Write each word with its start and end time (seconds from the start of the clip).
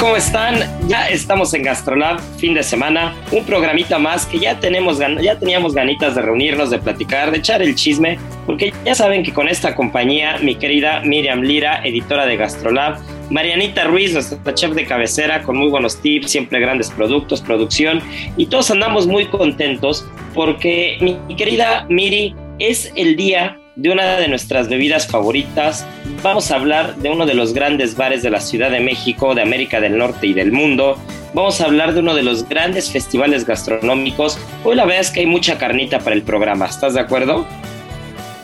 ¿cómo 0.00 0.16
están? 0.16 0.88
Ya 0.88 1.10
estamos 1.10 1.52
en 1.52 1.62
Gastrolab, 1.62 2.18
fin 2.38 2.54
de 2.54 2.62
semana, 2.62 3.14
un 3.30 3.44
programita 3.44 3.98
más 3.98 4.24
que 4.24 4.38
ya 4.38 4.58
tenemos 4.58 4.98
ya 4.98 5.38
teníamos 5.38 5.74
ganitas 5.74 6.14
de 6.14 6.22
reunirnos, 6.22 6.70
de 6.70 6.78
platicar, 6.78 7.30
de 7.30 7.36
echar 7.36 7.60
el 7.60 7.74
chisme, 7.74 8.18
porque 8.46 8.72
ya 8.86 8.94
saben 8.94 9.22
que 9.22 9.34
con 9.34 9.46
esta 9.46 9.74
compañía, 9.74 10.38
mi 10.38 10.54
querida 10.54 11.02
Miriam 11.04 11.42
Lira, 11.42 11.84
editora 11.84 12.24
de 12.24 12.38
Gastrolab, 12.38 12.98
Marianita 13.28 13.84
Ruiz, 13.84 14.14
nuestra 14.14 14.54
chef 14.54 14.72
de 14.72 14.86
cabecera, 14.86 15.42
con 15.42 15.58
muy 15.58 15.68
buenos 15.68 16.00
tips, 16.00 16.30
siempre 16.30 16.60
grandes 16.60 16.88
productos, 16.90 17.42
producción, 17.42 18.00
y 18.38 18.46
todos 18.46 18.70
andamos 18.70 19.06
muy 19.06 19.26
contentos 19.26 20.08
porque 20.32 20.96
mi 21.00 21.36
querida 21.36 21.84
Miri, 21.90 22.34
es 22.58 22.90
el 22.96 23.16
día 23.16 23.58
de 23.76 23.90
una 23.90 24.16
de 24.16 24.28
nuestras 24.28 24.68
bebidas 24.68 25.06
favoritas. 25.06 25.86
Vamos 26.22 26.50
a 26.50 26.56
hablar 26.56 26.96
de 26.96 27.10
uno 27.10 27.26
de 27.26 27.34
los 27.34 27.52
grandes 27.54 27.96
bares 27.96 28.22
de 28.22 28.30
la 28.30 28.40
Ciudad 28.40 28.70
de 28.70 28.80
México, 28.80 29.34
de 29.34 29.42
América 29.42 29.80
del 29.80 29.98
Norte 29.98 30.28
y 30.28 30.34
del 30.34 30.52
mundo. 30.52 30.96
Vamos 31.34 31.60
a 31.60 31.64
hablar 31.64 31.94
de 31.94 32.00
uno 32.00 32.14
de 32.14 32.22
los 32.22 32.48
grandes 32.48 32.90
festivales 32.90 33.44
gastronómicos. 33.44 34.38
Hoy 34.62 34.76
la 34.76 34.84
verdad 34.84 35.00
es 35.00 35.10
que 35.10 35.20
hay 35.20 35.26
mucha 35.26 35.58
carnita 35.58 35.98
para 35.98 36.14
el 36.14 36.22
programa. 36.22 36.66
¿Estás 36.66 36.94
de 36.94 37.00
acuerdo? 37.00 37.46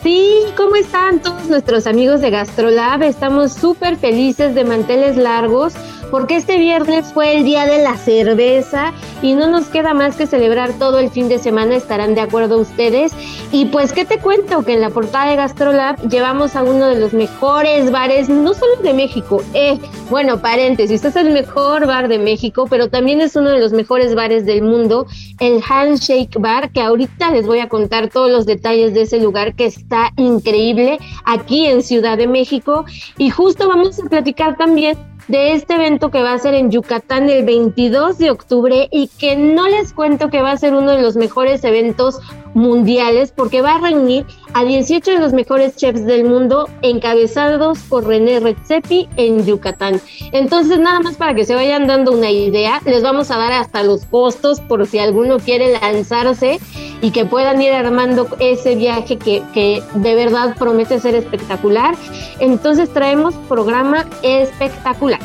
Sí, 0.03 0.31
¿cómo 0.57 0.75
están 0.75 1.21
todos 1.21 1.47
nuestros 1.47 1.85
amigos 1.85 2.21
de 2.21 2.31
GastroLab? 2.31 3.03
Estamos 3.03 3.53
súper 3.53 3.97
felices 3.97 4.55
de 4.55 4.63
manteles 4.63 5.15
largos 5.15 5.75
porque 6.09 6.37
este 6.37 6.57
viernes 6.57 7.11
fue 7.13 7.35
el 7.35 7.43
día 7.43 7.65
de 7.65 7.83
la 7.83 7.97
cerveza 7.97 8.93
y 9.21 9.33
no 9.33 9.47
nos 9.47 9.67
queda 9.67 9.93
más 9.93 10.15
que 10.15 10.25
celebrar 10.25 10.73
todo 10.79 10.99
el 10.99 11.09
fin 11.09 11.29
de 11.29 11.39
semana, 11.39 11.75
estarán 11.75 12.15
de 12.15 12.21
acuerdo 12.21 12.57
ustedes. 12.57 13.13
Y 13.51 13.65
pues, 13.65 13.93
¿qué 13.93 14.05
te 14.05 14.17
cuento? 14.17 14.63
Que 14.63 14.73
en 14.73 14.81
la 14.81 14.89
portada 14.89 15.29
de 15.29 15.35
GastroLab 15.35 16.09
llevamos 16.09 16.55
a 16.55 16.63
uno 16.63 16.87
de 16.87 16.99
los 16.99 17.13
mejores 17.13 17.91
bares, 17.91 18.29
no 18.29 18.53
solo 18.53 18.77
de 18.81 18.93
México, 18.93 19.43
eh, 19.53 19.77
bueno, 20.09 20.41
paréntesis, 20.41 21.03
este 21.03 21.07
es 21.07 21.15
el 21.15 21.33
mejor 21.33 21.87
bar 21.87 22.07
de 22.07 22.19
México, 22.19 22.67
pero 22.69 22.89
también 22.89 23.21
es 23.21 23.35
uno 23.35 23.49
de 23.49 23.59
los 23.59 23.71
mejores 23.71 24.13
bares 24.13 24.45
del 24.45 24.61
mundo, 24.61 25.07
el 25.39 25.61
Handshake 25.67 26.37
Bar, 26.39 26.71
que 26.71 26.81
ahorita 26.81 27.31
les 27.31 27.47
voy 27.47 27.59
a 27.59 27.69
contar 27.69 28.09
todos 28.09 28.29
los 28.29 28.45
detalles 28.45 28.93
de 28.93 29.03
ese 29.03 29.19
lugar 29.19 29.55
que 29.55 29.65
está 29.65 30.11
increíble 30.17 30.99
aquí 31.25 31.65
en 31.65 31.81
Ciudad 31.81 32.17
de 32.17 32.27
México. 32.27 32.85
Y 33.17 33.29
justo 33.29 33.67
vamos 33.67 33.99
a 33.99 34.09
platicar 34.09 34.57
también 34.57 34.97
de 35.31 35.53
este 35.53 35.75
evento 35.75 36.11
que 36.11 36.21
va 36.21 36.33
a 36.33 36.39
ser 36.39 36.53
en 36.53 36.71
Yucatán 36.71 37.29
el 37.29 37.45
22 37.45 38.17
de 38.17 38.31
octubre 38.31 38.89
y 38.91 39.07
que 39.07 39.37
no 39.37 39.69
les 39.69 39.93
cuento 39.93 40.29
que 40.29 40.41
va 40.41 40.51
a 40.51 40.57
ser 40.57 40.73
uno 40.73 40.91
de 40.91 41.01
los 41.01 41.15
mejores 41.15 41.63
eventos 41.63 42.19
mundiales 42.53 43.31
porque 43.31 43.61
va 43.61 43.75
a 43.75 43.79
reunir 43.79 44.25
a 44.53 44.63
18 44.63 45.11
de 45.11 45.19
los 45.19 45.33
mejores 45.33 45.75
chefs 45.75 46.05
del 46.05 46.25
mundo 46.25 46.69
encabezados 46.81 47.79
por 47.89 48.05
René 48.05 48.39
Redzepi 48.39 49.07
en 49.17 49.45
Yucatán. 49.45 50.01
Entonces, 50.31 50.79
nada 50.79 50.99
más 50.99 51.15
para 51.15 51.33
que 51.33 51.45
se 51.45 51.55
vayan 51.55 51.87
dando 51.87 52.11
una 52.11 52.29
idea, 52.29 52.81
les 52.85 53.01
vamos 53.03 53.31
a 53.31 53.37
dar 53.37 53.53
hasta 53.53 53.83
los 53.83 54.05
costos 54.05 54.59
por 54.59 54.85
si 54.85 54.99
alguno 54.99 55.39
quiere 55.39 55.79
lanzarse 55.79 56.59
y 57.01 57.11
que 57.11 57.25
puedan 57.25 57.61
ir 57.61 57.71
armando 57.71 58.27
ese 58.39 58.75
viaje 58.75 59.17
que, 59.17 59.41
que 59.53 59.81
de 59.95 60.15
verdad 60.15 60.55
promete 60.57 60.99
ser 60.99 61.15
espectacular. 61.15 61.95
Entonces, 62.39 62.91
traemos 62.91 63.35
programa 63.47 64.05
espectacular. 64.23 65.19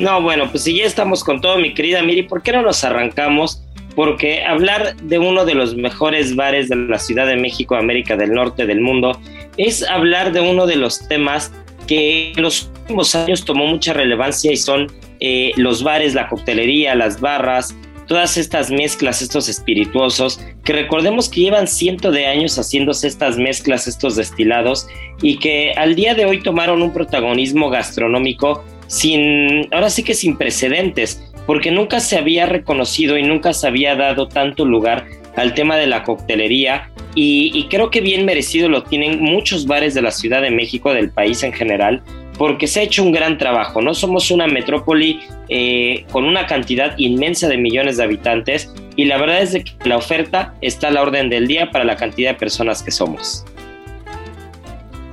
No, 0.00 0.22
bueno, 0.22 0.50
pues 0.50 0.64
si 0.64 0.78
ya 0.78 0.86
estamos 0.86 1.22
con 1.22 1.42
todo, 1.42 1.58
mi 1.58 1.74
querida 1.74 2.02
Miri, 2.02 2.22
¿por 2.22 2.42
qué 2.42 2.52
no 2.52 2.62
nos 2.62 2.82
arrancamos? 2.84 3.62
Porque 3.94 4.44
hablar 4.44 4.96
de 4.96 5.18
uno 5.18 5.44
de 5.44 5.54
los 5.54 5.74
mejores 5.76 6.36
bares 6.36 6.68
de 6.68 6.76
la 6.76 6.98
Ciudad 6.98 7.26
de 7.26 7.36
México, 7.36 7.76
América 7.76 8.16
del 8.16 8.32
Norte, 8.32 8.66
del 8.66 8.80
mundo, 8.80 9.20
es 9.56 9.82
hablar 9.82 10.32
de 10.32 10.40
uno 10.40 10.66
de 10.66 10.76
los 10.76 11.06
temas 11.08 11.52
que 11.86 12.32
en 12.32 12.42
los 12.42 12.70
últimos 12.82 13.14
años 13.14 13.44
tomó 13.44 13.66
mucha 13.66 13.92
relevancia 13.92 14.52
y 14.52 14.56
son 14.56 14.86
eh, 15.20 15.52
los 15.56 15.82
bares, 15.82 16.14
la 16.14 16.28
coctelería, 16.28 16.94
las 16.94 17.20
barras, 17.20 17.74
todas 18.06 18.36
estas 18.36 18.70
mezclas, 18.70 19.22
estos 19.22 19.48
espirituosos, 19.48 20.40
que 20.64 20.72
recordemos 20.72 21.28
que 21.28 21.42
llevan 21.42 21.68
cientos 21.68 22.12
de 22.12 22.26
años 22.26 22.58
haciéndose 22.58 23.06
estas 23.06 23.36
mezclas, 23.36 23.86
estos 23.86 24.16
destilados, 24.16 24.88
y 25.22 25.38
que 25.38 25.72
al 25.76 25.94
día 25.94 26.14
de 26.14 26.26
hoy 26.26 26.42
tomaron 26.42 26.82
un 26.82 26.92
protagonismo 26.92 27.70
gastronómico 27.70 28.64
sin, 28.88 29.72
ahora 29.72 29.90
sí 29.90 30.02
que 30.02 30.14
sin 30.14 30.36
precedentes 30.36 31.22
porque 31.46 31.70
nunca 31.70 32.00
se 32.00 32.16
había 32.16 32.46
reconocido 32.46 33.16
y 33.16 33.22
nunca 33.22 33.52
se 33.52 33.66
había 33.66 33.96
dado 33.96 34.28
tanto 34.28 34.64
lugar 34.64 35.06
al 35.36 35.54
tema 35.54 35.76
de 35.76 35.86
la 35.86 36.02
coctelería 36.02 36.90
y, 37.14 37.66
creo 37.68 37.90
que 37.90 38.00
bien 38.00 38.24
merecido 38.24 38.68
lo 38.68 38.84
tienen 38.84 39.20
muchos 39.20 39.66
bares 39.66 39.94
de 39.94 40.02
la 40.02 40.12
Ciudad 40.12 40.42
de 40.42 40.50
México, 40.50 40.92
del 40.92 41.10
país 41.10 41.42
en 41.42 41.52
general, 41.52 42.02
porque 42.38 42.68
se 42.68 42.80
ha 42.80 42.82
hecho 42.84 43.02
un 43.02 43.10
gran 43.10 43.36
trabajo. 43.36 43.82
No 43.82 43.94
somos 43.94 44.30
una 44.30 44.46
metrópoli 44.46 45.20
eh, 45.48 46.04
con 46.12 46.24
una 46.24 46.46
cantidad 46.46 46.96
inmensa 46.98 47.48
de 47.48 47.58
millones 47.58 47.96
de 47.96 48.04
habitantes 48.04 48.72
y 48.94 49.06
la 49.06 49.18
verdad 49.18 49.42
es 49.42 49.52
que 49.52 49.88
la 49.88 49.96
oferta 49.96 50.54
está 50.60 50.88
a 50.88 50.90
la 50.92 51.02
orden 51.02 51.28
del 51.30 51.48
día 51.48 51.70
para 51.70 51.84
la 51.84 51.96
cantidad 51.96 52.32
de 52.32 52.38
personas 52.38 52.82
que 52.82 52.92
somos. 52.92 53.44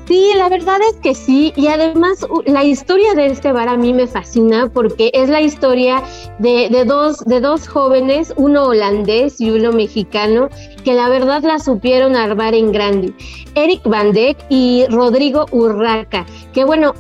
Sí, 0.08 0.32
la 0.38 0.48
verdad 0.48 0.78
es 0.90 0.96
que 1.02 1.14
sí. 1.14 1.52
Y 1.58 1.68
además 1.68 2.26
la 2.46 2.64
historia 2.64 3.14
de 3.14 3.26
este 3.26 3.52
bar 3.52 3.68
a 3.68 3.76
mí 3.76 3.94
me 3.94 4.08
fascina 4.08 4.70
porque 4.74 5.12
es 5.14 5.28
la 5.28 5.42
historia 5.42 6.02
de, 6.40 6.70
de, 6.70 6.86
dos, 6.86 7.26
de 7.26 7.42
dos 7.42 7.68
jóvenes, 7.68 8.34
uno 8.38 8.68
holandés 8.68 9.42
y 9.42 9.52
uno 9.52 9.74
mexicano, 9.74 10.48
que 10.86 10.94
la 10.94 11.10
verdad 11.10 11.44
la 11.44 11.60
supieron 11.60 12.16
armar 12.16 12.54
en 12.54 12.72
grande. 12.72 13.14
Eric 13.56 13.82
Van 13.84 14.14
Dijk 14.14 14.38
y 14.48 14.86
Rodrigo 14.90 15.46
Urraca. 15.52 16.26
Que 16.54 16.64
bueno, 16.64 16.94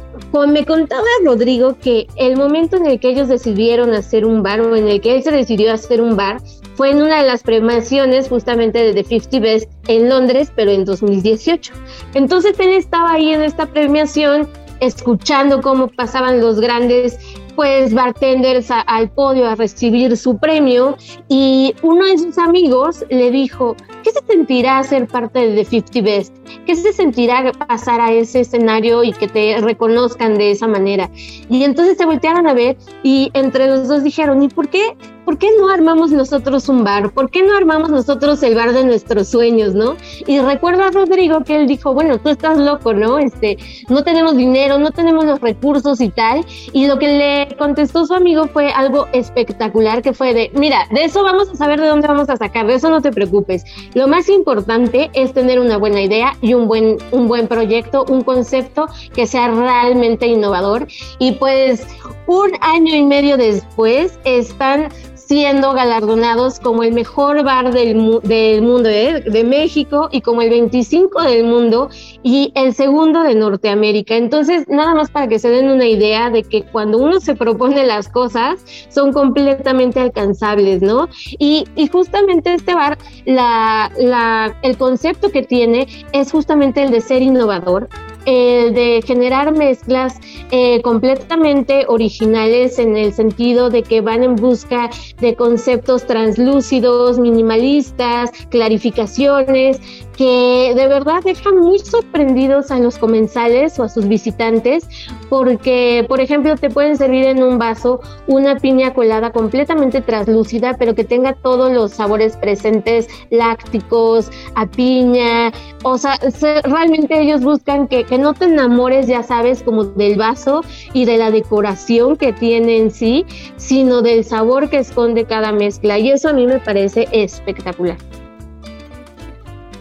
me 0.47 0.65
contaba 0.65 1.05
Rodrigo 1.23 1.77
que 1.81 2.07
el 2.15 2.37
momento 2.37 2.77
en 2.77 2.85
el 2.85 2.99
que 2.99 3.09
ellos 3.09 3.27
decidieron 3.27 3.93
hacer 3.93 4.25
un 4.25 4.43
bar 4.43 4.61
o 4.61 4.75
en 4.75 4.87
el 4.87 5.01
que 5.01 5.15
él 5.15 5.23
se 5.23 5.31
decidió 5.31 5.73
hacer 5.73 6.01
un 6.01 6.15
bar 6.15 6.41
fue 6.75 6.91
en 6.91 7.01
una 7.01 7.21
de 7.21 7.27
las 7.27 7.43
premiaciones 7.43 8.29
justamente 8.29 8.79
de 8.79 8.93
The 8.93 9.03
50 9.03 9.39
Best 9.39 9.71
en 9.87 10.09
Londres, 10.09 10.51
pero 10.55 10.71
en 10.71 10.85
2018. 10.85 11.73
Entonces 12.13 12.59
él 12.59 12.69
estaba 12.69 13.13
ahí 13.13 13.31
en 13.31 13.41
esta 13.41 13.65
premiación 13.65 14.47
escuchando 14.79 15.61
cómo 15.61 15.87
pasaban 15.87 16.39
los 16.39 16.59
grandes 16.59 17.17
pues 17.55 17.91
bartenders 17.91 18.69
al 18.69 19.09
podio 19.09 19.47
a 19.47 19.55
recibir 19.55 20.15
su 20.15 20.37
premio 20.37 20.95
y 21.27 21.73
uno 21.81 22.05
de 22.05 22.19
sus 22.19 22.37
amigos 22.37 23.03
le 23.09 23.31
dijo, 23.31 23.75
¿qué 24.07 24.19
se 24.19 24.25
sentirá 24.25 24.81
ser 24.83 25.07
parte 25.07 25.39
de 25.39 25.55
The 25.55 25.65
50 25.65 26.01
Best? 26.01 26.35
¿Qué 26.65 26.75
se 26.75 26.93
sentirá 26.93 27.51
pasar 27.51 27.99
a 27.99 28.11
ese 28.11 28.41
escenario 28.41 29.03
y 29.03 29.11
que 29.11 29.27
te 29.27 29.59
reconozcan 29.59 30.37
de 30.37 30.51
esa 30.51 30.67
manera? 30.67 31.09
Y 31.49 31.63
entonces 31.63 31.97
se 31.97 32.05
voltearon 32.05 32.47
a 32.47 32.53
ver 32.53 32.77
y 33.03 33.31
entre 33.33 33.67
los 33.67 33.87
dos 33.87 34.03
dijeron, 34.03 34.41
¿y 34.41 34.47
por 34.47 34.69
qué 34.69 34.95
¿por 35.27 35.37
qué 35.37 35.49
no 35.59 35.67
armamos 35.67 36.11
nosotros 36.11 36.69
un 36.69 36.85
bar? 36.85 37.11
¿Por 37.11 37.29
qué 37.29 37.43
no 37.43 37.57
armamos 37.57 37.89
nosotros 37.89 38.41
el 38.43 38.55
bar 38.55 38.71
de 38.71 38.85
nuestros 38.85 39.27
sueños, 39.27 39.75
no? 39.75 39.97
Y 40.25 40.39
recuerda 40.39 40.87
a 40.87 40.91
Rodrigo 40.91 41.43
que 41.43 41.57
él 41.57 41.67
dijo, 41.67 41.93
bueno, 41.93 42.17
tú 42.17 42.29
estás 42.29 42.57
loco, 42.57 42.93
¿no? 42.93 43.19
Este, 43.19 43.57
no 43.89 44.05
tenemos 44.05 44.37
dinero, 44.37 44.79
no 44.79 44.91
tenemos 44.91 45.25
los 45.25 45.41
recursos 45.41 45.99
y 45.99 46.07
tal. 46.07 46.45
Y 46.71 46.87
lo 46.87 46.97
que 46.97 47.09
le 47.09 47.57
contestó 47.57 48.05
su 48.05 48.13
amigo 48.13 48.47
fue 48.47 48.71
algo 48.71 49.07
espectacular, 49.11 50.01
que 50.01 50.13
fue 50.13 50.33
de, 50.33 50.49
mira, 50.53 50.87
de 50.91 51.03
eso 51.03 51.21
vamos 51.23 51.49
a 51.49 51.55
saber 51.55 51.81
de 51.81 51.87
dónde 51.87 52.07
vamos 52.07 52.29
a 52.29 52.37
sacar, 52.37 52.65
de 52.65 52.75
eso 52.75 52.89
no 52.89 53.01
te 53.01 53.11
preocupes. 53.11 53.65
Lo 53.95 54.07
más 54.07 54.29
importante 54.29 55.09
es 55.11 55.33
tener 55.33 55.59
una 55.59 55.75
buena 55.75 56.01
idea 56.01 56.37
y 56.41 56.53
un 56.53 56.69
buen, 56.69 56.99
un 57.11 57.27
buen 57.27 57.49
proyecto, 57.49 58.05
un 58.07 58.23
concepto 58.23 58.87
que 59.13 59.27
sea 59.27 59.49
realmente 59.49 60.25
innovador. 60.25 60.87
Y 61.19 61.33
pues 61.33 61.85
un 62.27 62.51
año 62.61 62.95
y 62.95 63.03
medio 63.03 63.35
después 63.35 64.17
están 64.23 64.89
siendo 65.27 65.73
galardonados 65.73 66.59
como 66.59 66.83
el 66.83 66.93
mejor 66.93 67.43
bar 67.43 67.73
del, 67.73 68.19
del 68.23 68.61
mundo 68.61 68.87
de, 68.87 69.21
de, 69.21 69.43
México 69.43 70.07
y 70.11 70.21
como 70.21 70.41
el 70.41 70.49
25 70.49 71.21
del 71.21 71.43
mundo 71.43 71.89
y 72.23 72.53
el 72.55 72.73
segundo 72.73 73.23
de 73.23 73.35
Norteamérica. 73.35 74.15
Entonces, 74.15 74.67
nada 74.69 74.95
más 74.95 75.11
para 75.11 75.27
que 75.27 75.37
se 75.37 75.49
den 75.49 75.69
una 75.69 75.85
idea 75.85 76.29
de 76.29 76.43
que 76.43 76.63
cuando 76.63 76.97
uno 76.97 77.19
se 77.19 77.35
propone 77.35 77.85
las 77.85 78.07
cosas, 78.07 78.63
son 78.89 79.11
completamente 79.11 79.99
alcanzables, 79.99 80.81
¿no? 80.81 81.09
Y, 81.37 81.65
y 81.75 81.87
justamente 81.87 82.53
este 82.53 82.73
bar, 82.73 82.97
la, 83.25 83.91
la, 83.97 84.55
el 84.61 84.77
concepto 84.77 85.29
que 85.29 85.43
tiene 85.43 85.87
es 86.13 86.31
justamente 86.31 86.83
el 86.83 86.91
de 86.91 87.01
ser 87.01 87.21
innovador, 87.21 87.89
el 88.27 88.73
de 88.73 89.01
generar 89.05 89.53
mezclas 89.53 90.19
eh, 90.51 90.81
completamente 90.81 91.85
originales 91.87 92.77
en 92.77 92.97
el 92.97 93.13
sentido 93.13 93.69
de 93.69 93.83
que 93.83 94.01
van 94.01 94.21
en 94.21 94.35
busca 94.35 94.89
de 95.19 95.33
conceptos 95.35 96.05
translúcidos, 96.05 97.19
minimalistas, 97.19 98.31
clarificaciones, 98.49 99.79
que 100.17 100.73
de 100.75 100.87
verdad 100.87 101.21
dejan 101.23 101.59
muy 101.59 101.79
sorprendidos 101.79 102.71
a 102.71 102.79
los 102.79 102.97
comensales 102.97 103.79
o 103.79 103.83
a 103.83 103.89
sus 103.89 104.07
visitantes, 104.07 104.87
porque, 105.29 106.05
por 106.09 106.19
ejemplo, 106.19 106.55
te 106.55 106.69
pueden 106.69 106.97
servir 106.97 107.25
en 107.25 107.43
un 107.43 107.57
vaso 107.57 108.01
una 108.25 108.57
piña 108.57 108.93
colada 108.93 109.31
completamente 109.31 110.01
translúcida, 110.01 110.75
pero 110.77 110.95
que 110.95 111.03
tenga 111.03 111.33
todos 111.33 111.71
los 111.71 111.91
sabores 111.91 112.35
presentes, 112.35 113.07
lácticos, 113.29 114.31
a 114.55 114.65
piña, 114.65 115.51
o 115.83 115.97
sea, 115.97 116.19
realmente 116.63 117.21
ellos 117.21 117.41
buscan 117.41 117.87
que 117.87 118.03
no 118.17 118.33
te 118.33 118.45
enamores, 118.45 119.07
ya 119.07 119.23
sabes, 119.23 119.63
como 119.63 119.85
del 119.85 120.17
vaso 120.17 120.63
y 120.93 121.05
de 121.05 121.17
la 121.17 121.31
decoración 121.31 122.17
que 122.17 122.33
tiene 122.33 122.77
en 122.77 122.91
sí, 122.91 123.25
sino 123.57 124.01
del 124.01 124.23
sabor 124.23 124.69
que 124.69 124.77
esconde 124.77 125.25
cada 125.25 125.51
mezcla, 125.51 125.97
y 125.97 126.11
eso 126.11 126.29
a 126.29 126.33
mí 126.33 126.45
me 126.45 126.59
parece 126.59 127.07
espectacular. 127.11 127.97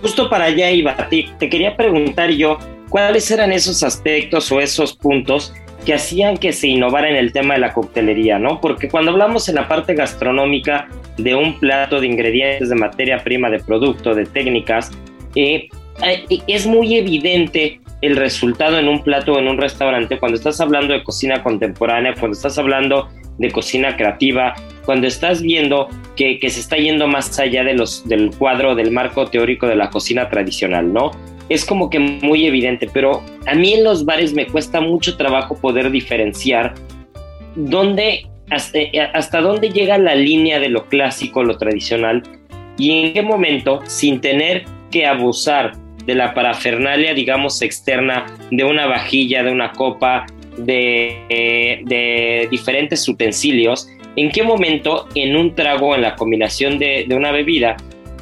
Justo 0.03 0.29
para 0.29 0.45
allá 0.45 0.71
iba, 0.71 0.97
te, 1.09 1.27
te 1.39 1.49
quería 1.49 1.77
preguntar 1.77 2.31
yo, 2.31 2.59
¿cuáles 2.91 3.31
eran 3.31 3.53
esos 3.53 3.83
aspectos 3.83 4.51
o 4.53 4.61
esos 4.61 4.95
puntos 4.95 5.53
que 5.87 5.95
hacían 5.95 6.37
que 6.37 6.53
se 6.53 6.67
innovara 6.67 7.09
en 7.09 7.17
el 7.17 7.33
tema 7.33 7.55
de 7.55 7.61
la 7.61 7.73
coctelería, 7.73 8.39
¿no? 8.41 8.61
Porque 8.61 8.89
cuando 8.89 9.13
hablamos 9.13 9.49
en 9.49 9.55
la 9.55 9.69
parte 9.69 9.95
gastronómica 9.95 10.89
de 11.17 11.35
un 11.37 11.59
plato 11.61 12.01
de 12.01 12.09
ingredientes, 12.09 12.69
de 12.69 12.75
materia 12.75 13.23
prima, 13.23 13.49
de 13.49 13.61
producto, 13.61 14.13
de 14.13 14.27
técnicas, 14.27 14.91
eh, 15.37 15.69
eh, 16.05 16.25
es 16.49 16.67
muy 16.67 16.97
evidente 16.97 17.81
el 18.03 18.17
resultado 18.17 18.79
en 18.79 18.89
un 18.89 19.03
plato 19.03 19.35
o 19.35 19.39
en 19.39 19.49
un 19.49 19.59
restaurante 19.59 20.19
cuando 20.19 20.37
estás 20.37 20.61
hablando 20.61 20.93
de 20.93 21.03
cocina 21.03 21.43
contemporánea, 21.43 22.15
cuando 22.15 22.37
estás 22.37 22.59
hablando 22.59 23.09
de 23.39 23.51
cocina 23.51 23.97
creativa, 23.97 24.55
cuando 24.85 25.07
estás 25.07 25.43
viendo 25.43 25.89
que, 26.15 26.39
se 26.43 26.61
está 26.61 26.77
yendo 26.77 27.07
más 27.07 27.39
allá 27.39 27.65
de 27.65 27.75
los, 27.75 28.07
del 28.09 28.31
cuadro, 28.37 28.75
del 28.75 28.91
marco 28.91 29.27
teórico 29.27 29.67
de 29.67 29.77
la 29.77 29.91
cocina 29.91 30.29
tradicional, 30.29 30.93
¿no? 30.93 31.11
Es 31.49 31.65
como 31.65 31.91
que 31.91 31.99
muy 31.99 32.47
evidente, 32.47 32.89
pero 32.93 33.23
a 33.47 33.55
mí 33.55 33.75
en 33.75 33.85
los 33.85 34.05
bares 34.05 34.35
me 34.35 34.47
cuesta 34.47 34.81
mucho 34.81 35.17
trabajo 35.17 35.57
poder 35.57 35.91
diferenciar 35.91 36.75
dónde, 37.55 38.27
hasta, 38.51 38.79
hasta 39.15 39.41
dónde 39.41 39.71
llega 39.71 39.97
la 39.99 40.15
línea 40.15 40.59
de 40.59 40.71
lo 40.71 40.87
clásico, 40.87 41.45
lo 41.45 41.57
tradicional, 41.57 42.23
y 42.79 42.91
en 42.91 43.13
qué 43.13 43.23
momento, 43.23 43.81
sin 43.87 44.21
tener 44.21 44.65
que 44.91 45.07
abusar 45.07 45.73
de 46.07 46.15
la 46.15 46.33
parafernalia, 46.35 47.15
digamos, 47.15 47.61
externa, 47.63 48.27
de 48.51 48.65
una 48.65 48.87
vajilla, 48.87 49.43
de 49.43 49.53
una 49.53 49.73
copa, 49.73 50.27
de, 50.57 51.83
de 51.85 52.49
diferentes 52.51 53.07
utensilios, 53.09 53.89
en 54.17 54.31
qué 54.31 54.43
momento 54.43 55.09
en 55.15 55.37
un 55.37 55.55
trago, 55.55 55.95
en 55.95 56.03
la 56.03 56.17
combinación 56.17 56.79
de, 56.79 57.07
una 57.11 57.31
bebida, 57.31 57.77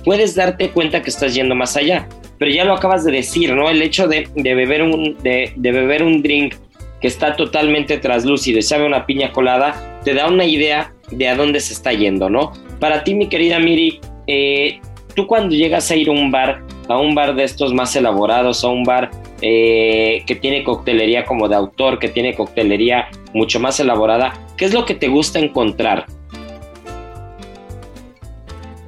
puedes 0.05 0.35
darte 0.35 0.71
cuenta 0.71 1.03
que 1.03 1.11
estás 1.11 1.35
yendo 1.35 1.55
más 1.55 1.77
allá. 1.77 2.09
Pero 2.39 2.51
ya 2.51 2.65
lo 2.65 2.75
acabas 2.75 3.05
de 3.05 3.13
decir, 3.13 3.55
¿no? 3.55 3.71
El 3.71 3.81
hecho 3.81 4.09
de, 4.09 4.29
beber, 4.35 4.83
un, 4.83 5.17
de, 5.23 5.53
beber 5.57 6.03
un 6.03 6.21
drink 6.21 6.57
que 7.01 7.07
está 7.07 7.37
totalmente 7.37 7.97
traslúcido 7.99 8.59
y 8.59 8.63
sabe 8.63 8.85
una 8.85 9.07
piña 9.07 9.31
colada, 9.31 10.01
te 10.05 10.15
da 10.15 10.29
una 10.29 10.45
idea 10.45 10.93
de 11.13 11.29
a 11.29 11.37
dónde 11.37 11.61
se 11.61 11.73
está 11.73 11.93
yendo, 11.93 12.29
¿no? 12.29 12.53
Para 12.81 13.05
ti, 13.05 13.15
mi 13.15 13.29
querida 13.29 13.61
Miri, 13.61 14.01
eh, 14.27 14.81
tú 15.15 15.27
cuando 15.27 15.55
llegas 15.55 15.91
a 15.91 15.97
ir 15.97 16.09
a 16.09 16.13
un 16.13 16.31
bar, 16.31 16.65
a 16.89 16.99
un 16.99 17.15
bar 17.15 17.35
de 17.35 17.45
estos 17.45 17.73
más 17.73 17.95
elaborados, 17.97 18.65
a 18.65 18.69
un 18.69 18.85
bar 18.85 19.11
eh, 19.41 20.23
que 20.27 20.35
tiene 20.35 20.65
coctelería 20.65 21.25
como 21.25 21.49
de 21.49 21.57
autor, 21.57 21.99
que 21.99 22.09
tiene 22.09 22.35
coctelería 22.35 23.09
mucho 23.33 23.61
más 23.61 23.81
elaborada, 23.81 24.33
¿qué 24.57 24.65
es 24.65 24.75
lo 24.75 24.85
que 24.85 24.95
te 24.95 25.09
gusta 25.09 25.39
encontrar? 25.39 26.07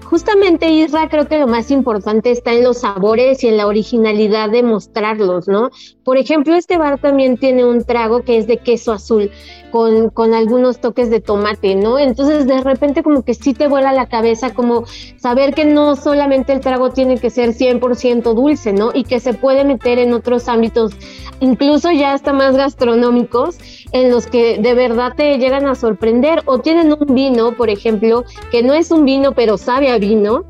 Justamente, 0.05 0.70
Isra, 0.70 1.08
creo 1.08 1.26
que 1.26 1.38
lo 1.38 1.49
más 1.49 1.70
importante 1.70 2.31
está 2.31 2.52
en 2.52 2.62
los 2.62 2.78
sabores 2.78 3.43
y 3.43 3.49
en 3.49 3.56
la 3.56 3.67
originalidad 3.67 4.50
de 4.50 4.62
mostrarlos, 4.62 5.49
¿no? 5.49 5.70
Por 6.06 6.18
ejemplo, 6.18 6.54
este 6.54 6.78
bar 6.78 7.00
también 7.00 7.36
tiene 7.36 7.64
un 7.64 7.82
trago 7.82 8.22
que 8.22 8.38
es 8.38 8.46
de 8.46 8.58
queso 8.58 8.92
azul 8.92 9.28
con, 9.72 10.08
con 10.10 10.34
algunos 10.34 10.78
toques 10.78 11.10
de 11.10 11.20
tomate, 11.20 11.74
¿no? 11.74 11.98
Entonces, 11.98 12.46
de 12.46 12.60
repente 12.60 13.02
como 13.02 13.24
que 13.24 13.34
sí 13.34 13.54
te 13.54 13.66
vuela 13.66 13.92
la 13.92 14.06
cabeza 14.06 14.54
como 14.54 14.84
saber 15.16 15.52
que 15.52 15.64
no 15.64 15.96
solamente 15.96 16.52
el 16.52 16.60
trago 16.60 16.90
tiene 16.90 17.18
que 17.18 17.28
ser 17.28 17.54
100% 17.54 18.34
dulce, 18.34 18.72
¿no? 18.72 18.92
Y 18.94 19.02
que 19.02 19.18
se 19.18 19.34
puede 19.34 19.64
meter 19.64 19.98
en 19.98 20.12
otros 20.12 20.48
ámbitos, 20.48 20.92
incluso 21.40 21.90
ya 21.90 22.12
hasta 22.12 22.32
más 22.32 22.56
gastronómicos, 22.56 23.58
en 23.90 24.12
los 24.12 24.28
que 24.28 24.58
de 24.58 24.75
verdad 24.75 25.12
te 25.16 25.36
llegan 25.38 25.66
a 25.66 25.75
sorprender 25.75 26.40
o 26.44 26.60
tienen 26.60 26.92
un 26.92 27.16
vino, 27.16 27.56
por 27.56 27.68
ejemplo, 27.68 28.25
que 28.52 28.62
no 28.62 28.75
es 28.75 28.92
un 28.92 29.04
vino 29.04 29.32
pero 29.32 29.58
sabe 29.58 29.90
a 29.90 29.98
vino 29.98 30.44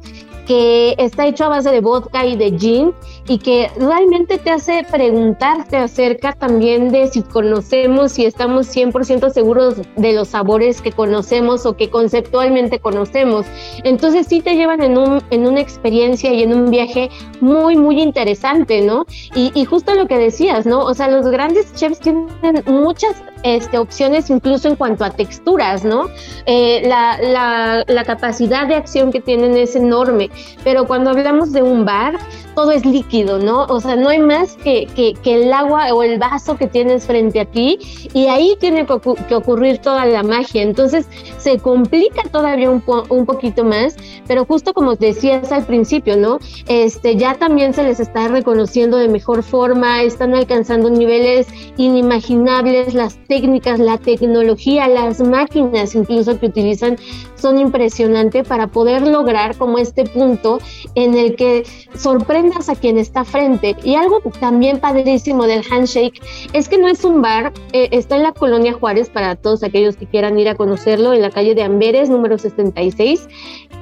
que 0.47 0.95
está 0.99 1.27
hecho 1.27 1.45
a 1.45 1.49
base 1.49 1.71
de 1.71 1.81
vodka 1.81 2.25
y 2.25 2.37
de 2.37 2.57
gin 2.59 2.95
y 3.29 3.39
que 3.39 3.71
realmente 3.79 4.39
te 4.39 4.51
hace 4.51 4.87
preguntarte 4.91 5.77
acerca 5.77 6.33
también 6.33 6.91
de 6.91 7.09
si 7.09 7.23
conocemos, 7.23 8.13
si 8.13 8.25
estamos 8.25 8.75
100% 8.75 9.31
seguros 9.31 9.77
de 9.97 10.13
los 10.13 10.29
sabores 10.29 10.81
que 10.81 10.93
conocemos 10.93 11.67
o 11.67 11.77
que 11.77 11.91
conceptualmente 11.91 12.79
conocemos. 12.79 13.47
Entonces 13.85 14.27
sí 14.29 14.41
te 14.41 14.55
llevan 14.55 14.83
en, 14.83 14.97
un, 14.97 15.23
en 15.31 15.47
una 15.47 15.61
experiencia 15.61 16.33
y 16.33 16.43
en 16.43 16.55
un 16.55 16.71
viaje 16.71 17.11
muy, 17.41 17.77
muy 17.77 18.01
interesante, 18.01 18.81
¿no? 18.81 19.07
Y, 19.35 19.51
y 19.55 19.65
justo 19.65 19.95
lo 19.95 20.07
que 20.07 20.19
decías, 20.19 20.67
¿no? 20.67 20.85
O 20.85 20.95
sea, 20.95 21.09
los 21.09 21.27
grandes 21.27 21.75
chefs 21.75 22.01
tienen 22.01 22.27
muchas 22.67 23.17
este, 23.43 23.79
opciones 23.79 24.31
incluso 24.31 24.69
en 24.69 24.77
cuanto 24.77 25.05
a 25.05 25.11
texturas, 25.11 25.85
¿no? 25.85 26.09
Eh, 26.47 26.83
la, 26.87 27.19
la, 27.21 27.85
la, 27.87 28.05
capacidad 28.05 28.67
de 28.67 28.75
acción 28.75 29.13
que 29.13 29.21
tienen 29.21 29.57
es 29.57 29.77
enorme, 29.77 30.31
pero 30.65 30.87
cuando 30.87 31.11
hablamos 31.11 31.53
de 31.53 31.63
un 31.63 31.85
bar, 31.85 32.19
todo 32.55 32.73
es 32.73 32.87
líquido, 32.87 33.39
¿no? 33.39 33.65
O 33.67 33.81
sea, 33.81 33.97
no 33.97 34.09
hay 34.09 34.19
más 34.19 34.57
que, 34.57 34.87
que, 34.97 35.13
que 35.13 35.43
el 35.43 35.53
agua 35.53 35.93
o 35.93 36.03
el 36.03 36.19
vaso 36.19 36.57
que 36.57 36.67
tienes 36.67 37.05
frente 37.05 37.41
a 37.41 37.45
ti 37.45 37.79
y 38.15 38.27
ahí 38.27 38.57
tiene 38.59 38.87
que, 38.87 39.35
ocurrir 39.35 39.79
toda 39.79 40.07
la 40.07 40.23
magia. 40.23 40.63
Entonces 40.63 41.07
se 41.39 41.59
complica 41.59 42.23
todavía 42.31 42.71
un, 42.71 42.81
po 42.81 43.05
un 43.11 43.27
poquito 43.27 43.63
más, 43.63 43.97
pero 44.27 44.45
justo 44.47 44.73
como 44.73 44.97
decías 44.97 45.53
al 45.53 45.67
principio, 45.67 46.17
¿no? 46.17 46.39
Este, 46.67 47.17
ya 47.17 47.35
también 47.35 47.75
se 47.75 47.83
les 47.83 48.01
está 48.01 48.29
reconociendo 48.29 48.97
de 48.97 49.09
mejor 49.09 49.43
forma, 49.43 50.03
están 50.03 50.35
alcanzando 50.35 50.89
niveles 50.89 51.49
inimaginables 51.77 52.95
las 52.95 53.17
técnicas, 53.29 53.79
la 53.79 53.99
tecnología, 53.99 54.89
las 54.89 55.21
máquinas 55.21 55.95
incluso 55.95 56.39
que 56.41 56.47
utilizan 56.47 56.97
son 57.47 57.59
impresionantes 57.61 58.45
para 58.49 58.67
poder 58.67 59.03
lograr 59.03 59.57
como 59.57 59.79
este 59.79 60.05
punto 60.05 60.59
en 60.97 61.17
el 61.17 61.37
que 61.37 61.63
sorprendas 61.95 62.69
a 62.69 62.75
quien 62.75 62.99
está 62.99 63.25
frente. 63.25 63.77
Y 63.85 63.95
algo 63.95 64.21
también 64.41 64.81
padrísimo 64.81 65.47
del 65.47 65.63
handshake 65.71 66.21
es 66.53 66.69
que 66.69 66.77
no 66.77 66.89
es 66.89 67.05
un 67.05 67.23
bar, 67.23 67.53
eh, 67.73 67.87
está 67.93 68.17
en 68.17 68.25
la 68.25 68.33
colonia 68.33 68.73
Juárez 68.73 69.09
para 69.11 69.37
todos 69.37 69.63
aquellos 69.63 69.97
que 69.97 70.07
quieran 70.07 70.37
ir 70.41 70.49
a 70.49 70.57
conocerlo, 70.57 71.13
en 71.13 71.23
la 71.23 71.31
calle 71.31 71.55
de 71.55 71.63
Amberes, 71.63 72.11
número 72.11 72.37
66, 72.37 73.29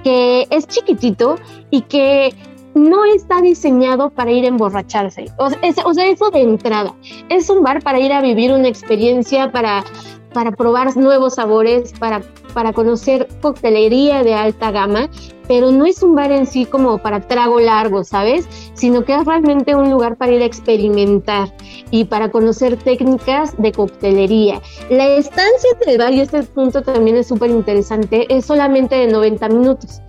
que 0.03 0.47
es 0.51 0.67
chiquitito 0.67 1.37
y 1.71 1.81
que 1.81 2.35
no 2.75 3.07
está 3.07 3.41
diseñado 3.41 4.11
para 4.11 4.31
ir 4.31 4.45
a 4.45 4.49
emborracharse. 4.49 5.33
O 5.39 5.49
sea, 5.49 6.07
eso 6.07 6.31
de 6.31 6.43
entrada. 6.43 6.95
Es 7.31 7.49
un 7.49 7.63
bar 7.63 7.83
para 7.83 7.99
ir 7.99 8.13
a 8.13 8.21
vivir 8.21 8.53
una 8.53 8.69
experiencia, 8.69 9.51
para 9.51 9.85
para 10.35 10.53
probar 10.53 10.95
nuevos 10.97 11.37
sabores, 11.37 11.95
para, 11.99 12.21
para 12.53 12.75
conocer 12.75 13.29
coctelería 13.41 14.23
de 14.23 14.35
alta 14.35 14.71
gama, 14.71 15.09
pero 15.49 15.71
no 15.71 15.87
es 15.87 16.03
un 16.03 16.15
bar 16.15 16.31
en 16.33 16.47
sí 16.47 16.67
como 16.67 16.99
para 16.99 17.21
trago 17.21 17.61
largo, 17.61 18.05
¿sabes? 18.05 18.47
Sino 18.75 19.05
que 19.05 19.15
es 19.15 19.25
realmente 19.25 19.75
un 19.75 19.91
lugar 19.91 20.17
para 20.17 20.33
ir 20.33 20.43
a 20.43 20.47
experimentar 20.47 21.55
y 21.91 22.05
para 22.05 22.31
conocer 22.31 22.77
técnicas 22.77 23.55
de 23.57 23.73
coctelería. 23.73 24.61
La 24.91 25.07
estancia 25.07 25.71
del 25.87 25.99
bar, 25.99 26.13
y 26.13 26.21
este 26.21 26.43
punto 26.43 26.83
también 26.83 27.17
es 27.17 27.29
súper 27.29 27.51
interesante, 27.51 28.27
es 28.29 28.45
solamente 28.45 28.97
de 28.97 29.07
90 29.07 29.49
minutos 29.49 30.03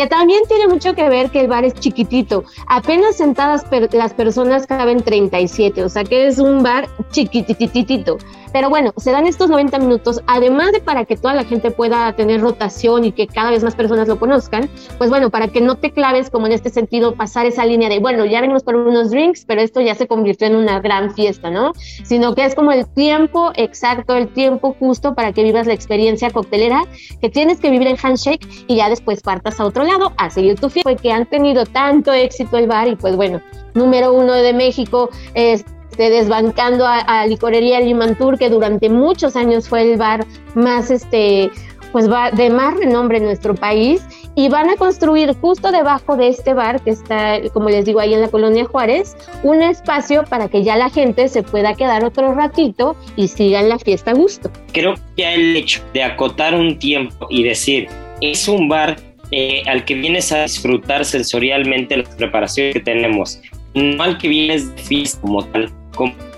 que 0.00 0.06
también 0.06 0.40
tiene 0.48 0.66
mucho 0.66 0.94
que 0.94 1.10
ver 1.10 1.30
que 1.30 1.40
el 1.40 1.48
bar 1.48 1.62
es 1.62 1.74
chiquitito. 1.74 2.44
Apenas 2.68 3.18
sentadas 3.18 3.66
las 3.92 4.14
personas 4.14 4.66
caben 4.66 5.02
37, 5.02 5.84
o 5.84 5.90
sea 5.90 6.04
que 6.04 6.26
es 6.26 6.38
un 6.38 6.62
bar 6.62 6.88
chiquitititito. 7.10 8.16
Pero 8.50 8.68
bueno, 8.68 8.92
se 8.96 9.12
dan 9.12 9.26
estos 9.26 9.48
90 9.48 9.78
minutos, 9.78 10.22
además 10.26 10.72
de 10.72 10.80
para 10.80 11.04
que 11.04 11.16
toda 11.16 11.34
la 11.34 11.44
gente 11.44 11.70
pueda 11.70 12.12
tener 12.14 12.40
rotación 12.40 13.04
y 13.04 13.12
que 13.12 13.28
cada 13.28 13.50
vez 13.50 13.62
más 13.62 13.76
personas 13.76 14.08
lo 14.08 14.18
conozcan, 14.18 14.68
pues 14.98 15.08
bueno, 15.08 15.30
para 15.30 15.48
que 15.48 15.60
no 15.60 15.76
te 15.76 15.92
claves 15.92 16.30
como 16.30 16.46
en 16.46 16.52
este 16.52 16.70
sentido, 16.70 17.14
pasar 17.14 17.46
esa 17.46 17.64
línea 17.64 17.88
de, 17.88 18.00
bueno, 18.00 18.24
ya 18.24 18.40
venimos 18.40 18.64
por 18.64 18.74
unos 18.74 19.10
drinks, 19.10 19.44
pero 19.44 19.60
esto 19.60 19.80
ya 19.80 19.94
se 19.94 20.08
convirtió 20.08 20.48
en 20.48 20.56
una 20.56 20.80
gran 20.80 21.14
fiesta, 21.14 21.50
¿no? 21.50 21.74
Sino 22.02 22.34
que 22.34 22.44
es 22.44 22.56
como 22.56 22.72
el 22.72 22.88
tiempo 22.88 23.52
exacto, 23.54 24.16
el 24.16 24.28
tiempo 24.28 24.74
justo 24.80 25.14
para 25.14 25.32
que 25.32 25.44
vivas 25.44 25.68
la 25.68 25.74
experiencia 25.74 26.30
coctelera 26.30 26.82
que 27.20 27.28
tienes 27.28 27.60
que 27.60 27.70
vivir 27.70 27.86
en 27.86 27.98
Handshake 28.02 28.64
y 28.66 28.76
ya 28.76 28.88
después 28.88 29.20
partas 29.20 29.60
a 29.60 29.64
otro 29.64 29.84
lado 29.84 29.89
a 30.16 30.30
seguir 30.30 30.58
tu 30.58 30.68
fiesta, 30.68 30.94
que 30.94 31.12
han 31.12 31.26
tenido 31.26 31.64
tanto 31.66 32.12
éxito 32.12 32.56
el 32.56 32.66
bar 32.66 32.88
y 32.88 32.96
pues 32.96 33.16
bueno, 33.16 33.40
número 33.74 34.12
uno 34.12 34.34
de 34.34 34.52
México 34.52 35.10
es 35.34 35.64
desbancando 35.96 36.86
a, 36.86 37.26
Licorería 37.26 37.80
Limantur, 37.80 38.38
que 38.38 38.48
durante 38.48 38.88
muchos 38.88 39.36
años 39.36 39.68
fue 39.68 39.92
el 39.92 39.98
bar 39.98 40.26
más, 40.54 40.90
este, 40.90 41.50
pues 41.92 42.10
va 42.10 42.30
de 42.30 42.48
más 42.48 42.74
renombre 42.76 43.18
en 43.18 43.24
nuestro 43.24 43.54
país, 43.54 44.02
y 44.34 44.48
van 44.48 44.70
a 44.70 44.76
construir 44.76 45.34
justo 45.40 45.72
debajo 45.72 46.16
de 46.16 46.28
este 46.28 46.54
bar, 46.54 46.80
que 46.82 46.90
está, 46.90 47.40
como 47.52 47.68
les 47.68 47.84
digo, 47.84 48.00
ahí 48.00 48.14
en 48.14 48.20
la 48.20 48.28
colonia 48.28 48.64
Juárez, 48.64 49.16
un 49.42 49.60
espacio 49.60 50.24
para 50.24 50.48
que 50.48 50.62
ya 50.62 50.76
la 50.76 50.88
gente 50.88 51.28
se 51.28 51.42
pueda 51.42 51.74
quedar 51.74 52.04
otro 52.04 52.32
ratito 52.34 52.96
y 53.16 53.28
sigan 53.28 53.68
la 53.68 53.78
fiesta 53.78 54.12
a 54.12 54.14
gusto. 54.14 54.50
Creo 54.72 54.94
que 55.16 55.34
el 55.34 55.56
hecho 55.56 55.82
de 55.92 56.04
acotar 56.04 56.54
un 56.54 56.78
tiempo 56.78 57.26
y 57.28 57.42
decir, 57.42 57.88
es 58.20 58.48
un 58.48 58.68
bar 58.68 58.96
eh, 59.30 59.62
al 59.66 59.84
que 59.84 59.94
vienes 59.94 60.32
a 60.32 60.42
disfrutar 60.42 61.04
sensorialmente 61.04 61.96
las 61.96 62.08
preparaciones 62.16 62.74
que 62.74 62.80
tenemos, 62.80 63.40
no 63.74 64.02
al 64.02 64.18
que 64.18 64.28
vienes 64.28 64.74
de 64.74 64.82
fiesta 64.82 65.20
como 65.20 65.44
tal, 65.46 65.70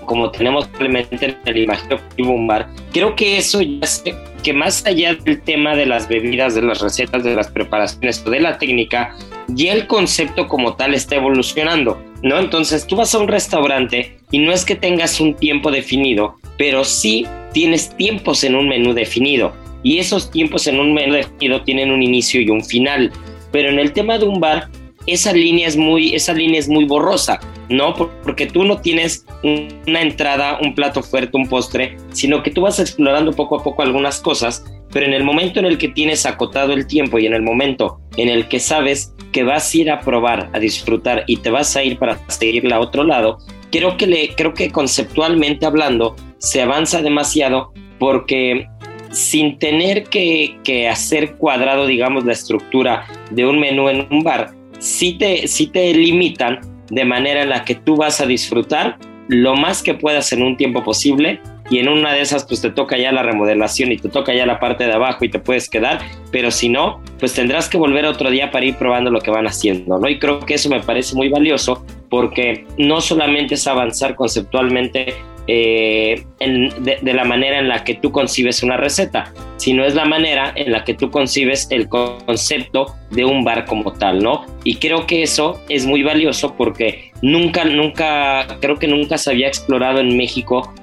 como, 0.05 0.31
tenemos 0.31 0.67
probablemente 0.67 1.25
en 1.25 1.35
el 1.45 1.63
imaginario 1.63 2.01
bar, 2.45 2.67
creo 2.91 3.15
que 3.15 3.37
eso 3.37 3.61
ya 3.61 3.87
sé 3.87 4.15
que 4.43 4.53
más 4.53 4.85
allá 4.85 5.15
del 5.15 5.41
tema 5.41 5.75
de 5.75 5.85
las 5.85 6.07
bebidas, 6.07 6.53
de 6.53 6.61
las 6.61 6.81
recetas, 6.81 7.23
de 7.23 7.33
las 7.33 7.49
preparaciones 7.49 8.21
o 8.25 8.29
de 8.29 8.41
la 8.41 8.57
técnica, 8.57 9.15
ya 9.47 9.73
el 9.73 9.87
concepto 9.87 10.47
como 10.47 10.75
tal 10.75 10.93
está 10.93 11.15
evolucionando, 11.15 12.03
¿no? 12.21 12.37
Entonces 12.37 12.85
tú 12.85 12.97
vas 12.97 13.15
a 13.15 13.19
un 13.19 13.29
restaurante 13.29 14.17
y 14.31 14.39
no 14.39 14.51
es 14.51 14.65
que 14.65 14.75
tengas 14.75 15.19
un 15.21 15.33
tiempo 15.35 15.71
definido, 15.71 16.35
pero 16.57 16.83
sí 16.83 17.25
tienes 17.53 17.95
tiempos 17.95 18.43
en 18.43 18.55
un 18.55 18.67
menú 18.67 18.93
definido 18.93 19.53
y 19.83 19.99
esos 19.99 20.31
tiempos 20.31 20.65
en 20.67 20.79
un 20.79 20.93
menú 20.93 21.13
definido 21.13 21.61
tienen 21.63 21.91
un 21.91 22.01
inicio 22.01 22.41
y 22.41 22.49
un 22.49 22.63
final. 22.63 23.11
Pero 23.51 23.69
en 23.69 23.79
el 23.79 23.93
tema 23.93 24.17
de 24.17 24.25
un 24.25 24.39
bar, 24.39 24.69
esa 25.05 25.33
línea 25.33 25.67
es 25.67 25.77
muy, 25.77 26.15
esa 26.15 26.33
línea 26.33 26.61
muy 26.67 26.85
borrosa, 26.85 27.39
¿no? 27.69 27.93
Porque 27.93 28.47
tú 28.47 28.63
no 28.63 28.79
tienes 28.79 29.25
una 29.43 30.01
entrada, 30.01 30.59
un 30.61 30.73
plato 30.73 31.03
fuerte, 31.03 31.37
un 31.37 31.47
postre, 31.47 31.97
sino 32.11 32.41
que 32.41 32.51
tú 32.51 32.61
vas 32.61 32.79
explorando 32.79 33.33
poco 33.33 33.59
a 33.59 33.63
poco 33.63 33.81
algunas 33.81 34.21
cosas, 34.21 34.63
pero 34.91 35.05
en 35.05 35.13
el 35.13 35.23
momento 35.23 35.59
en 35.59 35.65
el 35.65 35.77
que 35.77 35.89
tienes 35.89 36.25
acotado 36.25 36.73
el 36.73 36.87
tiempo 36.87 37.19
y 37.19 37.25
en 37.25 37.33
el 37.33 37.41
momento 37.41 37.99
en 38.15 38.29
el 38.29 38.47
que 38.47 38.59
sabes 38.59 39.13
que 39.31 39.43
vas 39.43 39.73
a 39.73 39.77
ir 39.77 39.91
a 39.91 39.99
probar, 39.99 40.49
a 40.53 40.59
disfrutar 40.59 41.23
y 41.27 41.37
te 41.37 41.49
vas 41.49 41.75
a 41.75 41.83
ir 41.83 41.97
para 41.97 42.19
seguirla 42.29 42.77
a 42.77 42.79
otro 42.79 43.03
lado, 43.03 43.39
creo 43.71 43.97
que, 43.97 44.07
le, 44.07 44.35
creo 44.35 44.53
que 44.53 44.71
conceptualmente 44.71 45.65
hablando 45.65 46.15
se 46.37 46.61
avanza 46.61 47.01
demasiado 47.01 47.73
porque 47.99 48.67
sin 49.13 49.59
tener 49.59 50.05
que, 50.05 50.57
que 50.63 50.89
hacer 50.89 51.35
cuadrado, 51.35 51.85
digamos, 51.85 52.25
la 52.25 52.33
estructura 52.33 53.05
de 53.29 53.45
un 53.45 53.59
menú 53.59 53.87
en 53.87 54.07
un 54.09 54.23
bar, 54.23 54.51
sí 54.79 55.13
te, 55.13 55.45
te 55.71 55.93
limitan 55.93 56.59
de 56.89 57.05
manera 57.05 57.43
en 57.43 57.49
la 57.49 57.63
que 57.63 57.75
tú 57.75 57.95
vas 57.95 58.19
a 58.19 58.25
disfrutar 58.25 58.97
lo 59.29 59.55
más 59.55 59.83
que 59.83 59.93
puedas 59.93 60.33
en 60.33 60.43
un 60.43 60.57
tiempo 60.57 60.83
posible 60.83 61.39
y 61.69 61.79
en 61.79 61.87
una 61.87 62.11
de 62.11 62.21
esas 62.21 62.43
pues 62.45 62.61
te 62.61 62.71
toca 62.71 62.97
ya 62.97 63.11
la 63.11 63.23
remodelación 63.23 63.91
y 63.91 63.97
te 63.97 64.09
toca 64.09 64.33
ya 64.33 64.45
la 64.45 64.59
parte 64.59 64.85
de 64.85 64.91
abajo 64.91 65.23
y 65.23 65.29
te 65.29 65.39
puedes 65.39 65.69
quedar, 65.69 66.01
pero 66.31 66.51
si 66.51 66.67
no, 66.67 67.01
pues 67.19 67.33
tendrás 67.33 67.69
que 67.69 67.77
volver 67.77 68.05
otro 68.05 68.29
día 68.29 68.51
para 68.51 68.65
ir 68.65 68.75
probando 68.75 69.11
lo 69.11 69.21
que 69.21 69.31
van 69.31 69.47
haciendo, 69.47 69.97
¿no? 69.97 70.09
Y 70.09 70.19
creo 70.19 70.39
que 70.39 70.55
eso 70.55 70.69
me 70.69 70.81
parece 70.81 71.15
muy 71.15 71.29
valioso 71.29 71.85
porque 72.09 72.65
no 72.77 72.99
solamente 72.99 73.55
es 73.55 73.65
avanzar 73.65 74.15
conceptualmente 74.15 75.15
eh, 75.47 76.23
de, 76.39 77.13
la 77.13 77.25
manera 77.25 77.59
en 77.59 77.67
la 77.67 77.83
que 77.83 77.95
tú 77.95 78.11
concibes 78.11 78.63
una 78.63 78.77
receta, 78.77 79.33
sino 79.57 79.83
es 79.83 79.93
la 79.93 80.05
manera 80.05 80.53
en 80.55 80.71
la 80.71 80.83
que 80.83 80.93
tú 80.93 81.11
concibes 81.11 81.67
el 81.69 81.89
concepto 81.89 82.95
de 83.11 83.25
un 83.25 83.43
bar 83.43 83.65
como 83.65 83.91
tal, 83.93 84.23
¿no? 84.23 84.45
Y 84.63 84.75
creo 84.75 85.05
que 85.05 85.21
eso 85.21 85.61
es 85.67 85.85
muy 85.85 86.03
valioso 86.03 86.55
porque 86.55 87.11
nunca, 87.21 87.65
nunca, 87.65 88.57
creo 88.61 88.77
que 88.77 88.87
nunca 88.87 89.17
se 89.17 89.31
había 89.31 89.47
explorado 89.47 89.99
en 89.99 90.15
México 90.15 90.73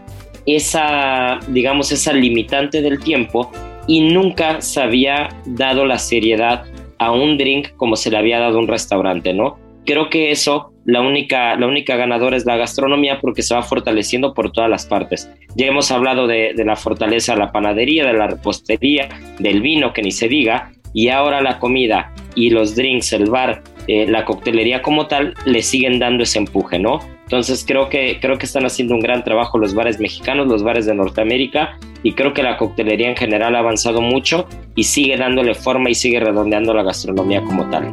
esa, 0.47 1.38
digamos, 1.49 1.93
esa 1.93 2.12
limitante 2.12 2.83
del 2.83 3.00
tiempo 3.00 3.50
y 3.87 4.00
nunca 4.12 4.61
se 4.61 4.81
había 4.81 5.29
dado 5.47 5.87
la 5.87 5.99
seriedad 5.99 6.64
a 6.99 7.12
un 7.12 7.38
drink 7.38 7.71
como 7.76 7.97
se 7.97 8.11
le 8.11 8.19
había 8.19 8.38
dado 8.38 8.59
a 8.59 8.61
un 8.61 8.69
restaurante, 8.69 9.33
¿no? 9.33 9.59
Creo 9.85 10.11
que 10.11 10.31
eso 10.31 10.73
la 10.85 11.01
única, 11.01 11.57
la 11.57 11.67
única 11.67 11.97
ganadora 11.97 12.37
es 12.37 12.47
la 12.47 12.57
gastronomía 12.57 13.21
porque 13.21 13.43
se 13.43 13.55
va 13.55 13.63
fortaleciendo 13.63 14.35
por 14.35 14.51
todas 14.51 14.71
las 14.71 14.87
partes. 14.87 15.31
Ya 15.55 15.67
hemos 15.67 15.91
hablado 15.91 16.27
de, 16.27 16.55
la 16.57 16.77
fortaleza 16.77 17.35
de 17.35 17.41
la 17.41 17.53
panadería, 17.53 18.07
de 18.07 18.13
la 18.13 18.27
repostería, 18.27 19.09
del 19.39 19.61
vino, 19.61 19.93
que 19.93 20.03
ni 20.03 20.11
se 20.11 20.29
diga, 20.29 20.73
y 20.93 21.09
ahora 21.09 21.41
la 21.41 21.59
comida 21.59 22.13
y 22.35 22.51
los 22.51 22.75
drinks, 22.75 23.13
el 23.13 23.31
bar, 23.31 23.63
eh, 23.87 24.07
la 24.09 24.25
coctelería 24.25 24.83
como 24.83 25.07
tal, 25.07 25.35
le 25.45 25.63
siguen 25.63 25.99
dando 25.99 26.25
ese 26.25 26.39
empuje, 26.39 26.79
¿no? 26.79 27.01
Entonces 27.25 27.65
creo 27.67 27.89
que, 27.89 28.19
creo 28.21 28.39
que 28.39 28.47
están 28.47 28.67
haciendo 28.67 28.95
un 28.95 29.01
gran 29.01 29.23
trabajo 29.23 29.57
los 29.59 29.73
bares 29.73 30.01
mexicanos, 30.01 30.49
los 30.49 30.65
bares 30.65 30.87
de 30.87 30.95
Norteamérica, 30.95 31.79
y 32.03 32.13
creo 32.15 32.33
que 32.33 32.43
la 32.43 32.57
coctelería 32.57 33.09
en 33.09 33.17
general 33.17 33.55
ha 33.55 33.61
avanzado 33.61 34.01
mucho 34.01 34.49
y 34.75 34.85
sigue 34.85 35.17
dándole 35.17 35.55
forma 35.55 35.91
y 35.91 35.95
sigue 35.95 36.19
redondeando 36.19 36.75
la 36.75 36.83
gastronomía 36.83 37.43
como 37.43 37.69
tal. 37.71 37.93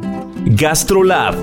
GastroLab 0.56 1.36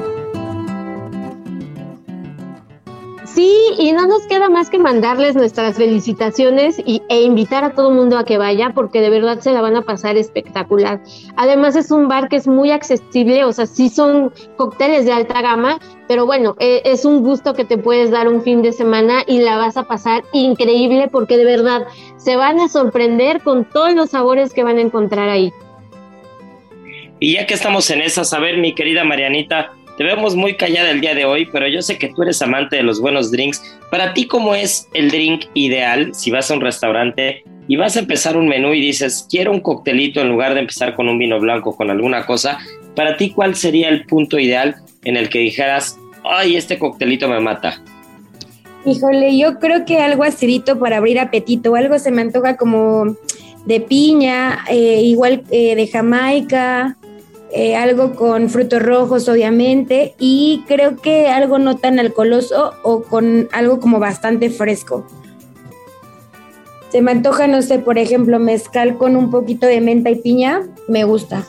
Sí, 3.35 3.53
y 3.77 3.91
no 3.91 4.07
nos 4.07 4.25
queda 4.27 4.47
más 4.47 4.69
que 4.69 4.79
mandarles 4.79 5.35
nuestras 5.35 5.75
felicitaciones 5.75 6.81
y, 6.85 7.01
e 7.09 7.23
invitar 7.23 7.65
a 7.65 7.73
todo 7.73 7.89
el 7.89 7.95
mundo 7.95 8.17
a 8.17 8.23
que 8.23 8.37
vaya 8.37 8.71
porque 8.73 9.01
de 9.01 9.09
verdad 9.09 9.39
se 9.39 9.51
la 9.51 9.59
van 9.59 9.75
a 9.75 9.81
pasar 9.81 10.15
espectacular. 10.15 11.01
Además 11.35 11.75
es 11.75 11.91
un 11.91 12.07
bar 12.07 12.29
que 12.29 12.37
es 12.37 12.47
muy 12.47 12.71
accesible, 12.71 13.43
o 13.43 13.51
sea, 13.51 13.65
sí 13.65 13.89
son 13.89 14.31
cócteles 14.55 15.03
de 15.03 15.11
alta 15.11 15.41
gama, 15.41 15.79
pero 16.07 16.25
bueno, 16.25 16.55
e, 16.59 16.81
es 16.85 17.03
un 17.03 17.23
gusto 17.23 17.53
que 17.53 17.65
te 17.65 17.77
puedes 17.77 18.09
dar 18.09 18.29
un 18.29 18.41
fin 18.41 18.61
de 18.61 18.71
semana 18.71 19.23
y 19.27 19.41
la 19.41 19.57
vas 19.57 19.75
a 19.75 19.83
pasar 19.83 20.23
increíble 20.31 21.09
porque 21.11 21.35
de 21.35 21.43
verdad 21.43 21.85
se 22.15 22.37
van 22.37 22.61
a 22.61 22.69
sorprender 22.69 23.41
con 23.41 23.65
todos 23.65 23.93
los 23.93 24.11
sabores 24.11 24.53
que 24.53 24.63
van 24.63 24.77
a 24.77 24.81
encontrar 24.81 25.27
ahí. 25.27 25.51
Y 27.19 27.33
ya 27.33 27.45
que 27.45 27.53
estamos 27.53 27.89
en 27.89 28.01
esa, 28.01 28.21
a 28.33 28.39
ver, 28.39 28.59
mi 28.59 28.73
querida 28.73 29.03
Marianita, 29.03 29.73
te 29.97 30.03
vemos 30.03 30.35
muy 30.35 30.55
callada 30.55 30.91
el 30.91 30.99
día 30.99 31.15
de 31.15 31.25
hoy, 31.25 31.47
pero 31.51 31.67
yo 31.67 31.81
sé 31.81 31.97
que 31.97 32.09
tú 32.09 32.23
eres 32.23 32.41
amante 32.41 32.75
de 32.75 32.83
los 32.83 32.99
buenos 32.99 33.31
drinks. 33.31 33.77
Para 33.89 34.13
ti, 34.13 34.27
¿cómo 34.27 34.53
es 34.53 34.89
el 34.93 35.09
drink 35.09 35.45
ideal 35.53 36.13
si 36.13 36.31
vas 36.31 36.51
a 36.51 36.53
un 36.53 36.61
restaurante 36.61 37.43
y 37.67 37.77
vas 37.77 37.95
a 37.95 37.99
empezar 37.99 38.35
un 38.35 38.47
menú 38.47 38.73
y 38.73 38.81
dices, 38.81 39.25
quiero 39.29 39.51
un 39.51 39.61
coctelito 39.61 40.19
en 40.19 40.29
lugar 40.29 40.53
de 40.53 40.61
empezar 40.61 40.95
con 40.95 41.07
un 41.07 41.17
vino 41.17 41.39
blanco, 41.39 41.75
con 41.75 41.89
alguna 41.89 42.25
cosa? 42.25 42.59
Para 42.93 43.15
ti, 43.15 43.31
¿cuál 43.31 43.55
sería 43.55 43.87
el 43.89 44.05
punto 44.05 44.37
ideal 44.37 44.75
en 45.05 45.15
el 45.15 45.29
que 45.29 45.39
dijeras, 45.39 45.97
ay, 46.23 46.57
este 46.57 46.77
coctelito 46.77 47.29
me 47.29 47.39
mata? 47.39 47.81
Híjole, 48.85 49.37
yo 49.37 49.59
creo 49.59 49.85
que 49.85 49.99
algo 49.99 50.23
acidito 50.23 50.77
para 50.77 50.97
abrir 50.97 51.19
apetito, 51.19 51.75
algo 51.75 51.97
se 51.99 52.11
me 52.11 52.21
antoja 52.21 52.57
como 52.57 53.15
de 53.65 53.79
piña, 53.79 54.59
eh, 54.69 55.01
igual 55.03 55.43
eh, 55.49 55.75
de 55.75 55.87
Jamaica, 55.87 56.97
eh, 57.51 57.75
algo 57.75 58.15
con 58.15 58.49
frutos 58.49 58.81
rojos, 58.81 59.29
obviamente, 59.29 60.15
y 60.19 60.63
creo 60.67 60.97
que 60.97 61.27
algo 61.27 61.59
no 61.59 61.77
tan 61.77 61.99
alcoholoso 61.99 62.73
o 62.83 63.03
con 63.03 63.47
algo 63.51 63.79
como 63.79 63.99
bastante 63.99 64.49
fresco. 64.49 65.05
Se 66.91 67.01
me 67.01 67.11
antoja, 67.11 67.47
no 67.47 67.61
sé, 67.61 67.79
por 67.79 67.97
ejemplo, 67.97 68.39
mezcal 68.39 68.97
con 68.97 69.15
un 69.15 69.29
poquito 69.29 69.67
de 69.67 69.81
menta 69.81 70.09
y 70.09 70.15
piña, 70.15 70.63
me 70.87 71.03
gusta. 71.03 71.45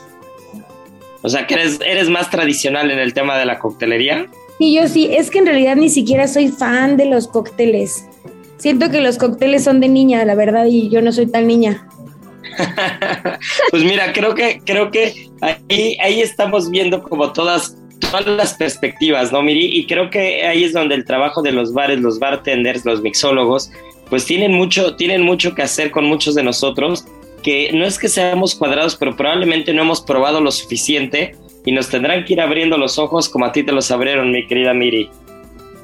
O 1.22 1.28
sea, 1.28 1.46
que 1.46 1.54
eres, 1.54 1.80
eres 1.84 2.08
más 2.08 2.30
tradicional 2.30 2.90
en 2.90 2.98
el 2.98 3.14
tema 3.14 3.38
de 3.38 3.46
la 3.46 3.58
coctelería. 3.58 4.26
Y 4.58 4.74
yo 4.74 4.88
sí, 4.88 5.08
es 5.12 5.30
que 5.30 5.38
en 5.38 5.46
realidad 5.46 5.76
ni 5.76 5.88
siquiera 5.88 6.28
soy 6.28 6.48
fan 6.48 6.96
de 6.96 7.06
los 7.06 7.28
cócteles. 7.28 8.06
Siento 8.58 8.90
que 8.90 9.00
los 9.00 9.18
cócteles 9.18 9.64
son 9.64 9.80
de 9.80 9.88
niña, 9.88 10.24
la 10.24 10.34
verdad, 10.34 10.66
y 10.66 10.88
yo 10.88 11.02
no 11.02 11.12
soy 11.12 11.26
tan 11.26 11.46
niña. 11.46 11.88
pues 13.70 13.84
mira, 13.84 14.12
creo 14.12 14.34
que, 14.34 14.60
creo 14.64 14.90
que 14.90 15.28
ahí, 15.40 15.96
ahí 16.00 16.20
estamos 16.20 16.70
viendo 16.70 17.02
como 17.02 17.32
todas, 17.32 17.76
todas 18.00 18.26
las 18.26 18.54
perspectivas, 18.54 19.32
¿no, 19.32 19.42
Miri? 19.42 19.78
Y 19.78 19.86
creo 19.86 20.10
que 20.10 20.46
ahí 20.46 20.64
es 20.64 20.72
donde 20.72 20.94
el 20.94 21.04
trabajo 21.04 21.42
de 21.42 21.52
los 21.52 21.72
bares, 21.72 22.00
los 22.00 22.18
bartenders, 22.18 22.84
los 22.84 23.02
mixólogos, 23.02 23.70
pues 24.08 24.24
tienen 24.24 24.52
mucho, 24.52 24.96
tienen 24.96 25.22
mucho 25.22 25.54
que 25.54 25.62
hacer 25.62 25.90
con 25.90 26.04
muchos 26.06 26.34
de 26.34 26.42
nosotros, 26.42 27.06
que 27.42 27.70
no 27.72 27.84
es 27.84 27.98
que 27.98 28.08
seamos 28.08 28.54
cuadrados, 28.54 28.96
pero 28.96 29.16
probablemente 29.16 29.72
no 29.72 29.82
hemos 29.82 30.00
probado 30.00 30.40
lo 30.40 30.50
suficiente 30.50 31.34
y 31.64 31.72
nos 31.72 31.88
tendrán 31.88 32.24
que 32.24 32.34
ir 32.34 32.40
abriendo 32.40 32.78
los 32.78 32.98
ojos 32.98 33.28
como 33.28 33.44
a 33.44 33.52
ti 33.52 33.62
te 33.62 33.72
los 33.72 33.90
abrieron, 33.90 34.30
mi 34.30 34.46
querida 34.46 34.72
Miri. 34.72 35.10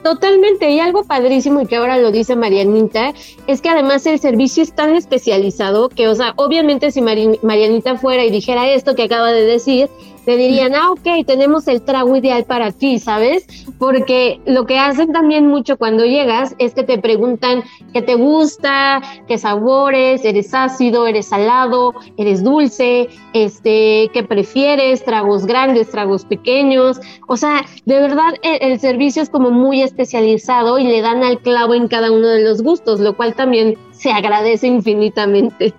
Totalmente, 0.03 0.69
y 0.71 0.81
algo 0.81 1.05
padrísimo 1.05 1.61
y 1.61 1.67
que 1.67 1.77
ahora 1.77 1.97
lo 1.97 2.11
dice 2.11 2.35
Marianita, 2.35 3.15
es 3.47 3.61
que 3.61 3.69
además 3.69 4.05
el 4.07 4.19
servicio 4.19 4.63
es 4.63 4.73
tan 4.73 4.95
especializado 4.97 5.89
que, 5.89 6.09
o 6.09 6.15
sea, 6.15 6.33
obviamente 6.37 6.91
si 6.91 7.01
Marianita 7.01 7.97
fuera 7.97 8.25
y 8.25 8.31
dijera 8.31 8.69
esto 8.69 8.97
que 8.97 9.05
acaba 9.05 9.31
de 9.31 9.45
decir, 9.45 9.89
te 10.25 10.37
dirían, 10.37 10.75
ah, 10.75 10.93
ok, 10.93 11.27
tenemos 11.27 11.67
el 11.69 11.83
trago 11.83 12.15
ideal 12.17 12.45
para 12.45 12.71
ti, 12.71 12.99
¿sabes? 12.99 13.47
Porque 13.79 14.41
lo 14.47 14.67
que 14.67 14.79
hacen 14.79 15.13
también 15.13 15.49
mucho 15.49 15.77
cuando 15.77 16.05
llegas 16.05 16.55
es 16.59 16.75
que 16.75 16.85
te 16.85 16.99
preguntan 16.99 17.65
qué 17.93 18.03
te 18.03 18.15
gusta, 18.15 19.03
qué 19.27 19.39
sabores, 19.39 20.25
eres 20.25 20.55
ácido, 20.55 21.07
eres 21.07 21.27
salado, 21.27 21.95
eres 22.17 22.45
dulce, 22.45 23.09
este, 23.33 24.11
qué 24.13 24.23
prefieres, 24.23 25.05
tragos 25.05 25.47
grandes, 25.47 25.91
tragos 25.91 26.25
pequeños. 26.25 27.01
O 27.27 27.37
sea, 27.37 27.65
de 27.85 28.01
verdad 28.01 28.35
el, 28.43 28.73
el 28.73 28.81
servicio 28.81 29.23
es 29.23 29.31
como 29.31 29.51
muy 29.51 29.83
especializado 29.83 30.79
y 30.79 30.85
le 30.85 31.01
dan 31.01 31.25
al 31.25 31.41
clavo 31.41 31.75
en 31.75 31.89
cada 31.89 32.13
uno 32.13 32.29
de 32.29 32.43
los 32.43 32.63
gustos, 32.63 33.01
lo 33.01 33.17
cual 33.17 33.35
también 33.35 33.77
se 33.91 34.13
agradece 34.13 34.69
infinitamente. 34.69 35.75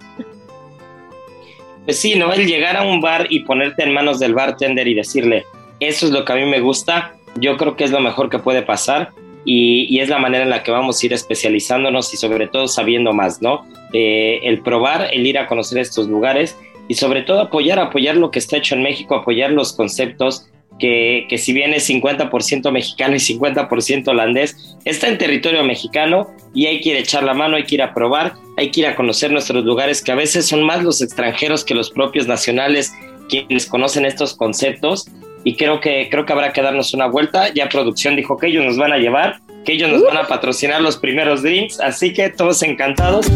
Pues 1.85 1.99
sí, 1.99 2.15
¿no? 2.15 2.31
El 2.31 2.47
llegar 2.47 2.77
a 2.77 2.83
un 2.83 3.01
bar 3.01 3.27
y 3.29 3.39
ponerte 3.39 3.83
en 3.83 3.93
manos 3.93 4.19
del 4.19 4.33
bartender 4.33 4.87
y 4.87 4.93
decirle, 4.93 5.45
eso 5.79 6.05
es 6.05 6.11
lo 6.11 6.23
que 6.23 6.33
a 6.33 6.35
mí 6.35 6.45
me 6.45 6.61
gusta, 6.61 7.13
yo 7.35 7.57
creo 7.57 7.75
que 7.75 7.83
es 7.83 7.91
lo 7.91 7.99
mejor 7.99 8.29
que 8.29 8.39
puede 8.39 8.61
pasar 8.61 9.09
y, 9.45 9.99
es 9.99 10.09
la 10.09 10.19
manera 10.19 10.43
en 10.43 10.49
la 10.49 10.63
que 10.63 10.71
vamos 10.71 11.01
a 11.01 11.05
ir 11.05 11.13
especializándonos 11.13 12.13
y 12.13 12.17
sobre 12.17 12.47
todo 12.47 12.67
sabiendo 12.67 13.11
más, 13.13 13.41
¿no? 13.41 13.65
Eh, 13.91 14.39
el 14.43 14.61
probar, 14.61 15.09
el 15.11 15.25
ir 15.27 15.37
a 15.37 15.47
conocer 15.47 15.79
estos 15.79 16.07
lugares 16.07 16.57
y 16.87 16.95
sobre 16.95 17.21
todo 17.21 17.41
apoyar, 17.41 17.79
apoyar 17.79 18.15
lo 18.15 18.31
que 18.31 18.39
está 18.39 18.57
hecho 18.57 18.75
en 18.75 18.83
México, 18.83 19.15
apoyar 19.15 19.51
los 19.51 19.73
conceptos, 19.73 20.47
que, 20.79 21.25
que, 21.29 21.37
si 21.37 21.53
bien 21.53 21.73
es 21.73 21.89
50% 21.89 22.71
mexicano 22.71 23.15
y 23.15 23.19
50% 23.19 24.07
holandés, 24.07 24.75
está 24.85 25.07
en 25.07 25.17
territorio 25.17 25.63
mexicano 25.63 26.27
y 26.53 26.65
hay 26.65 26.81
que 26.81 26.89
ir 26.89 26.95
a 26.97 26.99
echar 26.99 27.23
la 27.23 27.33
mano, 27.33 27.55
hay 27.55 27.63
que 27.63 27.75
ir 27.75 27.81
a 27.81 27.93
probar, 27.93 28.33
hay 28.57 28.71
que 28.71 28.81
ir 28.81 28.87
a 28.87 28.95
conocer 28.95 29.31
nuestros 29.31 29.63
lugares, 29.63 30.01
que 30.01 30.11
a 30.11 30.15
veces 30.15 30.45
son 30.45 30.63
más 30.63 30.83
los 30.83 31.01
extranjeros 31.01 31.63
que 31.63 31.73
los 31.73 31.89
propios 31.89 32.27
nacionales 32.27 32.93
quienes 33.29 33.65
conocen 33.65 34.05
estos 34.05 34.35
conceptos. 34.35 35.07
Y 35.43 35.55
creo 35.55 35.81
que, 35.81 36.07
creo 36.09 36.25
que 36.25 36.33
habrá 36.33 36.53
que 36.53 36.61
darnos 36.61 36.93
una 36.93 37.07
vuelta. 37.07 37.53
Ya 37.53 37.67
producción 37.67 38.15
dijo 38.15 38.37
que 38.37 38.47
ellos 38.47 38.65
nos 38.65 38.77
van 38.77 38.93
a 38.93 38.97
llevar, 38.97 39.41
que 39.65 39.73
ellos 39.73 39.89
nos 39.89 40.03
van 40.03 40.17
a 40.17 40.27
patrocinar 40.27 40.81
los 40.81 40.97
primeros 40.97 41.41
drinks. 41.41 41.79
Así 41.79 42.13
que 42.13 42.29
todos 42.29 42.63
encantados. 42.63 43.27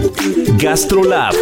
GastroLab. 0.58 1.34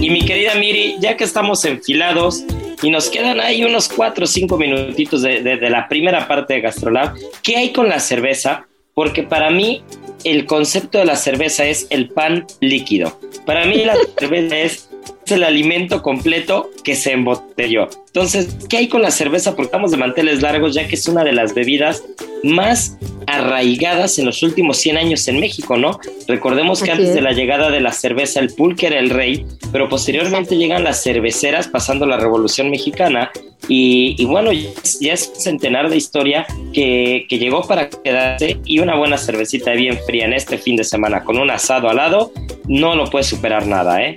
Y 0.00 0.10
mi 0.10 0.24
querida 0.24 0.54
Miri, 0.54 0.96
ya 1.00 1.16
que 1.16 1.24
estamos 1.24 1.64
enfilados 1.64 2.44
y 2.82 2.90
nos 2.90 3.10
quedan 3.10 3.40
ahí 3.40 3.64
unos 3.64 3.88
4 3.88 4.24
o 4.24 4.26
5 4.26 4.56
minutitos 4.56 5.22
de, 5.22 5.42
de, 5.42 5.70
la 5.70 5.88
primera 5.88 6.28
parte 6.28 6.54
de 6.54 6.60
Gastrolab, 6.60 7.14
¿qué 7.42 7.56
hay 7.56 7.72
con 7.72 7.88
la 7.88 8.00
cerveza? 8.00 8.66
Porque 8.94 9.22
para 9.22 9.50
mí 9.50 9.82
el 10.24 10.46
concepto 10.46 10.98
de 10.98 11.04
la 11.04 11.16
cerveza 11.16 11.64
es 11.66 11.86
el 11.90 12.10
pan 12.10 12.46
líquido. 12.60 13.20
Para 13.44 13.64
mí 13.66 13.84
la 13.84 13.96
cerveza 14.18 14.56
es 14.56 14.87
el 15.26 15.44
alimento 15.44 16.02
completo 16.02 16.70
que 16.84 16.94
se 16.94 17.12
embotelló. 17.12 17.88
Entonces, 18.06 18.56
¿qué 18.68 18.78
hay 18.78 18.88
con 18.88 19.02
la 19.02 19.10
cerveza? 19.10 19.52
Porque 19.52 19.66
estamos 19.66 19.90
de 19.90 19.96
manteles 19.96 20.42
largos, 20.42 20.74
ya 20.74 20.86
que 20.88 20.94
es 20.94 21.06
una 21.08 21.24
de 21.24 21.32
las 21.32 21.54
bebidas 21.54 22.02
más 22.42 22.96
arraigadas 23.26 24.18
en 24.18 24.26
los 24.26 24.42
últimos 24.42 24.78
100 24.78 24.96
años 24.96 25.28
en 25.28 25.38
México, 25.38 25.76
¿no? 25.76 26.00
Recordemos 26.26 26.82
que 26.82 26.90
antes 26.90 27.14
de 27.14 27.20
la 27.20 27.32
llegada 27.32 27.70
de 27.70 27.80
la 27.80 27.92
cerveza, 27.92 28.40
el 28.40 28.54
pulque 28.54 28.86
era 28.86 28.98
el 28.98 29.10
rey, 29.10 29.44
pero 29.70 29.88
posteriormente 29.88 30.56
llegan 30.56 30.82
las 30.82 31.02
cerveceras 31.02 31.68
pasando 31.68 32.06
la 32.06 32.16
Revolución 32.16 32.70
Mexicana 32.70 33.30
y, 33.68 34.24
bueno, 34.24 34.50
ya 34.52 35.12
es, 35.12 35.32
un 35.34 35.40
centenar 35.40 35.90
de 35.90 35.96
historia 35.96 36.46
que, 36.72 37.26
que, 37.28 37.38
llegó 37.38 37.62
para 37.62 37.90
quedarse 37.90 38.58
y 38.64 38.78
una 38.78 38.96
buena 38.96 39.18
cervecita 39.18 39.72
bien 39.72 39.98
fría 40.06 40.24
en 40.24 40.32
este 40.32 40.56
fin 40.56 40.76
de 40.76 40.84
semana 40.84 41.22
con 41.22 41.38
un 41.38 41.50
asado 41.50 41.90
al 41.90 41.96
lado, 41.96 42.32
no 42.66 42.94
lo 42.94 43.10
puede 43.10 43.24
superar 43.24 43.66
nada, 43.66 44.02
¿eh? 44.02 44.14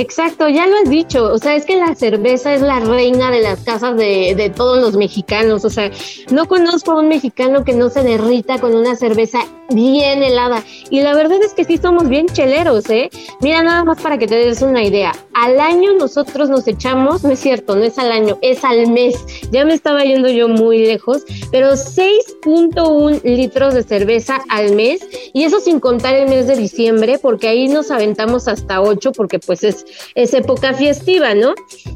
Exacto, 0.00 0.48
ya 0.48 0.66
lo 0.66 0.76
has 0.76 0.88
dicho, 0.88 1.30
o 1.30 1.36
sea, 1.36 1.54
es 1.54 1.66
que 1.66 1.76
la 1.76 1.94
cerveza 1.94 2.54
es 2.54 2.62
la 2.62 2.80
reina 2.80 3.30
de 3.30 3.42
las 3.42 3.60
casas 3.60 3.98
de, 3.98 4.34
de, 4.34 4.48
todos 4.48 4.80
los 4.80 4.96
mexicanos, 4.96 5.62
o 5.66 5.68
sea, 5.68 5.90
no 6.32 6.48
conozco 6.48 6.92
a 6.92 7.00
un 7.00 7.08
mexicano 7.08 7.64
que 7.64 7.74
no 7.74 7.90
se 7.90 8.02
derrita 8.02 8.58
con 8.58 8.74
una 8.74 8.96
cerveza 8.96 9.40
bien 9.72 10.22
helada, 10.22 10.62
y 10.90 11.02
la 11.02 11.14
verdad 11.14 11.38
es 11.42 11.52
que 11.52 11.64
sí 11.64 11.78
somos 11.78 12.08
bien 12.08 12.26
cheleros, 12.26 12.88
¿eh? 12.90 13.10
Mira, 13.40 13.62
nada 13.62 13.84
más 13.84 14.00
para 14.00 14.18
que 14.18 14.26
te 14.26 14.36
des 14.36 14.62
una 14.62 14.82
idea, 14.82 15.12
al 15.34 15.60
año 15.60 15.94
nosotros 15.94 16.48
nos 16.48 16.66
echamos, 16.68 17.22
no 17.24 17.30
es 17.30 17.40
cierto, 17.40 17.76
no 17.76 17.84
es 17.84 17.98
al 17.98 18.12
año, 18.12 18.38
es 18.42 18.64
al 18.64 18.88
mes, 18.88 19.16
ya 19.50 19.64
me 19.64 19.74
estaba 19.74 20.02
yendo 20.02 20.28
yo 20.28 20.48
muy 20.48 20.78
lejos, 20.86 21.22
pero 21.50 21.72
6.1 21.72 23.22
litros 23.24 23.74
de 23.74 23.82
cerveza 23.82 24.40
al 24.48 24.74
mes, 24.74 25.00
y 25.32 25.44
eso 25.44 25.60
sin 25.60 25.80
contar 25.80 26.14
el 26.14 26.28
mes 26.28 26.46
de 26.46 26.56
diciembre, 26.56 27.18
porque 27.18 27.48
ahí 27.48 27.68
nos 27.68 27.90
aventamos 27.90 28.48
hasta 28.48 28.80
8, 28.80 29.12
porque 29.12 29.38
pues 29.38 29.64
es 29.64 29.84
es 30.14 30.34
época 30.34 30.74
festiva, 30.74 31.34
¿no? 31.34 31.54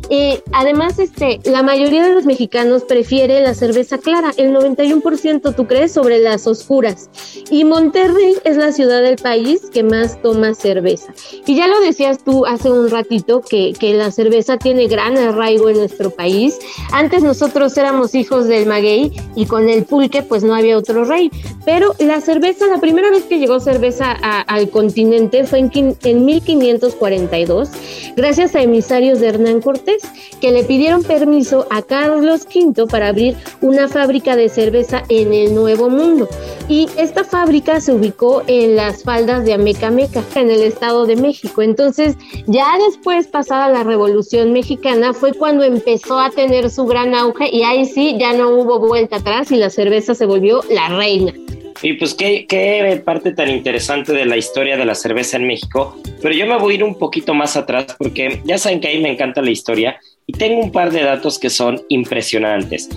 Y 0.08 0.38
además, 0.52 0.98
este, 0.98 1.40
la 1.44 1.62
mayoría 1.62 2.02
de 2.02 2.14
los 2.14 2.24
mexicanos 2.24 2.84
prefiere 2.84 3.40
la 3.40 3.54
cerveza 3.54 3.98
clara, 3.98 4.32
el 4.36 4.54
91%, 4.54 5.54
¿tú 5.54 5.66
crees? 5.66 5.92
Sobre 5.92 6.18
las 6.18 6.46
oscuras. 6.46 7.08
Y 7.50 7.63
Monterrey 7.64 8.36
es 8.44 8.56
la 8.56 8.72
ciudad 8.72 9.02
del 9.02 9.16
país 9.16 9.62
que 9.72 9.82
más 9.82 10.20
toma 10.22 10.54
cerveza. 10.54 11.12
Y 11.46 11.56
ya 11.56 11.66
lo 11.66 11.80
decías 11.80 12.22
tú 12.22 12.46
hace 12.46 12.70
un 12.70 12.90
ratito 12.90 13.40
que, 13.40 13.72
que 13.78 13.94
la 13.94 14.10
cerveza 14.10 14.56
tiene 14.56 14.86
gran 14.86 15.16
arraigo 15.16 15.68
en 15.68 15.78
nuestro 15.78 16.10
país. 16.10 16.58
Antes 16.92 17.22
nosotros 17.22 17.76
éramos 17.76 18.14
hijos 18.14 18.46
del 18.46 18.66
maguey 18.66 19.12
y 19.34 19.46
con 19.46 19.68
el 19.68 19.84
pulque 19.84 20.22
pues 20.22 20.44
no 20.44 20.54
había 20.54 20.78
otro 20.78 21.04
rey. 21.04 21.30
Pero 21.64 21.94
la 21.98 22.20
cerveza, 22.20 22.66
la 22.66 22.80
primera 22.80 23.10
vez 23.10 23.24
que 23.24 23.38
llegó 23.38 23.60
cerveza 23.60 24.12
al 24.12 24.70
continente 24.70 25.44
fue 25.44 25.60
en, 25.60 25.96
en 26.02 26.24
1542 26.24 27.70
gracias 28.16 28.54
a 28.54 28.62
emisarios 28.62 29.20
de 29.20 29.28
Hernán 29.28 29.60
Cortés, 29.60 30.02
que 30.40 30.52
le 30.52 30.64
pidieron 30.64 31.02
permiso 31.02 31.66
a 31.70 31.82
Carlos 31.82 32.46
V 32.54 32.86
para 32.86 33.08
abrir 33.08 33.36
una 33.60 33.88
fábrica 33.88 34.36
de 34.36 34.48
cerveza 34.48 35.02
en 35.08 35.32
el 35.32 35.54
Nuevo 35.54 35.90
Mundo. 35.90 36.28
Y 36.68 36.88
esta 36.96 37.24
fábrica 37.24 37.78
se 37.80 37.92
ubicó 37.92 38.42
en 38.46 38.76
las 38.76 39.02
faldas 39.02 39.44
de 39.44 39.52
Amecameca, 39.52 40.24
en 40.34 40.50
el 40.50 40.62
Estado 40.62 41.04
de 41.04 41.16
México. 41.16 41.60
Entonces, 41.60 42.16
ya 42.46 42.78
después, 42.88 43.26
pasada 43.26 43.68
la 43.68 43.84
Revolución 43.84 44.52
Mexicana, 44.52 45.12
fue 45.12 45.34
cuando 45.34 45.62
empezó 45.62 46.18
a 46.18 46.30
tener 46.30 46.70
su 46.70 46.86
gran 46.86 47.14
auge 47.14 47.50
y 47.52 47.64
ahí 47.64 47.84
sí 47.84 48.16
ya 48.18 48.32
no 48.32 48.48
hubo 48.48 48.78
vuelta 48.78 49.16
atrás 49.16 49.52
y 49.52 49.56
la 49.56 49.68
cerveza 49.68 50.14
se 50.14 50.24
volvió 50.24 50.62
la 50.70 50.88
reina. 50.88 51.34
Y 51.82 51.94
pues 51.94 52.14
qué, 52.14 52.46
qué 52.48 53.02
parte 53.04 53.32
tan 53.32 53.50
interesante 53.50 54.12
de 54.12 54.24
la 54.24 54.38
historia 54.38 54.78
de 54.78 54.86
la 54.86 54.94
cerveza 54.94 55.36
en 55.36 55.46
México, 55.46 55.98
pero 56.22 56.34
yo 56.34 56.46
me 56.46 56.56
voy 56.56 56.72
a 56.72 56.76
ir 56.76 56.84
un 56.84 56.96
poquito 56.98 57.34
más 57.34 57.56
atrás 57.56 57.94
porque 57.98 58.40
ya 58.44 58.56
saben 58.56 58.80
que 58.80 58.88
a 58.88 58.92
mí 58.92 59.00
me 59.00 59.10
encanta 59.12 59.42
la 59.42 59.50
historia 59.50 60.00
y 60.26 60.32
tengo 60.32 60.60
un 60.60 60.72
par 60.72 60.90
de 60.92 61.02
datos 61.02 61.38
que 61.38 61.50
son 61.50 61.82
impresionantes. 61.88 62.88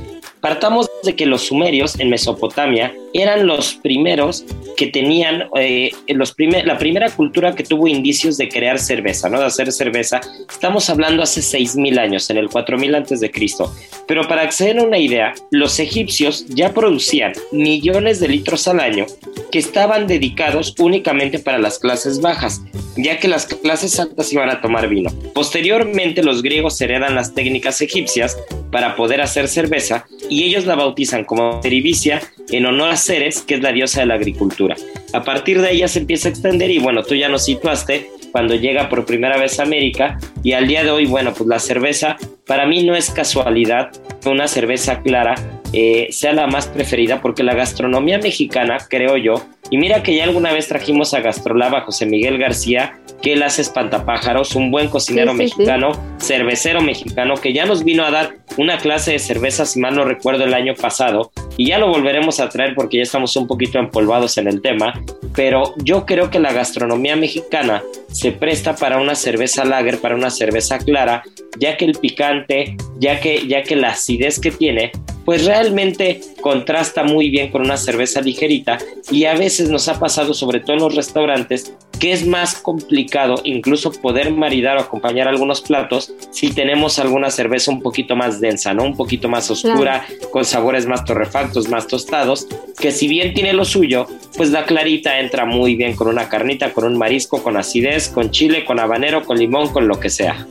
Partamos 0.41 0.87
de 1.03 1.15
que 1.15 1.25
los 1.25 1.47
sumerios 1.47 1.99
en 1.99 2.09
Mesopotamia 2.09 2.93
eran 3.13 3.47
los 3.47 3.75
primeros 3.75 4.45
que 4.75 4.87
tenían, 4.87 5.45
eh, 5.59 5.91
los 6.07 6.35
la 6.37 6.77
primera 6.77 7.09
cultura 7.09 7.55
que 7.55 7.63
tuvo 7.63 7.87
indicios 7.87 8.37
de 8.37 8.47
crear 8.47 8.77
cerveza, 8.77 9.29
¿no? 9.29 9.39
de 9.39 9.45
hacer 9.45 9.71
cerveza. 9.71 10.21
Estamos 10.49 10.89
hablando 10.89 11.23
hace 11.23 11.41
6.000 11.41 11.99
años, 11.99 12.29
en 12.29 12.37
el 12.37 12.49
4000 12.49 12.95
antes 12.95 13.19
de 13.19 13.31
Cristo. 13.31 13.73
Pero 14.07 14.27
para 14.27 14.43
acceder 14.43 14.79
a 14.79 14.83
una 14.83 14.99
idea, 14.99 15.33
los 15.51 15.79
egipcios 15.79 16.45
ya 16.47 16.73
producían 16.73 17.33
millones 17.51 18.19
de 18.19 18.27
litros 18.27 18.67
al 18.67 18.79
año 18.79 19.05
que 19.51 19.59
estaban 19.59 20.07
dedicados 20.07 20.75
únicamente 20.77 21.39
para 21.39 21.57
las 21.57 21.79
clases 21.79 22.21
bajas, 22.21 22.61
ya 22.97 23.19
que 23.19 23.27
las 23.27 23.45
clases 23.45 23.99
altas 23.99 24.31
iban 24.33 24.49
a 24.49 24.61
tomar 24.61 24.87
vino. 24.87 25.09
Posteriormente 25.33 26.23
los 26.23 26.41
griegos 26.41 26.79
heredan 26.81 27.15
las 27.15 27.33
técnicas 27.33 27.81
egipcias 27.81 28.37
para 28.71 28.95
poder 28.95 29.21
hacer 29.21 29.47
cerveza 29.47 30.05
y 30.29 30.36
ellos 30.43 30.65
la 30.65 30.75
bautizan 30.75 31.23
como 31.23 31.61
Ceribicia 31.61 32.21
en 32.49 32.65
honor 32.65 32.89
a 32.89 32.97
Ceres, 32.97 33.41
que 33.41 33.55
es 33.55 33.61
la 33.61 33.71
diosa 33.71 34.01
de 34.01 34.07
la 34.07 34.15
agricultura. 34.15 34.75
A 35.13 35.23
partir 35.23 35.61
de 35.61 35.71
ella 35.71 35.87
se 35.87 35.99
empieza 35.99 36.27
a 36.27 36.31
extender 36.31 36.69
y 36.71 36.79
bueno, 36.79 37.03
tú 37.03 37.15
ya 37.15 37.29
nos 37.29 37.45
situaste 37.45 38.09
cuando 38.31 38.55
llega 38.55 38.89
por 38.89 39.05
primera 39.05 39.37
vez 39.37 39.59
a 39.59 39.63
América 39.63 40.19
y 40.43 40.53
al 40.53 40.67
día 40.67 40.83
de 40.83 40.91
hoy, 40.91 41.05
bueno, 41.05 41.33
pues 41.33 41.47
la 41.47 41.59
cerveza 41.59 42.17
para 42.45 42.65
mí 42.65 42.83
no 42.83 42.95
es 42.95 43.09
casualidad 43.09 43.91
que 44.21 44.29
una 44.29 44.47
cerveza 44.47 45.01
clara 45.01 45.35
eh, 45.73 46.07
sea 46.11 46.33
la 46.33 46.47
más 46.47 46.67
preferida 46.67 47.21
porque 47.21 47.43
la 47.43 47.53
gastronomía 47.53 48.19
mexicana, 48.19 48.77
creo 48.89 49.17
yo, 49.17 49.45
y 49.69 49.77
mira 49.77 50.03
que 50.03 50.15
ya 50.15 50.23
alguna 50.23 50.53
vez 50.53 50.67
trajimos 50.67 51.13
a 51.13 51.21
Gastrolaba 51.21 51.81
José 51.81 52.05
Miguel 52.05 52.37
García, 52.37 52.99
que 53.21 53.33
él 53.33 53.43
hace 53.43 53.61
espantapájaros, 53.61 54.55
un 54.55 54.71
buen 54.71 54.87
cocinero 54.89 55.33
mexicano, 55.33 55.91
cervecero 56.19 56.81
mexicano, 56.81 57.35
que 57.35 57.53
ya 57.53 57.65
nos 57.65 57.83
vino 57.83 58.05
a 58.05 58.11
dar 58.11 58.35
una 58.57 58.77
clase 58.77 59.11
de 59.11 59.19
cerveza, 59.19 59.65
si 59.65 59.79
mal 59.79 59.95
no 59.95 60.05
recuerdo, 60.05 60.43
el 60.43 60.53
año 60.53 60.73
pasado, 60.75 61.31
y 61.57 61.67
ya 61.67 61.79
lo 61.79 61.89
volveremos 61.89 62.39
a 62.39 62.49
traer 62.49 62.75
porque 62.75 62.97
ya 62.97 63.03
estamos 63.03 63.35
un 63.35 63.47
poquito 63.47 63.79
empolvados 63.79 64.37
en 64.37 64.47
el 64.47 64.61
tema, 64.61 64.93
pero 65.35 65.73
yo 65.77 66.05
creo 66.05 66.29
que 66.29 66.39
la 66.39 66.53
gastronomía 66.53 67.15
mexicana 67.15 67.83
se 68.11 68.31
presta 68.31 68.75
para 68.75 69.01
una 69.01 69.15
cerveza 69.15 69.65
lager, 69.65 69.99
para 69.99 70.15
una 70.15 70.29
cerveza 70.29 70.77
clara, 70.77 71.23
ya 71.59 71.75
que 71.75 71.85
el 71.85 71.93
picante, 71.93 72.77
ya 72.99 73.19
que, 73.19 73.47
ya 73.47 73.63
que 73.63 73.75
la 73.75 73.89
acidez 73.89 74.39
que 74.39 74.51
tiene, 74.51 74.91
pues 75.27 75.43
realmente 75.45 76.21
contrasta 76.39 77.03
muy 77.03 77.29
bien 77.29 77.51
con 77.51 77.61
una 77.61 77.75
cerveza 77.75 78.21
ligerita 78.21 78.77
y 79.11 79.25
a 79.25 79.33
veces 79.33 79.69
nos 79.69 79.89
ha 79.89 79.99
pasado, 79.99 80.33
sobre 80.33 80.61
todo 80.61 80.77
en 80.77 80.83
los 80.83 80.95
restaurantes, 80.95 81.73
que 81.99 82.13
es 82.13 82.25
más 82.25 82.55
complicado 82.55 83.41
incluso 83.43 83.91
poder 83.91 84.31
maridar 84.31 84.77
o 84.77 84.79
acompañar 84.79 85.27
algunos 85.27 85.59
platos 85.59 86.13
si 86.31 86.51
tenemos 86.51 86.97
alguna 86.99 87.29
cerveza 87.29 87.71
un 87.71 87.81
poquito 87.81 88.15
más 88.15 88.39
densa, 88.39 88.73
¿no? 88.73 88.83
Un 88.83 88.95
poquito 88.95 89.27
más 89.27 89.51
oscura, 89.51 90.05
con 90.31 90.45
sabores 90.45 90.85
más 90.85 91.03
torrefactos, 91.03 91.46
más 91.69 91.87
tostados, 91.87 92.47
que 92.79 92.91
si 92.91 93.07
bien 93.07 93.33
tiene 93.33 93.53
lo 93.53 93.65
suyo, 93.65 94.07
pues 94.35 94.51
la 94.51 94.65
clarita 94.65 95.19
entra 95.19 95.45
muy 95.45 95.75
bien 95.75 95.95
con 95.95 96.07
una 96.07 96.29
carnita, 96.29 96.73
con 96.73 96.85
un 96.85 96.97
marisco, 96.97 97.41
con 97.41 97.57
acidez, 97.57 98.09
con 98.09 98.31
chile, 98.31 98.65
con 98.65 98.79
habanero, 98.79 99.25
con 99.25 99.37
limón, 99.37 99.69
con 99.69 99.87
lo 99.87 99.99
que 99.99 100.09
sea. 100.09 100.45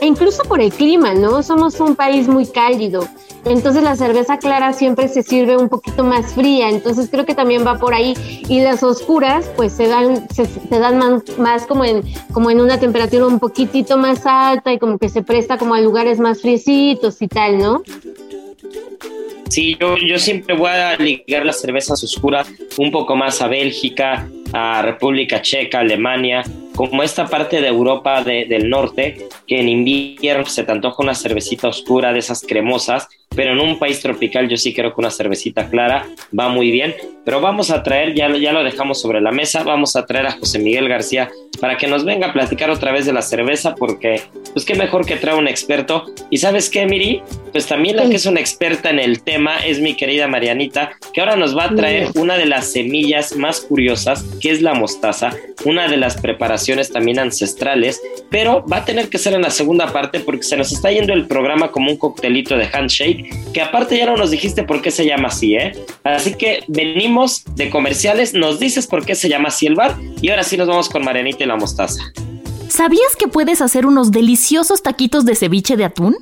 E 0.00 0.06
incluso 0.06 0.42
por 0.44 0.60
el 0.60 0.72
clima, 0.72 1.14
¿no? 1.14 1.42
Somos 1.42 1.80
un 1.80 1.96
país 1.96 2.28
muy 2.28 2.46
cálido 2.46 3.08
entonces 3.46 3.84
la 3.84 3.94
cerveza 3.94 4.38
clara 4.38 4.72
siempre 4.72 5.08
se 5.08 5.22
sirve 5.22 5.56
un 5.56 5.68
poquito 5.68 6.02
más 6.02 6.34
fría, 6.34 6.68
entonces 6.68 7.08
creo 7.08 7.24
que 7.24 7.34
también 7.34 7.64
va 7.64 7.78
por 7.78 7.94
ahí 7.94 8.14
y 8.48 8.60
las 8.60 8.82
oscuras 8.82 9.48
pues 9.56 9.72
se 9.72 9.86
dan 9.86 10.26
se, 10.30 10.48
dan 10.68 11.22
más, 11.38 11.64
como 11.66 11.84
en 11.84 12.02
como 12.32 12.50
en 12.50 12.60
una 12.60 12.80
temperatura 12.80 13.24
un 13.24 13.38
poquitito 13.38 13.96
más 13.96 14.26
alta 14.26 14.72
y 14.72 14.80
como 14.80 14.98
que 14.98 15.08
se 15.08 15.22
presta 15.22 15.58
como 15.58 15.74
a 15.74 15.80
lugares 15.80 16.18
más 16.18 16.42
friecitos 16.42 17.22
y 17.22 17.28
tal, 17.28 17.58
¿no? 17.58 17.82
Sí, 19.48 19.76
yo, 19.80 19.96
yo 19.96 20.18
siempre 20.18 20.56
voy 20.56 20.70
a 20.70 20.96
ligar 20.96 21.46
las 21.46 21.60
cervezas 21.60 22.02
oscuras 22.02 22.48
un 22.78 22.90
poco 22.90 23.14
más 23.14 23.40
a 23.40 23.48
Bélgica, 23.48 24.28
a 24.52 24.82
República 24.82 25.40
Checa, 25.40 25.80
Alemania, 25.80 26.42
como 26.74 27.02
esta 27.02 27.26
parte 27.26 27.60
de 27.60 27.68
Europa 27.68 28.22
del 28.22 28.68
norte, 28.68 29.28
que 29.46 29.60
en 29.60 29.68
invierno 29.68 30.44
se 30.46 30.64
te 30.64 30.72
antoja 30.72 31.02
una 31.02 31.14
cervecita 31.14 31.68
oscura 31.68 32.12
de 32.12 32.18
esas 32.18 32.42
cremosas, 32.42 33.08
pero 33.34 33.52
en 33.52 33.60
un 33.60 33.78
país 33.78 34.00
tropical 34.00 34.48
yo 34.48 34.56
sí 34.56 34.74
creo 34.74 34.94
que 34.94 35.00
una 35.00 35.10
cervecita 35.10 35.68
clara 35.70 36.06
va 36.38 36.48
muy 36.48 36.70
bien. 36.70 36.94
Pero 37.24 37.40
vamos 37.40 37.70
a 37.70 37.82
traer, 37.82 38.14
ya, 38.14 38.34
ya 38.36 38.52
lo 38.52 38.62
dejamos 38.62 39.00
sobre 39.00 39.20
la 39.20 39.32
mesa, 39.32 39.62
vamos 39.62 39.96
a 39.96 40.06
traer 40.06 40.26
a 40.26 40.32
José 40.32 40.58
Miguel 40.58 40.88
García 40.88 41.30
para 41.60 41.76
que 41.76 41.86
nos 41.86 42.04
venga 42.04 42.28
a 42.28 42.32
platicar 42.32 42.70
otra 42.70 42.92
vez 42.92 43.06
de 43.06 43.12
la 43.12 43.22
cerveza, 43.22 43.74
porque 43.74 44.22
pues 44.56 44.64
qué 44.64 44.74
mejor 44.74 45.04
que 45.04 45.16
traer 45.16 45.36
un 45.36 45.48
experto. 45.48 46.06
Y 46.30 46.38
sabes 46.38 46.70
qué, 46.70 46.86
Miri, 46.86 47.20
pues 47.52 47.66
también 47.66 47.96
la 47.96 48.08
que 48.08 48.16
es 48.16 48.24
una 48.24 48.40
experta 48.40 48.88
en 48.88 48.98
el 48.98 49.22
tema 49.22 49.58
es 49.58 49.80
mi 49.80 49.92
querida 49.92 50.28
Marianita, 50.28 50.92
que 51.12 51.20
ahora 51.20 51.36
nos 51.36 51.54
va 51.54 51.64
a 51.64 51.74
traer 51.74 52.08
una 52.14 52.38
de 52.38 52.46
las 52.46 52.72
semillas 52.72 53.36
más 53.36 53.60
curiosas, 53.60 54.24
que 54.40 54.50
es 54.50 54.62
la 54.62 54.72
mostaza, 54.72 55.36
una 55.66 55.88
de 55.88 55.98
las 55.98 56.18
preparaciones 56.18 56.90
también 56.90 57.18
ancestrales, 57.18 58.00
pero 58.30 58.64
va 58.66 58.78
a 58.78 58.84
tener 58.86 59.10
que 59.10 59.18
ser 59.18 59.34
en 59.34 59.42
la 59.42 59.50
segunda 59.50 59.92
parte 59.92 60.20
porque 60.20 60.44
se 60.44 60.56
nos 60.56 60.72
está 60.72 60.90
yendo 60.90 61.12
el 61.12 61.26
programa 61.26 61.70
como 61.70 61.90
un 61.90 61.98
coctelito 61.98 62.56
de 62.56 62.66
handshake, 62.72 63.52
que 63.52 63.60
aparte 63.60 63.98
ya 63.98 64.06
no 64.06 64.16
nos 64.16 64.30
dijiste 64.30 64.62
por 64.62 64.80
qué 64.80 64.90
se 64.90 65.04
llama 65.04 65.28
así, 65.28 65.54
¿eh? 65.54 65.72
Así 66.02 66.32
que 66.32 66.64
venimos 66.66 67.44
de 67.56 67.68
comerciales, 67.68 68.32
nos 68.32 68.58
dices 68.58 68.86
por 68.86 69.04
qué 69.04 69.16
se 69.16 69.28
llama 69.28 69.48
así 69.48 69.66
el 69.66 69.74
bar 69.74 69.96
y 70.22 70.30
ahora 70.30 70.44
sí 70.44 70.56
nos 70.56 70.66
vamos 70.66 70.88
con 70.88 71.04
Marianita 71.04 71.44
y 71.44 71.46
la 71.46 71.56
mostaza. 71.56 72.00
¿Sabías 72.76 73.16
que 73.18 73.26
puedes 73.26 73.62
hacer 73.62 73.86
unos 73.86 74.10
deliciosos 74.10 74.82
taquitos 74.82 75.24
de 75.24 75.34
ceviche 75.34 75.78
de 75.78 75.86
atún? 75.86 76.14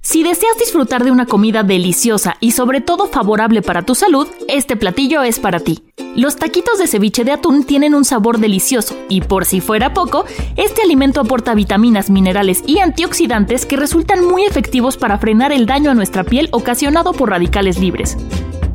Si 0.00 0.22
deseas 0.22 0.56
disfrutar 0.58 1.04
de 1.04 1.10
una 1.10 1.26
comida 1.26 1.62
deliciosa 1.62 2.38
y 2.40 2.52
sobre 2.52 2.80
todo 2.80 3.06
favorable 3.06 3.60
para 3.60 3.82
tu 3.82 3.94
salud, 3.94 4.26
este 4.48 4.76
platillo 4.76 5.22
es 5.22 5.38
para 5.38 5.60
ti. 5.60 5.84
Los 6.16 6.36
taquitos 6.36 6.78
de 6.78 6.86
ceviche 6.86 7.22
de 7.22 7.32
atún 7.32 7.64
tienen 7.64 7.94
un 7.94 8.06
sabor 8.06 8.38
delicioso 8.38 8.96
y 9.10 9.20
por 9.20 9.44
si 9.44 9.60
fuera 9.60 9.92
poco, 9.92 10.24
este 10.56 10.80
alimento 10.80 11.20
aporta 11.20 11.52
vitaminas, 11.52 12.08
minerales 12.08 12.64
y 12.66 12.78
antioxidantes 12.78 13.66
que 13.66 13.76
resultan 13.76 14.24
muy 14.24 14.44
efectivos 14.44 14.96
para 14.96 15.18
frenar 15.18 15.52
el 15.52 15.66
daño 15.66 15.90
a 15.90 15.94
nuestra 15.94 16.24
piel 16.24 16.48
ocasionado 16.52 17.12
por 17.12 17.28
radicales 17.28 17.78
libres. 17.78 18.16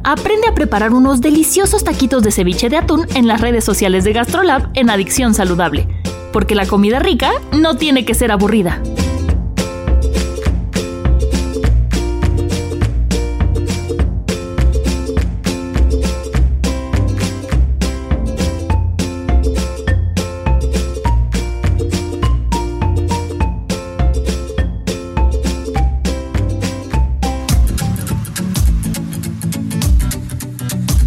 Aprende 0.04 0.48
a 0.48 0.54
preparar 0.54 0.94
unos 0.94 1.22
deliciosos 1.22 1.84
taquitos 1.84 2.22
de 2.22 2.30
ceviche 2.30 2.70
de 2.70 2.78
atún 2.78 3.08
en 3.16 3.26
las 3.26 3.42
redes 3.42 3.64
sociales 3.64 4.04
de 4.04 4.14
GastroLab 4.14 4.70
en 4.76 4.92
Adicción 4.92 5.34
Saludable, 5.34 5.88
porque 6.34 6.56
la 6.56 6.65
comida 6.65 7.00
rica 7.00 7.32
no 7.54 7.78
tiene 7.78 8.04
que 8.04 8.15
ser 8.15 8.32
aburrida. 8.32 8.82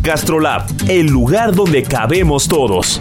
Gastrolab, 0.02 0.62
el 0.88 1.08
lugar 1.08 1.52
donde 1.52 1.82
cabemos 1.82 2.46
todos. 2.46 3.00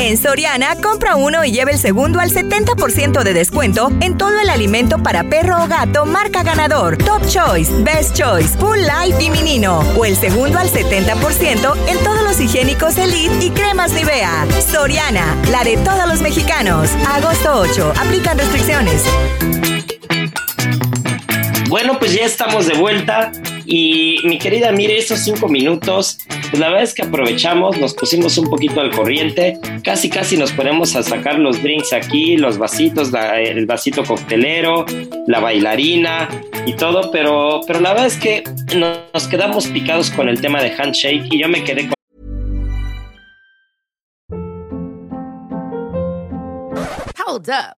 En 0.00 0.16
Soriana, 0.16 0.76
compra 0.76 1.16
uno 1.16 1.44
y 1.44 1.52
lleva 1.52 1.72
el 1.72 1.78
segundo 1.78 2.20
al 2.20 2.30
70% 2.30 3.22
de 3.22 3.34
descuento 3.34 3.92
en 4.00 4.16
todo 4.16 4.40
el 4.40 4.48
alimento 4.48 4.96
para 5.02 5.24
perro 5.24 5.62
o 5.62 5.68
gato 5.68 6.06
marca 6.06 6.42
ganador, 6.42 6.96
Top 6.96 7.20
Choice, 7.26 7.70
Best 7.82 8.16
Choice, 8.16 8.56
Full 8.58 8.78
Life 8.78 9.22
y 9.22 9.28
Minino. 9.28 9.80
O 9.98 10.06
el 10.06 10.16
segundo 10.16 10.58
al 10.58 10.70
70% 10.70 11.76
en 11.86 11.98
todos 11.98 12.22
los 12.22 12.40
higiénicos 12.40 12.96
Elite 12.96 13.44
y 13.44 13.50
cremas 13.50 13.92
Nivea. 13.92 14.46
Soriana, 14.72 15.36
la 15.50 15.64
de 15.64 15.76
todos 15.76 16.08
los 16.08 16.22
mexicanos. 16.22 16.88
Agosto 17.06 17.52
8. 17.60 17.92
Aplican 18.00 18.38
restricciones. 18.38 19.04
Bueno, 21.68 21.98
pues 21.98 22.14
ya 22.14 22.24
estamos 22.24 22.66
de 22.66 22.74
vuelta. 22.74 23.32
Y 23.64 24.18
mi 24.24 24.38
querida, 24.38 24.72
mire, 24.72 24.98
estos 24.98 25.20
cinco 25.20 25.48
minutos, 25.48 26.18
pues 26.28 26.58
la 26.58 26.68
verdad 26.68 26.84
es 26.84 26.94
que 26.94 27.02
aprovechamos, 27.02 27.78
nos 27.78 27.94
pusimos 27.94 28.36
un 28.38 28.48
poquito 28.48 28.80
al 28.80 28.90
corriente, 28.90 29.58
casi 29.82 30.10
casi 30.10 30.36
nos 30.36 30.52
ponemos 30.52 30.96
a 30.96 31.02
sacar 31.02 31.38
los 31.38 31.62
drinks 31.62 31.92
aquí, 31.92 32.36
los 32.36 32.58
vasitos, 32.58 33.10
el 33.14 33.66
vasito 33.66 34.04
coctelero, 34.04 34.84
la 35.26 35.40
bailarina 35.40 36.28
y 36.66 36.74
todo, 36.74 37.10
pero, 37.10 37.60
pero 37.66 37.80
la 37.80 37.90
verdad 37.90 38.06
es 38.06 38.16
que 38.16 38.44
nos 38.76 39.26
quedamos 39.28 39.66
picados 39.66 40.10
con 40.10 40.28
el 40.28 40.40
tema 40.40 40.62
de 40.62 40.70
handshake 40.70 41.26
y 41.30 41.40
yo 41.40 41.48
me 41.48 41.64
quedé 41.64 41.82
con... 41.82 41.94
Hold 47.26 47.48
up. 47.48 47.79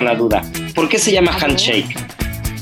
La 0.00 0.14
duda. 0.14 0.42
¿Por 0.74 0.88
qué 0.88 0.98
se 0.98 1.12
llama 1.12 1.32
handshake? 1.32 1.96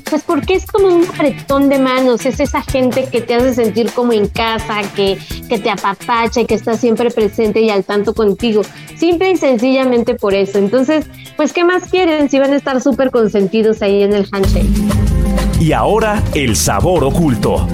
Pues 0.08 0.22
porque 0.22 0.54
es 0.54 0.66
como 0.66 0.86
un 0.86 1.04
apretón 1.04 1.68
de 1.68 1.78
manos, 1.78 2.24
es 2.26 2.38
esa 2.38 2.62
gente 2.62 3.08
que 3.10 3.20
te 3.20 3.34
hace 3.34 3.54
sentir 3.54 3.90
como 3.90 4.12
en 4.12 4.28
casa, 4.28 4.82
que, 4.94 5.18
que 5.48 5.58
te 5.58 5.68
apapacha 5.68 6.42
y 6.42 6.46
que 6.46 6.54
está 6.54 6.76
siempre 6.76 7.10
presente 7.10 7.60
y 7.60 7.70
al 7.70 7.84
tanto 7.84 8.14
contigo. 8.14 8.62
Simple 8.96 9.32
y 9.32 9.36
sencillamente 9.36 10.14
por 10.14 10.32
eso. 10.32 10.58
Entonces, 10.58 11.06
pues, 11.36 11.52
¿qué 11.52 11.64
más 11.64 11.84
quieren 11.90 12.30
si 12.30 12.38
van 12.38 12.52
a 12.52 12.56
estar 12.56 12.80
súper 12.80 13.10
consentidos 13.10 13.82
ahí 13.82 14.02
en 14.02 14.12
el 14.12 14.28
handshake? 14.30 14.70
Y 15.60 15.72
ahora, 15.72 16.22
el 16.34 16.54
sabor 16.54 17.02
oculto. 17.02 17.66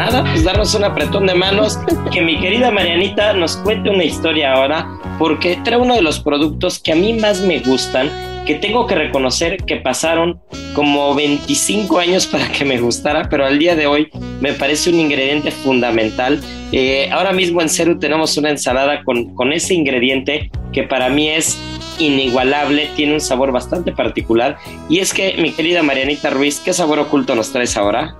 Nada, 0.00 0.24
pues 0.24 0.44
darnos 0.44 0.74
un 0.74 0.84
apretón 0.84 1.26
de 1.26 1.34
manos, 1.34 1.78
que 2.10 2.22
mi 2.22 2.40
querida 2.40 2.70
Marianita 2.70 3.34
nos 3.34 3.58
cuente 3.58 3.90
una 3.90 4.02
historia 4.02 4.54
ahora, 4.54 4.88
porque 5.18 5.58
trae 5.62 5.76
uno 5.76 5.94
de 5.94 6.00
los 6.00 6.20
productos 6.20 6.78
que 6.78 6.92
a 6.92 6.94
mí 6.96 7.12
más 7.12 7.42
me 7.42 7.58
gustan, 7.58 8.10
que 8.46 8.54
tengo 8.54 8.86
que 8.86 8.94
reconocer 8.94 9.58
que 9.58 9.76
pasaron 9.76 10.40
como 10.74 11.14
25 11.14 11.98
años 11.98 12.26
para 12.26 12.48
que 12.48 12.64
me 12.64 12.80
gustara, 12.80 13.28
pero 13.28 13.44
al 13.44 13.58
día 13.58 13.76
de 13.76 13.86
hoy 13.86 14.08
me 14.40 14.54
parece 14.54 14.88
un 14.88 14.98
ingrediente 14.98 15.50
fundamental. 15.50 16.40
Eh, 16.72 17.10
ahora 17.12 17.32
mismo 17.32 17.60
en 17.60 17.68
Ceru 17.68 17.98
tenemos 17.98 18.38
una 18.38 18.48
ensalada 18.48 19.04
con, 19.04 19.34
con 19.34 19.52
ese 19.52 19.74
ingrediente 19.74 20.50
que 20.72 20.84
para 20.84 21.10
mí 21.10 21.28
es 21.28 21.58
inigualable, 21.98 22.88
tiene 22.96 23.12
un 23.12 23.20
sabor 23.20 23.52
bastante 23.52 23.92
particular. 23.92 24.56
Y 24.88 25.00
es 25.00 25.12
que, 25.12 25.34
mi 25.36 25.52
querida 25.52 25.82
Marianita 25.82 26.30
Ruiz, 26.30 26.58
¿qué 26.64 26.72
sabor 26.72 27.00
oculto 27.00 27.34
nos 27.34 27.52
traes 27.52 27.76
ahora? 27.76 28.16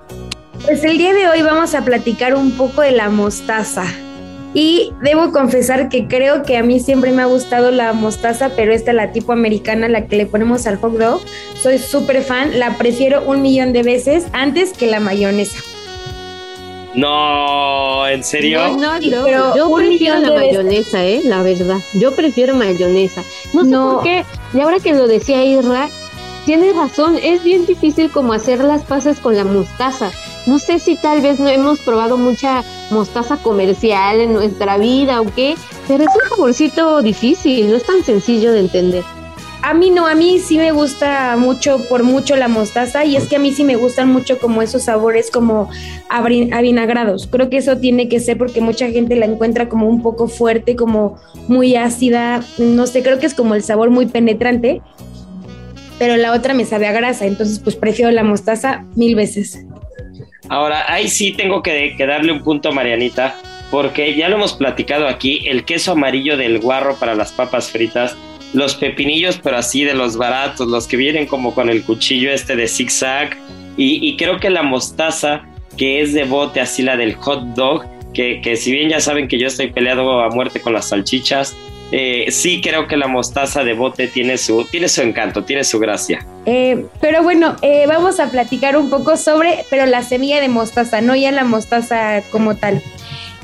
Pues 0.64 0.84
el 0.84 0.98
día 0.98 1.12
de 1.14 1.28
hoy 1.28 1.42
vamos 1.42 1.74
a 1.74 1.84
platicar 1.84 2.34
un 2.34 2.52
poco 2.52 2.82
de 2.82 2.92
la 2.92 3.08
mostaza. 3.08 3.84
Y 4.52 4.92
debo 5.02 5.30
confesar 5.32 5.88
que 5.88 6.08
creo 6.08 6.42
que 6.42 6.56
a 6.56 6.62
mí 6.64 6.80
siempre 6.80 7.12
me 7.12 7.22
ha 7.22 7.26
gustado 7.26 7.70
la 7.70 7.92
mostaza, 7.92 8.50
pero 8.56 8.72
esta 8.72 8.92
la 8.92 9.12
tipo 9.12 9.32
americana, 9.32 9.88
la 9.88 10.06
que 10.06 10.16
le 10.16 10.26
ponemos 10.26 10.66
al 10.66 10.76
hot 10.78 10.98
dog. 10.98 11.20
Soy 11.62 11.78
súper 11.78 12.22
fan, 12.22 12.58
la 12.58 12.76
prefiero 12.76 13.22
un 13.26 13.42
millón 13.42 13.72
de 13.72 13.84
veces 13.84 14.26
antes 14.32 14.72
que 14.72 14.86
la 14.88 14.98
mayonesa. 14.98 15.58
No, 16.94 18.08
¿en 18.08 18.24
serio? 18.24 18.76
No, 18.76 18.90
Pero 19.24 19.56
yo 19.56 19.72
prefiero 19.72 20.18
la 20.18 20.30
veces. 20.30 20.56
mayonesa, 20.58 21.04
¿eh? 21.04 21.20
La 21.24 21.42
verdad. 21.42 21.76
Yo 21.94 22.12
prefiero 22.16 22.54
mayonesa. 22.56 23.22
No 23.54 23.62
sé 23.64 23.70
No. 23.70 23.94
por 23.94 24.02
qué. 24.02 24.24
Y 24.52 24.60
ahora 24.60 24.80
que 24.80 24.92
lo 24.92 25.06
decía 25.06 25.44
Irra, 25.44 25.88
tiene 26.44 26.72
razón. 26.72 27.16
Es 27.22 27.44
bien 27.44 27.64
difícil 27.66 28.10
como 28.10 28.32
hacer 28.32 28.64
las 28.64 28.82
pasas 28.82 29.20
con 29.20 29.36
la 29.36 29.44
mostaza. 29.44 30.10
No 30.50 30.58
sé 30.58 30.80
si 30.80 30.96
tal 30.96 31.20
vez 31.20 31.38
no 31.38 31.48
hemos 31.48 31.78
probado 31.78 32.18
mucha 32.18 32.64
mostaza 32.90 33.36
comercial 33.36 34.18
en 34.18 34.32
nuestra 34.32 34.78
vida 34.78 35.20
o 35.20 35.32
qué, 35.32 35.54
pero 35.86 36.02
es 36.02 36.10
un 36.10 36.28
saborcito 36.28 37.02
difícil, 37.02 37.70
no 37.70 37.76
es 37.76 37.84
tan 37.84 38.02
sencillo 38.02 38.50
de 38.50 38.58
entender. 38.58 39.04
A 39.62 39.74
mí 39.74 39.90
no, 39.90 40.08
a 40.08 40.16
mí 40.16 40.40
sí 40.40 40.58
me 40.58 40.72
gusta 40.72 41.36
mucho, 41.36 41.78
por 41.88 42.02
mucho 42.02 42.34
la 42.34 42.48
mostaza 42.48 43.04
y 43.04 43.14
es 43.14 43.28
que 43.28 43.36
a 43.36 43.38
mí 43.38 43.52
sí 43.52 43.62
me 43.62 43.76
gustan 43.76 44.08
mucho 44.08 44.40
como 44.40 44.60
esos 44.60 44.82
sabores 44.82 45.30
como 45.30 45.70
avinagrados. 46.08 47.28
Creo 47.28 47.48
que 47.48 47.58
eso 47.58 47.76
tiene 47.76 48.08
que 48.08 48.18
ser 48.18 48.36
porque 48.36 48.60
mucha 48.60 48.88
gente 48.88 49.14
la 49.14 49.26
encuentra 49.26 49.68
como 49.68 49.88
un 49.88 50.02
poco 50.02 50.26
fuerte, 50.26 50.74
como 50.74 51.20
muy 51.46 51.76
ácida, 51.76 52.42
no 52.58 52.88
sé, 52.88 53.04
creo 53.04 53.20
que 53.20 53.26
es 53.26 53.34
como 53.34 53.54
el 53.54 53.62
sabor 53.62 53.90
muy 53.90 54.06
penetrante, 54.06 54.82
pero 56.00 56.16
la 56.16 56.32
otra 56.32 56.54
me 56.54 56.64
sabe 56.64 56.88
a 56.88 56.92
grasa, 56.92 57.26
entonces 57.26 57.60
pues 57.60 57.76
prefiero 57.76 58.10
la 58.10 58.24
mostaza 58.24 58.84
mil 58.96 59.14
veces. 59.14 59.64
Ahora, 60.50 60.92
ahí 60.92 61.08
sí 61.08 61.30
tengo 61.30 61.62
que, 61.62 61.94
darle 61.96 62.32
un 62.32 62.42
punto 62.42 62.70
a 62.70 62.72
Marianita, 62.72 63.36
porque 63.70 64.16
ya 64.16 64.28
lo 64.28 64.34
hemos 64.34 64.52
platicado 64.52 65.06
aquí, 65.06 65.46
el 65.46 65.64
queso 65.64 65.92
amarillo 65.92 66.36
del 66.36 66.58
guarro 66.58 66.96
para 66.96 67.14
las 67.14 67.30
papas 67.30 67.70
fritas, 67.70 68.16
los 68.52 68.74
pepinillos, 68.74 69.38
pero 69.40 69.58
así 69.58 69.84
de 69.84 69.94
los 69.94 70.16
baratos, 70.16 70.66
los 70.66 70.88
que 70.88 70.96
vienen 70.96 71.26
como 71.26 71.54
con 71.54 71.70
el 71.70 71.84
cuchillo 71.84 72.32
este 72.32 72.56
de 72.56 72.66
zigzag, 72.66 73.36
y, 73.76 74.04
y 74.04 74.16
creo 74.16 74.40
que 74.40 74.50
la 74.50 74.64
mostaza, 74.64 75.42
que 75.78 76.00
es 76.00 76.12
de 76.14 76.24
bote, 76.24 76.60
así 76.60 76.82
la 76.82 76.96
del 76.96 77.14
hot 77.14 77.42
dog, 77.54 77.84
que, 78.12 78.40
que 78.42 78.56
si 78.56 78.72
bien 78.72 78.88
ya 78.88 78.98
saben 78.98 79.28
que 79.28 79.38
yo 79.38 79.46
estoy 79.46 79.70
peleado 79.70 80.20
a 80.20 80.30
muerte 80.30 80.60
con 80.60 80.72
las 80.72 80.88
salchichas, 80.88 81.56
eh, 81.92 82.26
sí 82.30 82.60
creo 82.60 82.86
que 82.86 82.96
la 82.96 83.08
mostaza 83.08 83.64
de 83.64 83.74
bote 83.74 84.06
tiene 84.06 84.38
su, 84.38 84.64
tiene 84.64 84.88
su 84.88 85.02
encanto, 85.02 85.44
tiene 85.44 85.64
su 85.64 85.78
gracia. 85.78 86.24
Eh, 86.46 86.86
pero 87.00 87.22
bueno, 87.22 87.56
eh, 87.62 87.84
vamos 87.86 88.20
a 88.20 88.30
platicar 88.30 88.76
un 88.76 88.90
poco 88.90 89.16
sobre, 89.16 89.64
pero 89.70 89.86
la 89.86 90.02
semilla 90.02 90.40
de 90.40 90.48
mostaza, 90.48 91.00
no 91.00 91.16
ya 91.16 91.32
la 91.32 91.44
mostaza 91.44 92.22
como 92.30 92.56
tal. 92.56 92.82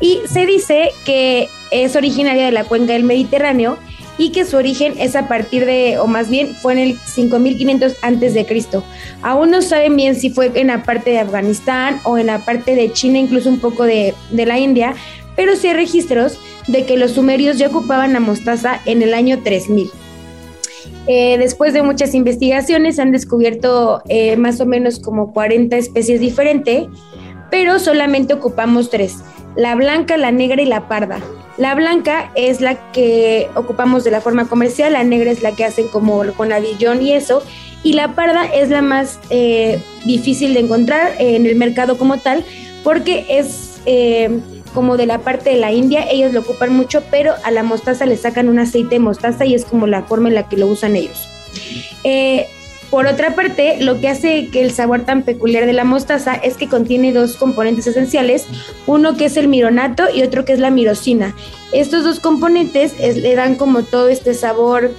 Y 0.01 0.21
se 0.27 0.47
dice 0.47 0.91
que 1.05 1.49
es 1.71 1.97
originaria 1.97 2.45
de 2.45 2.53
la 2.53 2.65
cuenca 2.65 2.93
del 2.93 3.05
Mediterráneo 3.05 3.79
y 4.19 4.31
que 4.31 4.45
su 4.45 4.57
origen 4.57 4.95
es 4.99 5.17
a 5.17 5.29
partir 5.29 5.67
de, 5.67 5.99
o 5.99 6.07
más 6.07 6.31
bien 6.31 6.55
fue 6.55 6.73
en 6.75 6.79
el 6.79 6.99
5500 6.99 7.97
antes 8.03 8.35
de 8.35 8.47
Cristo. 8.47 8.85
Aún 9.23 9.51
no 9.51 9.61
saben 9.63 9.97
bien 9.97 10.15
si 10.15 10.31
fue 10.31 10.53
en 10.55 10.69
la 10.69 10.85
parte 10.85 11.11
de 11.11 11.19
Afganistán 11.19 12.01
o 12.05 12.17
en 12.17 12.27
la 12.27 12.39
parte 12.39 12.75
de 12.75 12.93
China, 12.93 13.19
incluso 13.19 13.49
un 13.49 13.59
poco 13.59 13.85
de, 13.85 14.15
de 14.31 14.47
la 14.47 14.59
India, 14.59 14.95
pero 15.35 15.55
sí 15.57 15.69
hay 15.69 15.75
registros 15.75 16.39
de 16.67 16.85
que 16.85 16.97
los 16.97 17.13
sumerios 17.13 17.59
ya 17.59 17.69
ocupaban 17.69 18.13
la 18.13 18.21
mostaza 18.21 18.81
en 18.87 19.03
el 19.03 19.15
año 19.15 19.43
3000. 19.43 19.91
Eh, 21.09 21.39
después 21.39 21.73
de 21.73 21.83
muchas 21.83 22.15
investigaciones 22.15 22.99
han 22.99 23.13
descubierto 23.13 24.03
eh, 24.09 24.37
más 24.37 24.61
o 24.61 24.67
menos 24.67 24.99
como 24.99 25.33
40 25.33 25.77
especies 25.77 26.21
diferentes, 26.21 26.87
pero 27.51 27.79
solamente 27.79 28.35
ocupamos 28.35 28.91
tres, 28.91 29.19
la 29.55 29.77
blanca, 29.77 30.17
la 30.17 30.33
negra 30.33 30.61
y 30.63 30.67
la 30.67 30.89
parda. 30.89 31.21
La 31.59 31.75
blanca 31.75 32.33
es 32.35 32.61
la 32.61 32.91
que 32.93 33.49
ocupamos 33.55 34.05
de 34.05 34.11
la 34.11 34.21
forma 34.21 34.47
comercial, 34.47 34.93
la 34.93 35.05
negra 35.05 35.31
es 35.31 35.43
la 35.43 35.53
que 35.53 35.65
hacen 35.65 35.89
como 35.89 36.23
con 36.37 36.53
avillón 36.53 37.01
y 37.01 37.13
eso, 37.13 37.43
y 37.83 37.93
la 37.93 38.15
parda 38.15 38.45
es 38.47 38.69
la 38.69 38.83
más 38.83 39.21
eh, 39.31 39.81
difícil 40.05 40.55
de 40.55 40.61
encontrar 40.61 41.15
en 41.19 41.47
el 41.47 41.55
mercado 41.55 41.97
como 41.97 42.19
tal, 42.19 42.45
porque 42.83 43.25
es 43.29 43.81
como 44.77 44.99
de 44.99 45.07
la 45.07 45.21
parte 45.21 45.49
de 45.51 45.57
la 45.57 45.73
India, 45.73 46.05
ellos 46.09 46.35
lo 46.35 46.41
ocupan 46.41 46.71
mucho, 46.73 47.03
pero 47.11 47.33
a 47.45 47.51
la 47.51 47.63
mostaza 47.63 48.05
le 48.05 48.19
sacan 48.19 48.51
un 48.51 48.59
aceite 48.59 48.97
de 48.97 48.99
mostaza 49.01 49.47
y 49.47 49.55
es 49.55 49.65
como 49.65 49.87
la 49.87 50.03
forma 50.03 50.29
en 50.29 50.35
la 50.35 50.49
que 50.51 50.59
lo 50.59 50.67
usan 50.67 50.97
ellos. 50.97 51.27
Eh, 52.05 52.47
por 52.91 53.07
otra 53.07 53.35
parte, 53.35 53.79
lo 53.81 54.01
que 54.01 54.09
hace 54.09 54.49
que 54.53 54.61
el 54.61 54.71
sabor 54.71 55.01
tan 55.07 55.23
peculiar 55.23 55.65
de 55.65 55.73
la 55.73 55.85
mostaza 55.85 56.35
es 56.35 56.57
que 56.59 56.69
contiene 56.69 57.13
dos 57.13 57.37
componentes 57.37 57.87
esenciales, 57.87 58.45
uno 58.87 59.17
que 59.17 59.25
es 59.25 59.37
el 59.39 59.49
mironato 59.49 60.05
y 60.15 60.23
otro 60.23 60.45
que 60.45 60.53
es 60.53 60.59
la 60.61 60.71
mirosina. 60.71 61.35
Estos 61.73 62.05
dos 62.05 62.21
componentes 62.21 62.93
es- 63.01 63.17
le 63.17 63.35
dan 63.35 63.55
como 63.57 63.83
todo 63.83 64.09
este 64.09 64.35
sabor 64.35 64.93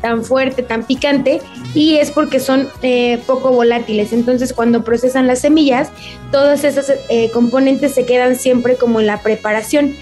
tan 0.00 0.24
fuerte, 0.24 0.62
tan 0.62 0.84
picante, 0.84 1.40
y 1.74 1.96
es 1.96 2.10
porque 2.10 2.40
son 2.40 2.68
eh, 2.82 3.20
poco 3.26 3.50
volátiles. 3.50 4.12
Entonces, 4.12 4.52
cuando 4.52 4.84
procesan 4.84 5.26
las 5.26 5.40
semillas, 5.40 5.90
todos 6.30 6.64
esos 6.64 6.92
eh, 7.08 7.30
componentes 7.32 7.92
se 7.92 8.06
quedan 8.06 8.36
siempre 8.36 8.76
como 8.76 9.00
en 9.00 9.06
la 9.06 9.22
preparación. 9.22 9.94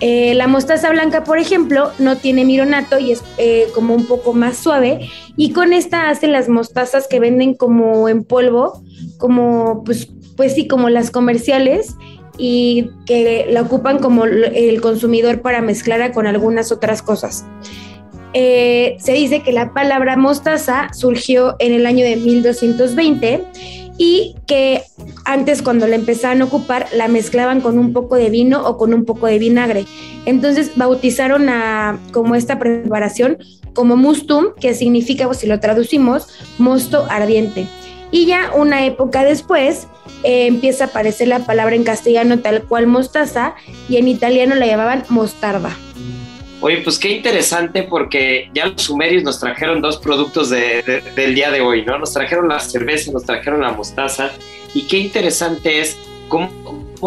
Eh, 0.00 0.34
la 0.34 0.46
mostaza 0.46 0.90
blanca, 0.90 1.24
por 1.24 1.38
ejemplo, 1.38 1.90
no 1.98 2.16
tiene 2.16 2.44
mironato 2.44 2.98
y 2.98 3.12
es 3.12 3.22
eh, 3.38 3.66
como 3.74 3.94
un 3.94 4.06
poco 4.06 4.32
más 4.32 4.56
suave. 4.56 5.08
Y 5.36 5.52
con 5.52 5.72
esta 5.72 6.08
hacen 6.08 6.32
las 6.32 6.48
mostazas 6.48 7.06
que 7.08 7.20
venden 7.20 7.54
como 7.54 8.08
en 8.08 8.24
polvo, 8.24 8.82
como 9.18 9.82
pues, 9.84 10.08
pues 10.36 10.54
sí, 10.54 10.66
como 10.66 10.88
las 10.88 11.10
comerciales 11.10 11.96
y 12.38 12.90
que 13.06 13.46
la 13.50 13.62
ocupan 13.62 13.98
como 13.98 14.24
el 14.24 14.80
consumidor 14.80 15.42
para 15.42 15.60
mezclarla 15.60 16.12
con 16.12 16.26
algunas 16.26 16.72
otras 16.72 17.02
cosas. 17.02 17.44
Eh, 18.34 18.96
se 18.98 19.12
dice 19.12 19.42
que 19.42 19.52
la 19.52 19.74
palabra 19.74 20.16
mostaza 20.16 20.88
surgió 20.92 21.56
en 21.58 21.72
el 21.72 21.86
año 21.86 22.04
de 22.04 22.16
1220 22.16 23.44
y 23.98 24.36
que 24.46 24.82
antes 25.24 25.62
cuando 25.62 25.86
la 25.86 25.96
empezaban 25.96 26.40
a 26.40 26.46
ocupar 26.46 26.86
la 26.94 27.08
mezclaban 27.08 27.60
con 27.60 27.78
un 27.78 27.92
poco 27.92 28.16
de 28.16 28.30
vino 28.30 28.66
o 28.66 28.76
con 28.78 28.94
un 28.94 29.04
poco 29.04 29.26
de 29.26 29.38
vinagre. 29.38 29.84
Entonces 30.24 30.72
bautizaron 30.76 31.48
a 31.48 31.98
como 32.12 32.34
esta 32.34 32.58
preparación 32.58 33.38
como 33.74 33.96
mustum, 33.96 34.54
que 34.60 34.74
significa, 34.74 35.32
si 35.34 35.46
lo 35.46 35.60
traducimos, 35.60 36.28
mosto 36.58 37.06
ardiente. 37.08 37.66
Y 38.10 38.26
ya 38.26 38.52
una 38.54 38.84
época 38.84 39.24
después 39.24 39.86
eh, 40.22 40.46
empieza 40.46 40.84
a 40.84 40.86
aparecer 40.88 41.28
la 41.28 41.40
palabra 41.40 41.74
en 41.74 41.84
castellano 41.84 42.40
tal 42.40 42.64
cual 42.64 42.86
mostaza 42.86 43.54
y 43.88 43.96
en 43.96 44.08
italiano 44.08 44.54
la 44.54 44.66
llamaban 44.66 45.04
mostarda. 45.08 45.74
Oye, 46.62 46.76
pues 46.78 46.96
qué 46.96 47.10
interesante 47.10 47.82
porque 47.82 48.48
ya 48.54 48.66
los 48.66 48.82
sumerios 48.82 49.24
nos 49.24 49.40
trajeron 49.40 49.80
dos 49.80 49.96
productos 49.96 50.48
del 50.48 51.34
día 51.34 51.50
de 51.50 51.60
hoy, 51.60 51.84
¿no? 51.84 51.98
Nos 51.98 52.12
trajeron 52.12 52.48
la 52.48 52.60
cerveza, 52.60 53.10
nos 53.10 53.24
trajeron 53.24 53.62
la 53.62 53.72
mostaza 53.72 54.30
y 54.72 54.86
qué 54.86 54.98
interesante 54.98 55.80
es 55.80 55.98
cómo, 56.28 56.52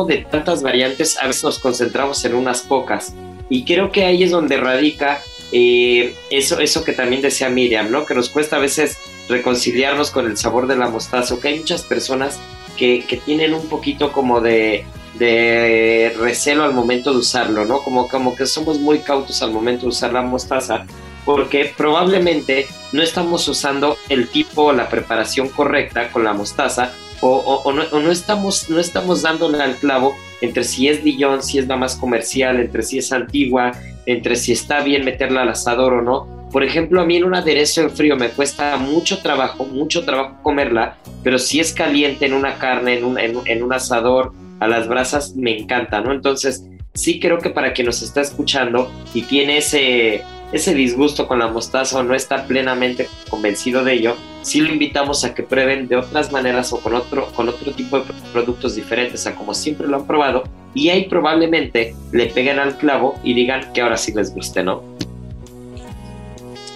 de 0.09 0.17
tantas 0.29 0.61
variantes 0.61 1.17
a 1.17 1.27
veces 1.27 1.45
nos 1.45 1.59
concentramos 1.59 2.25
en 2.25 2.35
unas 2.35 2.63
pocas. 2.63 3.15
Y 3.47 3.63
creo 3.63 3.93
que 3.93 4.03
ahí 4.03 4.23
es 4.23 4.31
donde 4.31 4.57
radica 4.57 5.21
eh, 5.53 6.13
eso, 6.29 6.59
eso 6.59 6.83
que 6.83 6.91
también 6.91 7.21
decía 7.21 7.47
Miriam, 7.47 7.89
¿no? 7.89 8.05
Que 8.05 8.13
nos 8.13 8.27
cuesta 8.27 8.57
a 8.57 8.59
veces 8.59 8.97
reconciliarnos 9.29 10.11
con 10.11 10.25
el 10.25 10.35
sabor 10.35 10.67
de 10.67 10.75
la 10.75 10.89
mostaza, 10.89 11.39
que 11.39 11.47
hay 11.47 11.59
muchas 11.59 11.83
personas 11.83 12.41
que, 12.75 13.05
que 13.07 13.15
tienen 13.15 13.53
un 13.53 13.69
poquito 13.69 14.11
como 14.11 14.41
de, 14.41 14.83
de 15.17 16.13
recelo 16.19 16.63
al 16.63 16.73
momento 16.73 17.11
de 17.11 17.19
usarlo, 17.19 17.65
¿no? 17.65 17.79
Como, 17.79 18.07
como 18.07 18.35
que 18.35 18.45
somos 18.45 18.79
muy 18.79 18.99
cautos 18.99 19.41
al 19.41 19.51
momento 19.51 19.83
de 19.83 19.89
usar 19.89 20.13
la 20.13 20.21
mostaza, 20.21 20.85
porque 21.25 21.73
probablemente 21.75 22.67
no 22.91 23.01
estamos 23.01 23.47
usando 23.47 23.97
el 24.09 24.27
tipo 24.27 24.65
o 24.65 24.73
la 24.73 24.89
preparación 24.89 25.49
correcta 25.49 26.11
con 26.11 26.23
la 26.23 26.33
mostaza, 26.33 26.93
o, 27.21 27.71
no, 27.71 28.11
estamos, 28.11 28.69
no 28.69 28.79
estamos 28.79 29.23
dándole 29.23 29.61
al 29.61 29.77
clavo 29.77 30.15
entre 30.41 30.63
si 30.63 30.89
es 30.89 31.03
Dijon, 31.03 31.41
si 31.41 31.57
es 31.57 31.67
la 31.67 31.75
más 31.75 31.95
comercial, 31.95 32.59
entre 32.59 32.83
si 32.83 32.99
es 32.99 33.11
antigua, 33.11 33.71
entre 34.05 34.35
si 34.35 34.51
está 34.51 34.81
bien 34.81 35.03
meterla 35.03 35.41
al 35.41 35.49
asador 35.49 35.93
o 35.93 36.01
no. 36.01 36.49
Por 36.51 36.63
ejemplo, 36.63 37.01
a 37.01 37.05
mí 37.05 37.17
en 37.17 37.23
un 37.23 37.33
aderezo 37.33 37.81
en 37.81 37.89
frío 37.89 38.15
me 38.15 38.29
cuesta 38.29 38.77
mucho 38.77 39.21
trabajo, 39.23 39.65
mucho 39.65 40.05
trabajo 40.05 40.35
comerla, 40.43 40.97
pero 41.23 41.39
si 41.39 41.59
es 41.59 41.73
caliente 41.73 42.27
en 42.27 42.33
una 42.33 42.59
carne, 42.59 42.99
en 42.99 43.05
un, 43.05 43.17
en 43.17 43.63
un 43.63 43.73
asador, 43.73 44.31
a 44.59 44.67
las 44.67 44.87
brasas 44.87 45.35
me 45.35 45.57
encanta, 45.57 46.01
¿no? 46.01 46.11
Entonces, 46.11 46.65
sí 46.93 47.19
creo 47.19 47.39
que 47.39 47.49
para 47.49 47.73
quien 47.73 47.87
nos 47.87 48.01
está 48.01 48.21
escuchando 48.21 48.91
y 49.13 49.23
tiene 49.23 49.57
ese, 49.57 50.23
ese 50.51 50.73
disgusto 50.73 51.27
con 51.27 51.39
la 51.39 51.47
mostaza 51.47 51.99
o 51.99 52.03
no 52.03 52.15
está 52.15 52.45
plenamente 52.47 53.07
convencido 53.29 53.83
de 53.83 53.93
ello, 53.93 54.15
sí 54.41 54.61
lo 54.61 54.71
invitamos 54.71 55.25
a 55.25 55.33
que 55.33 55.43
prueben 55.43 55.87
de 55.87 55.97
otras 55.97 56.31
maneras 56.31 56.71
o 56.71 56.79
con 56.79 56.95
otro, 56.95 57.27
con 57.33 57.49
otro 57.49 57.71
tipo 57.73 57.99
de 57.99 58.05
productos 58.31 58.75
diferentes 58.75 59.27
a 59.27 59.35
como 59.35 59.53
siempre 59.53 59.87
lo 59.87 59.97
han 59.97 60.07
probado 60.07 60.43
y 60.73 60.89
ahí 60.89 61.07
probablemente 61.07 61.95
le 62.11 62.27
peguen 62.27 62.59
al 62.59 62.77
clavo 62.77 63.19
y 63.23 63.33
digan 63.33 63.73
que 63.73 63.81
ahora 63.81 63.97
sí 63.97 64.13
les 64.13 64.33
guste, 64.33 64.63
¿no? 64.63 64.94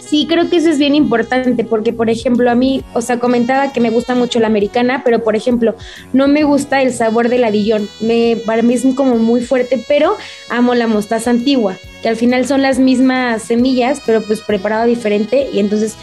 Sí, 0.10 0.26
creo 0.28 0.50
que 0.50 0.56
eso 0.58 0.72
es 0.72 0.80
bien 0.80 0.96
importante 0.96 1.64
porque, 1.64 1.94
por 1.94 2.10
ejemplo, 2.10 2.50
a 2.50 2.56
mí, 2.56 2.84
o 2.94 3.02
sea, 3.02 3.20
comentaba 3.20 3.72
que 3.72 3.80
me 3.80 3.92
gusta 3.92 4.16
mucho 4.16 4.40
la 4.40 4.48
americana, 4.48 5.04
pero, 5.06 5.24
por 5.24 5.36
ejemplo, 5.36 5.76
no 6.14 6.28
me 6.28 6.44
gusta 6.44 6.82
el 6.82 6.92
sabor 6.94 7.30
del 7.30 7.42
ladillón. 7.42 7.88
Me, 8.00 8.36
para 8.44 8.64
mí 8.64 8.74
es 8.74 8.84
como 8.96 9.18
muy 9.18 9.42
fuerte, 9.42 9.86
pero 9.88 10.18
amo 10.50 10.74
la 10.74 10.88
mostaza 10.88 11.30
antigua, 11.30 11.78
que 12.02 12.10
al 12.10 12.16
final 12.16 12.48
son 12.48 12.64
las 12.64 12.80
mismas 12.80 13.44
semillas, 13.44 14.02
pero 14.04 14.24
pues 14.24 14.42
preparado 14.42 14.88
diferente. 14.88 15.48
Y 15.54 15.60
entonces, 15.60 15.96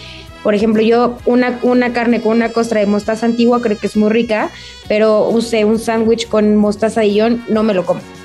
por 0.44 0.54
ejemplo, 0.54 0.82
yo 0.82 1.18
una, 1.26 1.58
una 1.64 1.92
carne 1.92 2.20
con 2.20 2.36
una 2.36 2.52
costra 2.52 2.78
de 2.78 2.86
mostaza 2.86 3.26
antigua 3.26 3.60
creo 3.60 3.76
que 3.76 3.88
es 3.88 3.96
muy 3.96 4.10
rica, 4.10 4.50
pero 4.86 5.28
use 5.28 5.64
un 5.64 5.80
sándwich 5.80 6.28
con 6.28 6.54
mostaza 6.54 7.00
ladillón, 7.00 7.44
no 7.48 7.64
me 7.64 7.74
lo 7.74 7.84
como. 7.84 8.15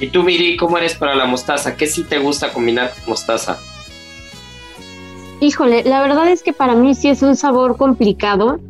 ¿Y 0.00 0.08
tú, 0.08 0.22
Miri, 0.22 0.56
cómo 0.56 0.78
eres 0.78 0.94
para 0.94 1.14
la 1.14 1.26
mostaza? 1.26 1.76
¿Qué 1.76 1.86
sí 1.86 2.04
te 2.04 2.18
gusta 2.18 2.52
combinar 2.52 2.92
con 2.94 3.10
mostaza? 3.10 3.58
Híjole, 5.40 5.84
la 5.84 6.00
verdad 6.00 6.28
es 6.28 6.42
que 6.42 6.54
para 6.54 6.74
mí 6.74 6.94
sí 6.94 7.08
es 7.08 7.22
un 7.22 7.36
sabor 7.36 7.76
complicado. 7.76 8.60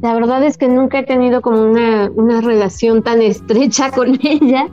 La 0.00 0.14
verdad 0.14 0.42
es 0.42 0.56
que 0.56 0.68
nunca 0.68 1.00
he 1.00 1.02
tenido 1.02 1.42
como 1.42 1.62
una, 1.62 2.10
una 2.14 2.40
relación 2.40 3.02
tan 3.02 3.20
estrecha 3.20 3.90
con 3.94 4.18
ella. 4.22 4.66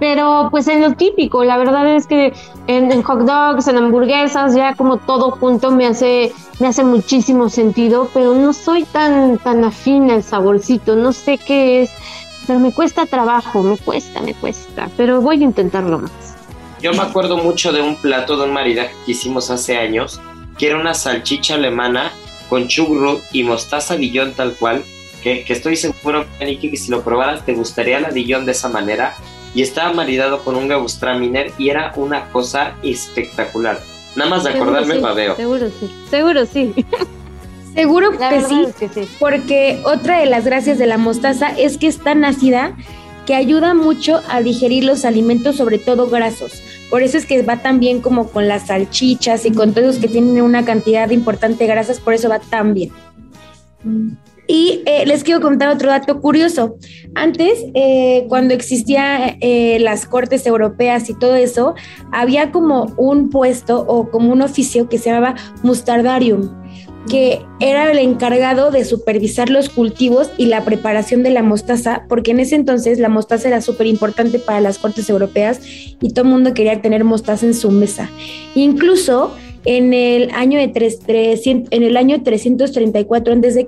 Pero 0.00 0.48
pues 0.50 0.66
en 0.68 0.80
lo 0.80 0.92
típico, 0.94 1.44
la 1.44 1.58
verdad 1.58 1.94
es 1.94 2.06
que 2.06 2.32
en, 2.66 2.90
en, 2.90 3.02
hot 3.02 3.20
dogs, 3.20 3.68
en 3.68 3.76
hamburguesas, 3.76 4.54
ya 4.54 4.74
como 4.74 4.96
todo 4.96 5.32
junto 5.32 5.70
me 5.70 5.86
hace, 5.86 6.32
me 6.58 6.68
hace 6.68 6.84
muchísimo 6.84 7.50
sentido, 7.50 8.08
pero 8.14 8.34
no 8.34 8.54
soy 8.54 8.84
tan, 8.84 9.36
tan 9.38 9.62
afín 9.62 10.10
al 10.10 10.22
saborcito, 10.22 10.96
no 10.96 11.12
sé 11.12 11.36
qué 11.36 11.82
es 11.82 11.90
pero 12.46 12.60
me 12.60 12.72
cuesta 12.72 13.06
trabajo, 13.06 13.62
me 13.62 13.76
cuesta, 13.76 14.20
me 14.20 14.34
cuesta, 14.34 14.88
pero 14.96 15.20
voy 15.20 15.40
a 15.40 15.44
intentarlo 15.44 15.98
más. 15.98 16.36
Yo 16.80 16.92
me 16.92 17.02
acuerdo 17.02 17.38
mucho 17.38 17.72
de 17.72 17.80
un 17.80 17.96
plato 17.96 18.36
de 18.36 18.44
un 18.44 18.52
maridaje 18.52 18.94
que 19.06 19.12
hicimos 19.12 19.50
hace 19.50 19.76
años, 19.76 20.20
que 20.58 20.68
era 20.68 20.78
una 20.78 20.94
salchicha 20.94 21.54
alemana 21.54 22.12
con 22.48 22.68
chugrut 22.68 23.22
y 23.32 23.42
mostaza 23.42 23.96
Dijon 23.96 24.34
tal 24.34 24.54
cual, 24.54 24.84
que, 25.22 25.44
estoy 25.48 25.76
seguro, 25.76 26.26
que 26.38 26.76
si 26.76 26.90
lo 26.90 27.02
probaras 27.02 27.44
te 27.46 27.54
gustaría 27.54 28.00
la 28.00 28.10
Dijon 28.10 28.44
de 28.44 28.52
esa 28.52 28.68
manera, 28.68 29.16
y 29.54 29.62
estaba 29.62 29.92
maridado 29.92 30.44
con 30.44 30.56
un 30.56 30.68
Gewürztraminer 30.68 31.52
y 31.58 31.70
era 31.70 31.92
una 31.96 32.28
cosa 32.30 32.74
espectacular. 32.82 33.80
Nada 34.16 34.30
más 34.30 34.44
de 34.44 34.50
acordarme 34.50 34.94
el 34.94 35.00
babeo. 35.00 35.36
Seguro 35.36 35.68
sí, 35.80 35.94
seguro 36.10 36.46
sí. 36.46 36.74
Seguro 37.74 38.12
que 38.12 38.40
sí, 38.42 38.66
porque 39.18 39.80
otra 39.84 40.20
de 40.20 40.26
las 40.26 40.44
gracias 40.44 40.78
de 40.78 40.86
la 40.86 40.96
mostaza 40.96 41.48
es 41.48 41.76
que 41.76 41.88
es 41.88 41.98
tan 41.98 42.24
ácida 42.24 42.76
que 43.26 43.34
ayuda 43.34 43.74
mucho 43.74 44.20
a 44.28 44.42
digerir 44.42 44.84
los 44.84 45.04
alimentos, 45.04 45.56
sobre 45.56 45.78
todo 45.78 46.08
grasos. 46.08 46.62
Por 46.90 47.02
eso 47.02 47.18
es 47.18 47.26
que 47.26 47.42
va 47.42 47.62
tan 47.62 47.80
bien 47.80 48.00
como 48.00 48.28
con 48.28 48.46
las 48.46 48.68
salchichas 48.68 49.46
y 49.46 49.52
con 49.52 49.72
todos 49.72 49.86
los 49.86 49.98
que 49.98 50.08
tienen 50.08 50.40
una 50.42 50.64
cantidad 50.64 51.10
importante 51.10 51.64
de 51.64 51.70
grasas, 51.70 51.98
por 51.98 52.14
eso 52.14 52.28
va 52.28 52.38
tan 52.38 52.74
bien. 52.74 52.90
Y 54.46 54.82
eh, 54.84 55.04
les 55.06 55.24
quiero 55.24 55.40
contar 55.40 55.70
otro 55.70 55.88
dato 55.88 56.20
curioso. 56.20 56.76
Antes, 57.14 57.64
eh, 57.74 58.26
cuando 58.28 58.52
existían 58.52 59.38
eh, 59.40 59.78
las 59.80 60.06
cortes 60.06 60.46
europeas 60.46 61.08
y 61.08 61.14
todo 61.14 61.34
eso, 61.34 61.74
había 62.12 62.52
como 62.52 62.92
un 62.98 63.30
puesto 63.30 63.80
o 63.80 64.10
como 64.10 64.32
un 64.32 64.42
oficio 64.42 64.88
que 64.88 64.98
se 64.98 65.10
llamaba 65.10 65.34
mustardarium 65.62 66.63
que 67.08 67.44
era 67.60 67.90
el 67.90 67.98
encargado 67.98 68.70
de 68.70 68.84
supervisar 68.84 69.50
los 69.50 69.68
cultivos 69.68 70.30
y 70.38 70.46
la 70.46 70.64
preparación 70.64 71.22
de 71.22 71.30
la 71.30 71.42
mostaza, 71.42 72.04
porque 72.08 72.30
en 72.30 72.40
ese 72.40 72.54
entonces 72.54 72.98
la 72.98 73.08
mostaza 73.08 73.48
era 73.48 73.60
súper 73.60 73.86
importante 73.86 74.38
para 74.38 74.60
las 74.60 74.78
cortes 74.78 75.10
europeas 75.10 75.60
y 76.00 76.10
todo 76.10 76.24
el 76.24 76.30
mundo 76.30 76.54
quería 76.54 76.80
tener 76.80 77.04
mostaza 77.04 77.46
en 77.46 77.54
su 77.54 77.70
mesa. 77.70 78.10
Incluso 78.54 79.34
en 79.64 79.94
el 79.94 80.30
año, 80.32 80.58
de 80.58 80.68
tres, 80.68 81.00
en 81.06 81.66
el 81.70 81.96
año 81.96 82.22
334 82.22 83.34
a.C., 83.34 83.66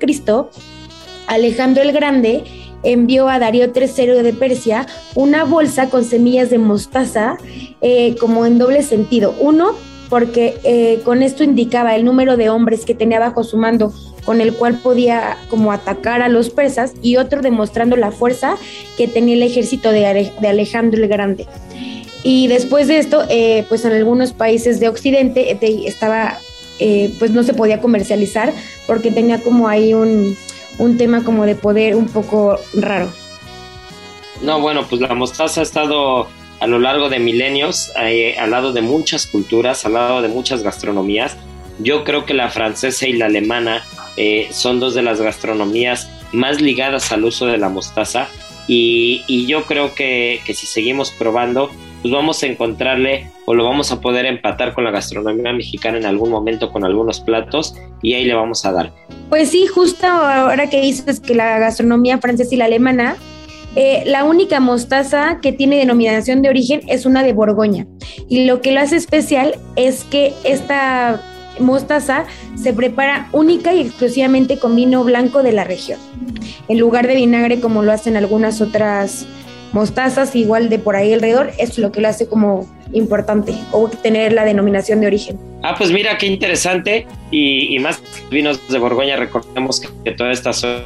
Alejandro 1.26 1.82
el 1.82 1.92
Grande 1.92 2.44
envió 2.82 3.28
a 3.28 3.38
Darío 3.38 3.72
III 3.74 4.22
de 4.22 4.32
Persia 4.32 4.86
una 5.14 5.44
bolsa 5.44 5.88
con 5.88 6.04
semillas 6.04 6.50
de 6.50 6.58
mostaza 6.58 7.36
eh, 7.80 8.14
como 8.20 8.46
en 8.46 8.58
doble 8.58 8.82
sentido. 8.82 9.34
Uno, 9.40 9.72
porque 10.08 10.58
eh, 10.64 11.00
con 11.04 11.22
esto 11.22 11.44
indicaba 11.44 11.96
el 11.96 12.04
número 12.04 12.36
de 12.36 12.48
hombres 12.48 12.84
que 12.84 12.94
tenía 12.94 13.20
bajo 13.20 13.44
su 13.44 13.56
mando 13.56 13.92
con 14.24 14.40
el 14.40 14.54
cual 14.54 14.80
podía 14.82 15.38
como 15.48 15.72
atacar 15.72 16.20
a 16.20 16.28
los 16.28 16.50
persas 16.50 16.94
y 17.00 17.16
otro 17.16 17.42
demostrando 17.42 17.96
la 17.96 18.10
fuerza 18.10 18.56
que 18.96 19.06
tenía 19.08 19.36
el 19.36 19.42
ejército 19.42 19.92
de, 19.92 20.30
Alejandro 20.46 21.02
el 21.02 21.08
Grande. 21.08 21.46
Y 22.24 22.48
después 22.48 22.88
de 22.88 22.98
esto, 22.98 23.22
eh, 23.28 23.64
pues 23.68 23.84
en 23.84 23.92
algunos 23.92 24.32
países 24.32 24.80
de 24.80 24.88
Occidente 24.88 25.56
estaba, 25.86 26.38
eh, 26.80 27.14
pues 27.20 27.30
no 27.30 27.44
se 27.44 27.54
podía 27.54 27.80
comercializar 27.80 28.52
porque 28.88 29.12
tenía 29.12 29.40
como 29.40 29.68
ahí 29.68 29.94
un, 29.94 30.36
un 30.78 30.98
tema 30.98 31.22
como 31.22 31.46
de 31.46 31.54
poder 31.54 31.94
un 31.94 32.06
poco 32.06 32.58
raro. 32.74 33.08
No, 34.42 34.60
bueno, 34.60 34.84
pues 34.88 35.00
la 35.00 35.14
mostaza 35.14 35.60
ha 35.60 35.62
estado 35.62 36.26
a 36.60 36.66
lo 36.66 36.78
largo 36.78 37.08
de 37.08 37.18
milenios, 37.18 37.92
eh, 38.00 38.36
al 38.38 38.50
lado 38.50 38.72
de 38.72 38.82
muchas 38.82 39.26
culturas, 39.26 39.84
al 39.84 39.94
lado 39.94 40.22
de 40.22 40.28
muchas 40.28 40.62
gastronomías. 40.62 41.36
Yo 41.78 42.04
creo 42.04 42.24
que 42.24 42.34
la 42.34 42.48
francesa 42.48 43.06
y 43.06 43.12
la 43.12 43.26
alemana 43.26 43.84
eh, 44.16 44.48
son 44.50 44.80
dos 44.80 44.94
de 44.94 45.02
las 45.02 45.20
gastronomías 45.20 46.08
más 46.32 46.60
ligadas 46.60 47.12
al 47.12 47.24
uso 47.24 47.46
de 47.46 47.58
la 47.58 47.68
mostaza 47.68 48.28
y, 48.68 49.46
yo 49.46 49.64
creo 49.64 49.94
que, 49.94 50.40
que, 50.44 50.54
si 50.54 50.66
seguimos 50.66 51.12
probando, 51.12 51.70
pues 52.02 52.12
vamos 52.12 52.42
a 52.42 52.46
encontrarle 52.46 53.30
o 53.44 53.54
lo 53.54 53.64
vamos 53.64 53.92
a 53.92 54.00
poder 54.00 54.26
empatar 54.26 54.74
con 54.74 54.84
la 54.84 54.90
gastronomía 54.90 55.52
mexicana 55.52 55.98
en 55.98 56.06
algún 56.06 56.30
momento 56.30 56.72
con 56.72 56.84
algunos 56.84 57.20
platos 57.20 57.76
y 58.02 58.14
ahí 58.14 58.24
le 58.24 58.34
vamos 58.34 58.64
a 58.64 58.72
dar. 58.72 58.92
Pues 59.28 59.50
sí, 59.50 59.66
justo 59.66 60.06
ahora 60.06 60.68
que 60.68 60.80
dices 60.80 61.20
que 61.20 61.34
la 61.34 61.58
gastronomía 61.58 62.18
francesa 62.18 62.54
y 62.54 62.58
la 62.58 62.64
alemana 62.64 63.16
eh, 63.76 64.04
la 64.06 64.24
única 64.24 64.58
mostaza 64.58 65.38
que 65.42 65.52
tiene 65.52 65.76
denominación 65.76 66.40
de 66.40 66.48
origen 66.48 66.80
es 66.88 67.04
una 67.04 67.22
de 67.22 67.34
Borgoña. 67.34 67.86
Y 68.28 68.46
lo 68.46 68.62
que 68.62 68.72
lo 68.72 68.80
hace 68.80 68.96
especial 68.96 69.56
es 69.76 70.04
que 70.04 70.32
esta 70.44 71.22
mostaza 71.60 72.24
se 72.54 72.72
prepara 72.72 73.28
única 73.32 73.74
y 73.74 73.82
exclusivamente 73.82 74.58
con 74.58 74.74
vino 74.74 75.04
blanco 75.04 75.42
de 75.42 75.52
la 75.52 75.64
región, 75.64 75.98
en 76.68 76.78
lugar 76.78 77.06
de 77.06 77.16
vinagre 77.16 77.60
como 77.60 77.82
lo 77.82 77.92
hacen 77.92 78.16
algunas 78.16 78.60
otras 78.60 79.26
mostazas, 79.72 80.34
igual 80.34 80.68
de 80.68 80.78
por 80.78 80.96
ahí 80.96 81.12
alrededor, 81.12 81.50
es 81.58 81.78
lo 81.78 81.92
que 81.92 82.00
lo 82.00 82.08
hace 82.08 82.26
como 82.28 82.66
importante 82.92 83.54
o 83.72 83.88
tener 83.88 84.32
la 84.32 84.44
denominación 84.44 85.00
de 85.00 85.06
origen. 85.06 85.38
Ah, 85.62 85.74
pues 85.76 85.90
mira 85.90 86.16
qué 86.16 86.26
interesante 86.26 87.06
y, 87.30 87.78
más 87.80 88.00
vinos 88.30 88.60
de 88.68 88.78
Borgoña, 88.78 89.16
recordemos 89.16 89.80
que, 89.80 90.12
toda 90.12 90.32
esta 90.32 90.52
zona 90.52 90.82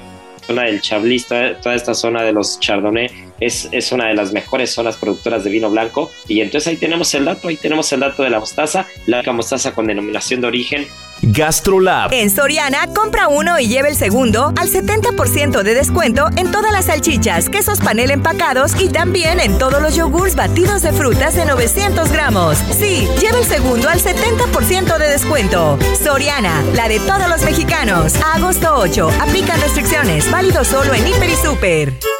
del 0.55 0.81
Chablis, 0.81 1.27
toda, 1.27 1.75
esta 1.75 1.95
zona 1.95 2.23
de 2.23 2.33
los 2.33 2.59
Chardonnay 2.61 3.30
es, 3.41 3.69
es, 3.73 3.93
una 3.93 4.09
de 4.09 4.15
las 4.15 4.33
mejores 4.33 4.71
zonas 4.71 4.97
productoras 4.97 5.45
de 5.45 5.51
vino 5.51 5.71
blanco 5.71 6.11
y 6.29 6.41
entonces 6.41 6.69
ahí 6.69 6.77
tenemos 6.77 7.13
el 7.15 7.25
dato, 7.25 7.49
ahí 7.49 7.57
tenemos 7.57 7.93
el 7.93 8.01
dato 8.01 8.23
de 8.23 8.31
la 8.31 8.39
mostaza, 8.39 8.87
la 9.07 9.23
mostaza 9.33 9.73
con 9.73 9.87
denominación 9.87 10.41
de 10.41 10.47
origen 10.47 10.87
GastroLab. 11.23 12.13
En 12.13 12.31
Soriana, 12.31 12.87
compra 12.95 13.29
uno 13.29 13.59
y 13.59 13.69
lleve 13.69 13.91
el 13.91 13.97
segundo 13.97 14.53
al 14.57 14.69
70% 14.69 15.63
de 15.63 15.75
descuento 15.75 16.29
en 16.37 16.51
todas 16.51 16.73
las 16.73 16.87
salchichas, 16.87 17.49
quesos 17.49 17.81
panel 17.81 18.11
empacados 18.11 18.81
y 18.81 18.89
también 18.89 19.41
en 19.41 19.59
todos 19.59 19.83
los 19.83 19.95
yogurts 19.95 20.35
batidos 20.35 20.83
de 20.83 20.93
frutas 20.93 21.35
de 21.35 21.45
900 21.45 22.11
gramos. 22.11 22.59
Sí, 22.79 23.07
lleve 23.21 23.41
el 23.41 23.45
segundo 23.45 23.89
al 23.89 24.01
70% 24.01 24.99
de 24.99 25.09
descuento. 25.09 25.79
Soriana, 26.03 26.63
la 26.75 26.89
de 26.89 26.99
todos 27.01 27.29
los 27.29 27.43
mexicanos. 27.43 28.15
agosto 28.35 28.75
8. 28.77 29.11
Aplican 29.21 29.61
restricciones. 29.61 30.31
Válido 30.31 30.65
solo 30.65 30.95
en 30.95 31.07
Hiper 31.07 31.29
y 31.29 31.37
Super. 31.37 32.20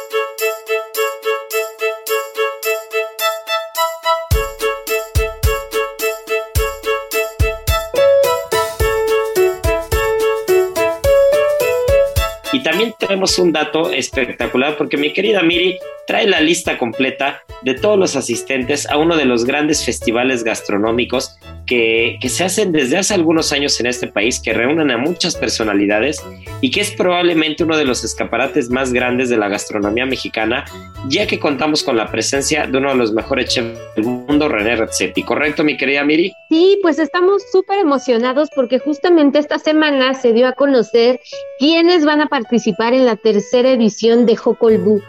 También 12.63 12.93
tenemos 12.97 13.37
un 13.39 13.51
dato 13.51 13.91
espectacular 13.91 14.77
porque 14.77 14.97
mi 14.97 15.13
querida 15.13 15.41
Miri 15.41 15.77
trae 16.07 16.27
la 16.27 16.41
lista 16.41 16.77
completa 16.77 17.43
de 17.61 17.73
todos 17.73 17.97
los 17.97 18.15
asistentes 18.15 18.89
a 18.89 18.97
uno 18.97 19.15
de 19.15 19.25
los 19.25 19.45
grandes 19.45 19.85
festivales 19.85 20.43
gastronómicos 20.43 21.37
que, 21.65 22.17
se 22.27 22.43
hacen 22.43 22.71
desde 22.71 22.97
hace 22.97 23.13
algunos 23.13 23.51
años 23.51 23.79
en 23.79 23.87
este 23.87 24.07
país, 24.07 24.39
que 24.39 24.53
reúnen 24.53 24.91
a 24.91 24.97
muchas 24.97 25.35
personalidades 25.35 26.23
y 26.61 26.71
que 26.71 26.81
es 26.81 26.91
probablemente 26.91 27.63
uno 27.63 27.77
de 27.77 27.85
los 27.85 28.03
escaparates 28.03 28.69
más 28.69 28.93
grandes 28.93 29.29
de 29.29 29.37
la 29.37 29.49
gastronomía 29.49 30.05
mexicana, 30.05 30.65
ya 31.07 31.27
que 31.27 31.39
contamos 31.39 31.83
con 31.83 31.97
la 31.97 32.11
presencia 32.11 32.67
de 32.67 32.77
uno 32.77 32.89
de 32.89 32.95
los 32.95 33.13
mejores 33.13 33.49
chefs 33.49 33.77
del 33.95 34.05
mundo, 34.05 34.47
René 34.47 34.75
Redzepi. 34.75 35.23
¿Correcto, 35.23 35.63
mi 35.63 35.77
querida 35.77 36.03
Miri? 36.03 36.31
Sí, 36.49 36.79
pues 36.81 36.99
estamos 36.99 37.43
súper 37.51 37.79
emocionados 37.79 38.49
porque 38.55 38.79
justamente 38.79 39.39
esta 39.39 39.59
semana 39.59 40.13
se 40.13 40.33
dio 40.33 40.47
a 40.47 40.53
conocer 40.53 41.19
quiénes 41.59 42.05
van 42.05 42.21
a 42.21 42.27
participar 42.27 42.93
en 42.93 43.05
la 43.05 43.15
tercera 43.15 43.71
edición 43.71 44.25
de 44.25 44.35
Jocolbu. 44.35 45.01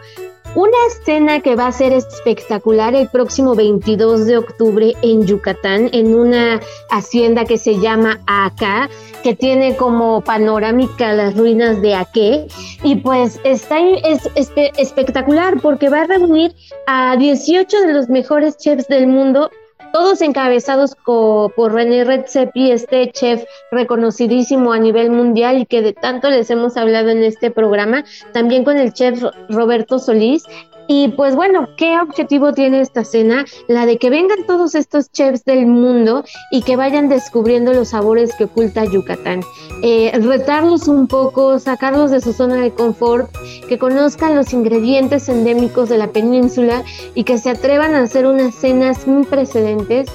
Una 0.55 0.77
escena 0.87 1.39
que 1.39 1.55
va 1.55 1.65
a 1.65 1.71
ser 1.71 1.93
espectacular 1.93 2.93
el 2.93 3.09
próximo 3.09 3.55
22 3.55 4.27
de 4.27 4.37
octubre 4.37 4.93
en 5.01 5.25
Yucatán, 5.25 5.89
en 5.93 6.13
una 6.13 6.61
hacienda 6.91 7.43
que 7.43 7.57
se 7.57 7.79
llama 7.79 8.21
Aca, 8.27 8.87
que 9.23 9.33
tiene 9.33 9.75
como 9.75 10.21
panorámica 10.21 11.11
las 11.13 11.35
ruinas 11.35 11.81
de 11.81 11.95
Aque. 11.95 12.45
Y 12.83 12.97
pues 12.97 13.39
está 13.43 13.79
es, 13.79 14.29
espectacular 14.77 15.59
porque 15.59 15.89
va 15.89 16.01
a 16.01 16.07
reunir 16.07 16.53
a 16.85 17.17
18 17.17 17.81
de 17.87 17.93
los 17.93 18.07
mejores 18.09 18.55
chefs 18.57 18.87
del 18.87 19.07
mundo 19.07 19.49
todos 19.93 20.21
encabezados 20.21 20.97
por 21.05 21.71
René 21.71 22.03
Redzepi, 22.03 22.71
este 22.71 23.11
chef 23.11 23.43
reconocidísimo 23.71 24.73
a 24.73 24.79
nivel 24.79 25.11
mundial 25.11 25.59
y 25.59 25.65
que 25.67 25.83
de 25.83 25.93
tanto 25.93 26.31
les 26.31 26.49
hemos 26.49 26.77
hablado 26.77 27.09
en 27.09 27.23
este 27.23 27.51
programa, 27.51 28.03
también 28.33 28.63
con 28.63 28.77
el 28.77 28.91
chef 28.91 29.23
Roberto 29.49 29.99
Solís, 29.99 30.45
y 30.87 31.09
pues 31.09 31.35
bueno, 31.35 31.69
¿qué 31.77 31.99
objetivo 31.99 32.53
tiene 32.53 32.81
esta 32.81 33.03
cena? 33.03 33.45
La 33.67 33.85
de 33.85 33.97
que 33.97 34.09
vengan 34.09 34.45
todos 34.45 34.75
estos 34.75 35.11
chefs 35.11 35.45
del 35.45 35.65
mundo 35.65 36.23
y 36.51 36.61
que 36.61 36.75
vayan 36.75 37.09
descubriendo 37.09 37.73
los 37.73 37.89
sabores 37.89 38.35
que 38.37 38.45
oculta 38.45 38.85
Yucatán. 38.85 39.41
Eh, 39.81 40.11
retarlos 40.21 40.87
un 40.87 41.07
poco, 41.07 41.59
sacarlos 41.59 42.11
de 42.11 42.21
su 42.21 42.33
zona 42.33 42.55
de 42.55 42.71
confort, 42.71 43.29
que 43.67 43.77
conozcan 43.77 44.35
los 44.35 44.53
ingredientes 44.53 45.29
endémicos 45.29 45.89
de 45.89 45.97
la 45.97 46.07
península 46.07 46.83
y 47.15 47.23
que 47.23 47.37
se 47.37 47.49
atrevan 47.49 47.95
a 47.95 48.01
hacer 48.01 48.25
unas 48.25 48.55
cenas 48.55 48.99
sin 48.99 49.25
precedentes 49.25 50.09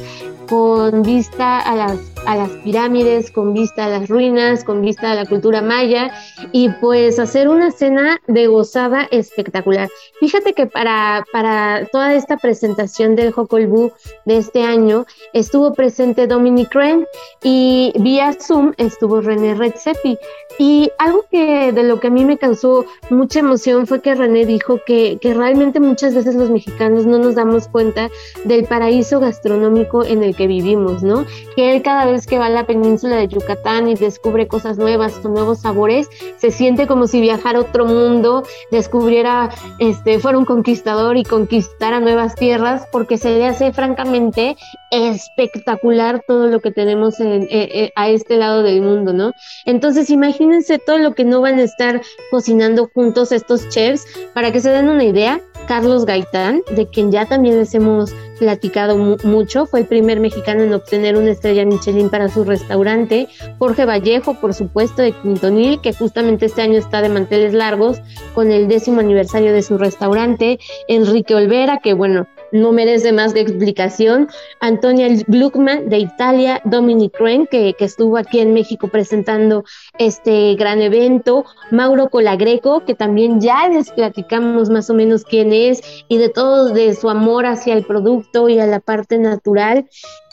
con 0.49 1.03
vista 1.03 1.61
a 1.61 1.76
las, 1.76 1.99
a 2.26 2.36
las 2.36 2.51
pirámides, 2.64 3.30
con 3.30 3.53
vista 3.53 3.84
a 3.84 3.88
las 3.88 4.09
ruinas, 4.09 4.64
con 4.64 4.80
vista 4.82 5.12
a 5.12 5.14
la 5.14 5.26
cultura 5.26 5.62
maya 5.62 6.11
y 6.53 6.70
pues 6.80 7.18
hacer 7.18 7.49
una 7.49 7.70
cena 7.70 8.20
de 8.26 8.46
gozada 8.46 9.07
espectacular. 9.11 9.88
Fíjate 10.20 10.55
que 10.55 10.66
para, 10.66 11.24
para 11.32 11.86
toda 11.92 12.14
esta 12.14 12.36
presentación 12.36 13.16
del 13.16 13.32
Jocolbu 13.32 13.92
de 14.24 14.38
este 14.38 14.62
año 14.62 15.07
estuvo 15.32 15.74
presente 15.74 16.26
Dominic 16.26 16.74
Ren 16.74 17.07
y 17.42 17.92
vía 17.99 18.32
Zoom 18.40 18.72
estuvo 18.78 19.20
René 19.20 19.55
Redzepi. 19.55 20.18
Y 20.59 20.90
algo 20.99 21.24
que 21.30 21.72
de 21.72 21.82
lo 21.84 22.01
que 22.01 22.09
a 22.09 22.11
mí 22.11 22.24
me 22.24 22.36
causó 22.36 22.84
mucha 23.11 23.40
emoción 23.40 23.86
fue 23.86 24.01
que 24.01 24.14
René 24.14 24.44
dijo 24.44 24.80
que, 24.86 25.18
que 25.20 25.34
realmente 25.34 25.78
muchas 25.78 26.14
veces 26.14 26.34
los 26.34 26.51
mexicanos 26.51 27.07
no 27.07 27.18
nos 27.18 27.36
damos 27.36 27.68
cuenta 27.68 28.09
del 28.44 28.64
paraíso 28.64 29.20
gastronómico 29.20 30.05
en 30.05 30.24
el 30.24 30.34
que 30.39 30.47
vivimos, 30.47 31.03
¿no? 31.03 31.26
Que 31.55 31.74
él 31.74 31.82
cada 31.82 32.07
vez 32.07 32.26
que 32.26 32.39
va 32.39 32.47
a 32.47 32.51
la 32.51 32.64
península 32.64 33.16
de 33.16 33.28
Yucatán 33.28 33.89
y 33.89 33.95
descubre 33.97 34.47
cosas 34.47 34.78
nuevas 34.78 35.22
nuevos 35.24 35.61
sabores, 35.61 36.09
se 36.39 36.51
siente 36.51 36.86
como 36.86 37.07
si 37.09 37.20
viajara 37.20 37.59
a 37.59 37.62
otro 37.62 37.84
mundo, 37.84 38.45
descubriera, 38.70 39.51
este, 39.78 40.20
fuera 40.20 40.39
un 40.39 40.45
conquistador 40.45 41.16
y 41.16 41.24
conquistara 41.24 42.01
nuevas 42.01 42.36
tierras, 42.36 42.86
porque 42.93 43.18
se 43.18 43.36
le 43.36 43.47
hace 43.47 43.72
francamente 43.72 44.57
espectacular 44.91 46.22
todo 46.26 46.47
lo 46.47 46.61
que 46.61 46.70
tenemos 46.70 47.20
en, 47.20 47.43
eh, 47.43 47.49
eh, 47.51 47.93
a 47.97 48.09
este 48.09 48.36
lado 48.36 48.62
del 48.62 48.80
mundo, 48.80 49.12
¿no? 49.12 49.32
Entonces 49.66 50.09
imagínense 50.09 50.78
todo 50.78 50.99
lo 50.99 51.14
que 51.14 51.24
no 51.24 51.41
van 51.41 51.59
a 51.59 51.62
estar 51.62 52.01
cocinando 52.30 52.89
juntos 52.95 53.32
estos 53.32 53.68
chefs, 53.68 54.07
para 54.34 54.53
que 54.53 54.61
se 54.61 54.70
den 54.70 54.89
una 54.89 55.05
idea, 55.05 55.41
Carlos 55.66 56.07
Gaitán, 56.07 56.62
de 56.74 56.86
quien 56.86 57.11
ya 57.11 57.26
también 57.26 57.59
les 57.59 57.74
hemos 57.74 58.14
platicado 58.39 58.97
mucho, 58.97 59.66
fue 59.66 59.80
el 59.80 59.86
primer 59.86 60.20
mexicano 60.29 60.62
en 60.62 60.74
obtener 60.74 61.16
una 61.16 61.31
estrella 61.31 61.64
Michelin 61.64 62.11
para 62.11 62.29
su 62.29 62.45
restaurante. 62.45 63.29
Jorge 63.59 63.87
Vallejo, 63.87 64.35
por 64.35 64.53
supuesto, 64.53 65.01
de 65.01 65.12
Quintonil, 65.12 65.81
que 65.81 65.95
justamente 65.95 66.47
este 66.47 66.61
año 66.61 66.79
está 66.79 67.01
de 67.01 67.09
manteles 67.09 67.55
largos 67.55 68.01
con 68.35 68.53
el 68.53 68.68
décimo 68.68 69.01
aniversario 69.01 69.55
de 69.55 69.62
su 69.62 69.79
restaurante. 69.79 70.59
Enrique 70.87 71.35
Olvera, 71.35 71.79
que 71.79 71.95
bueno, 71.95 72.26
no 72.53 72.72
merece 72.72 73.12
más 73.12 73.34
de 73.34 73.40
explicación. 73.40 74.28
Antonia 74.61 75.09
Gluckman 75.26 75.88
de 75.88 75.99
Italia, 75.99 76.61
Dominic 76.64 77.18
Ren, 77.18 77.46
que, 77.46 77.74
que, 77.78 77.84
estuvo 77.84 78.16
aquí 78.16 78.40
en 78.40 78.55
México 78.55 78.88
presentando 78.88 79.64
este 79.99 80.55
gran 80.55 80.80
evento, 80.80 81.44
Mauro 81.70 82.09
Colagreco, 82.09 82.84
que 82.84 82.94
también 82.94 83.40
ya 83.40 83.68
les 83.68 83.90
platicamos 83.90 84.70
más 84.70 84.90
o 84.90 84.94
menos 84.94 85.24
quién 85.24 85.53
es 85.53 85.82
y 86.09 86.18
de 86.18 86.28
todo 86.28 86.70
de 86.70 86.94
su 86.94 87.09
amor 87.09 87.46
hacia 87.46 87.74
el 87.74 87.84
producto 87.84 88.49
y 88.49 88.59
a 88.59 88.66
la 88.66 88.80
parte 88.80 89.18
natural. 89.18 89.86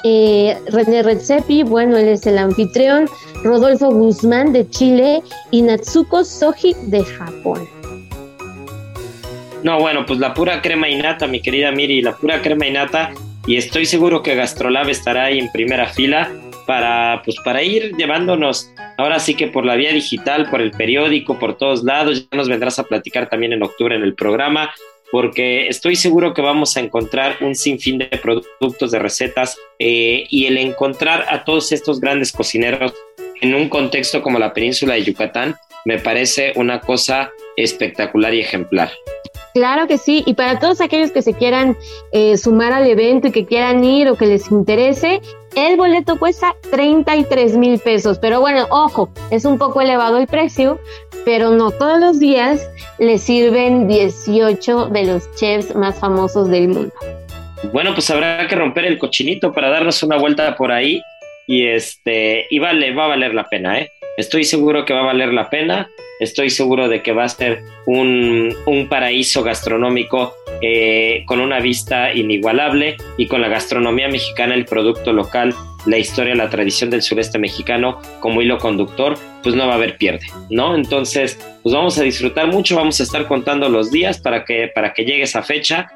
Eh, 0.03 0.57
René 0.68 1.01
Redzepi, 1.01 1.63
bueno, 1.63 1.97
él 1.97 2.09
es 2.09 2.28
el 2.28 2.38
anfitrión, 2.38 3.07
Rodolfo 3.43 3.91
Guzmán 3.91 4.53
de 4.53 4.70
Chile 4.70 5.24
y 5.51 5.61
Natsuko 5.61 6.24
Soji 6.24 6.76
de 6.88 7.03
Japón. 7.03 7.85
No, 9.66 9.80
bueno, 9.80 10.05
pues 10.05 10.20
la 10.20 10.36
pura 10.36 10.61
crema 10.61 10.88
innata, 10.88 11.26
mi 11.26 11.41
querida 11.41 11.72
Miri, 11.72 12.03
la 12.03 12.16
pura 12.16 12.39
crema 12.39 12.68
innata. 12.68 13.11
Y 13.47 13.57
estoy 13.57 13.88
seguro 13.88 14.22
que 14.22 14.36
Gastrolab 14.36 14.89
estará 14.89 15.24
ahí 15.24 15.39
en 15.39 15.51
primera 15.51 15.88
fila 15.88 16.32
para, 16.68 17.24
pues, 17.26 17.38
para 17.43 17.63
ir 17.63 17.95
llevándonos 17.97 18.72
ahora 18.99 19.18
sí 19.18 19.34
que 19.34 19.47
por 19.47 19.66
la 19.66 19.76
vía 19.76 19.91
digital, 19.91 20.51
por 20.51 20.61
el 20.61 20.70
periódico, 20.70 21.39
por 21.39 21.57
todos 21.57 21.84
lados. 21.84 22.28
Ya 22.30 22.38
nos 22.38 22.47
vendrás 22.47 22.78
a 22.78 22.84
platicar 22.84 23.28
también 23.28 23.53
en 23.53 23.63
octubre 23.63 23.95
en 23.95 24.03
el 24.03 24.13
programa, 24.13 24.70
porque 25.11 25.68
estoy 25.68 25.95
seguro 25.95 26.36
que 26.36 26.43
vamos 26.43 26.78
a 26.78 26.82
encontrar 26.82 27.38
un 27.41 27.55
sinfín 27.55 27.97
de 27.97 28.20
productos, 28.22 28.91
de 28.91 28.99
recetas 28.99 29.57
eh, 29.80 30.28
y 30.30 30.45
el 30.45 30.59
encontrar 30.59 31.26
a 31.28 31.43
todos 31.43 31.72
estos 31.72 31.99
grandes 31.99 32.32
cocineros 32.32 32.93
en 33.41 33.55
un 33.55 33.68
contexto 33.70 34.22
como 34.22 34.38
la 34.38 34.53
península 34.53 34.93
de 34.93 35.05
Yucatán 35.05 35.55
me 35.86 35.97
parece 35.97 36.53
una 36.55 36.82
cosa 36.82 37.32
espectacular 37.57 38.32
y 38.36 38.41
ejemplar. 38.41 38.91
Claro 39.56 39.88
que 39.88 39.97
sí, 39.97 40.22
y 40.26 40.34
para 40.34 40.60
todos 40.60 40.82
aquellos 40.82 41.12
que 41.12 41.22
se 41.22 41.34
quieran 41.34 41.78
eh, 42.12 42.36
sumar 42.36 42.74
al 42.74 42.86
evento 42.88 43.30
y 43.30 43.32
que 43.32 43.45
quieran 43.45 43.86
ir 43.86 44.10
o 44.10 44.18
que 44.18 44.26
les 44.26 44.51
interese, 44.51 45.22
el 45.56 45.78
boleto 45.78 46.20
cuesta 46.20 46.53
33 46.72 47.56
mil 47.56 47.80
pesos, 47.80 48.20
pero 48.20 48.41
bueno, 48.41 48.68
ojo, 48.70 49.10
es 49.32 49.45
un 49.45 49.58
poco 49.58 49.80
elevado 49.80 50.18
el 50.18 50.28
precio, 50.28 50.78
pero 51.24 51.51
no 51.51 51.72
todos 51.72 52.01
los 52.01 52.20
días 52.20 52.70
le 52.99 53.18
sirven 53.18 53.88
18 53.88 54.88
de 54.88 55.06
los 55.06 55.34
chefs 55.36 55.74
más 55.74 55.97
famosos 56.01 56.49
del 56.49 56.68
mundo. 56.68 56.93
Bueno, 57.72 57.93
pues 57.93 58.10
habrá 58.10 58.45
que 58.49 58.56
romper 58.58 58.84
el 58.84 58.97
cochinito 58.97 59.53
para 59.53 59.70
darnos 59.70 60.03
una 60.03 60.18
vuelta 60.18 60.53
por 60.58 60.74
ahí 60.74 61.01
y 61.47 61.66
este 61.66 62.45
y 62.49 62.60
vale, 62.60 62.93
va 62.93 63.06
a 63.06 63.08
valer 63.08 63.34
la 63.34 63.45
pena, 63.45 63.80
¿eh? 63.80 63.89
Estoy 64.18 64.43
seguro 64.43 64.84
que 64.84 64.93
va 64.93 64.99
a 64.99 65.06
valer 65.06 65.32
la 65.34 65.49
pena, 65.49 65.89
estoy 66.20 66.49
seguro 66.49 66.88
de 66.88 67.01
que 67.01 67.13
va 67.13 67.24
a 67.24 67.30
ser 67.30 67.63
un, 67.86 68.55
paraíso 68.89 69.43
gastronómico 69.43 70.34
eh, 70.61 71.24
con 71.26 71.39
una 71.39 71.59
vista 71.59 72.13
inigualable 72.13 72.97
y 73.18 73.28
con 73.28 73.41
la 73.41 73.47
gastronomía 73.47 74.07
mexicana, 74.07 74.53
el 74.53 74.66
producto 74.66 75.11
local, 75.11 75.55
la 75.86 75.97
historia, 75.97 76.36
la 76.36 76.49
tradición 76.49 76.89
del 76.89 77.01
sureste 77.01 77.39
mexicano 77.39 77.99
como 78.20 78.41
hilo 78.41 78.57
conductor, 78.57 79.18
pues 79.43 79.55
no 79.55 79.66
va 79.68 79.74
a 79.74 79.76
haber 79.76 79.97
pierde, 79.97 80.28
¿no? 80.49 80.76
Entonces, 80.76 81.39
pues 81.63 81.74
vamos 81.74 81.97
a 81.97 82.03
disfrutar 82.03 82.47
mucho, 82.47 82.76
vamos 82.76 82.99
a 82.99 83.03
estar 83.03 83.28
contando 83.28 83.70
los 83.70 83.91
días 83.91 84.20
para 84.20 84.45
que, 84.45 84.70
para 84.74 84.93
que 84.93 85.03
llegue 85.03 85.24
esa 85.24 85.43
fecha 85.43 85.88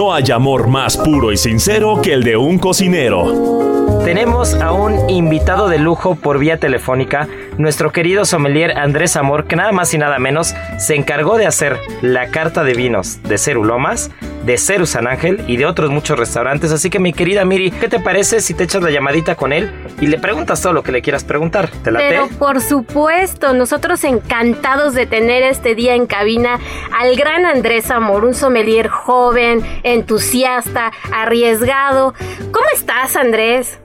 No 0.00 0.14
hay 0.14 0.30
amor 0.30 0.68
más 0.68 0.96
puro 0.96 1.30
y 1.30 1.36
sincero 1.36 2.00
que 2.00 2.14
el 2.14 2.22
de 2.22 2.36
un 2.36 2.58
cocinero. 2.58 3.99
Tenemos 4.10 4.54
a 4.54 4.72
un 4.72 5.08
invitado 5.08 5.68
de 5.68 5.78
lujo 5.78 6.16
por 6.16 6.40
vía 6.40 6.58
telefónica, 6.58 7.28
nuestro 7.58 7.92
querido 7.92 8.24
sommelier 8.24 8.76
Andrés 8.76 9.14
Amor, 9.14 9.46
que 9.46 9.54
nada 9.54 9.70
más 9.70 9.94
y 9.94 9.98
nada 9.98 10.18
menos 10.18 10.52
se 10.78 10.96
encargó 10.96 11.38
de 11.38 11.46
hacer 11.46 11.78
la 12.02 12.26
carta 12.32 12.64
de 12.64 12.74
vinos 12.74 13.22
de 13.22 13.38
Cerulomas 13.38 14.10
de 14.44 14.58
Ceru 14.58 14.86
San 14.86 15.06
Ángel 15.06 15.44
y 15.46 15.58
de 15.58 15.66
otros 15.66 15.90
muchos 15.90 16.18
restaurantes. 16.18 16.72
Así 16.72 16.90
que 16.90 16.98
mi 16.98 17.12
querida 17.12 17.44
Miri, 17.44 17.70
¿qué 17.70 17.88
te 17.88 18.00
parece 18.00 18.40
si 18.40 18.52
te 18.52 18.64
echas 18.64 18.82
la 18.82 18.90
llamadita 18.90 19.36
con 19.36 19.52
él 19.52 19.70
y 20.00 20.08
le 20.08 20.18
preguntas 20.18 20.60
todo 20.60 20.72
lo 20.72 20.82
que 20.82 20.90
le 20.90 21.02
quieras 21.02 21.22
preguntar? 21.22 21.70
¿Te 21.70 21.92
late? 21.92 22.08
Pero 22.08 22.28
por 22.36 22.60
supuesto, 22.60 23.54
nosotros 23.54 24.02
encantados 24.02 24.94
de 24.94 25.06
tener 25.06 25.44
este 25.44 25.76
día 25.76 25.94
en 25.94 26.06
cabina 26.06 26.58
al 26.98 27.14
gran 27.14 27.46
Andrés 27.46 27.92
Amor, 27.92 28.24
un 28.24 28.34
sommelier 28.34 28.88
joven, 28.88 29.62
entusiasta, 29.84 30.90
arriesgado. 31.12 32.12
¿Cómo 32.50 32.66
estás, 32.74 33.14
Andrés? 33.14 33.78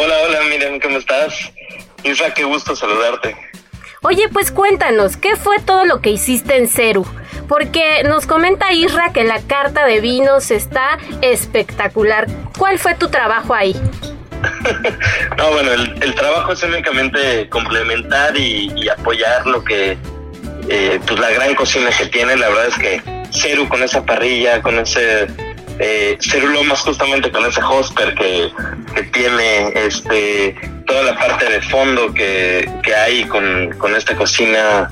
Hola, 0.00 0.14
hola, 0.24 0.38
Miriam, 0.48 0.78
¿cómo 0.78 0.98
estás? 0.98 1.50
Isra, 2.04 2.32
qué 2.32 2.44
gusto 2.44 2.76
saludarte. 2.76 3.34
Oye, 4.02 4.28
pues 4.32 4.52
cuéntanos, 4.52 5.16
¿qué 5.16 5.34
fue 5.34 5.58
todo 5.58 5.86
lo 5.86 6.00
que 6.00 6.10
hiciste 6.10 6.56
en 6.56 6.68
Ceru? 6.68 7.04
Porque 7.48 8.04
nos 8.04 8.24
comenta 8.24 8.72
Isra 8.72 9.12
que 9.12 9.24
la 9.24 9.42
carta 9.42 9.86
de 9.86 10.00
vinos 10.00 10.52
está 10.52 10.98
espectacular. 11.20 12.28
¿Cuál 12.56 12.78
fue 12.78 12.94
tu 12.94 13.08
trabajo 13.08 13.52
ahí? 13.52 13.74
no, 15.36 15.50
bueno, 15.50 15.72
el, 15.72 16.14
trabajo 16.14 16.52
es 16.52 16.62
únicamente 16.62 17.48
complementar 17.48 18.36
y, 18.36 18.88
apoyar 18.88 19.48
lo 19.48 19.64
que, 19.64 19.98
eh, 20.68 21.00
pues 21.08 21.18
la 21.18 21.30
gran 21.30 21.56
cocina 21.56 21.90
que 21.90 22.06
tiene. 22.06 22.36
La 22.36 22.48
verdad 22.50 22.66
es 22.68 22.78
que 22.78 23.02
Ceru 23.32 23.68
con 23.68 23.82
esa 23.82 24.06
parrilla, 24.06 24.62
con 24.62 24.78
ese 24.78 25.26
eh, 25.78 26.18
Lomas 26.52 26.80
justamente 26.80 27.30
con 27.30 27.44
ese 27.46 27.60
hosper 27.62 28.14
que, 28.14 28.50
que, 28.94 29.02
tiene 29.04 29.72
este 29.74 30.54
toda 30.86 31.02
la 31.02 31.18
parte 31.18 31.48
de 31.48 31.60
fondo 31.62 32.12
que, 32.14 32.68
que 32.82 32.94
hay 32.94 33.24
con, 33.24 33.70
con, 33.78 33.94
esta 33.94 34.16
cocina 34.16 34.90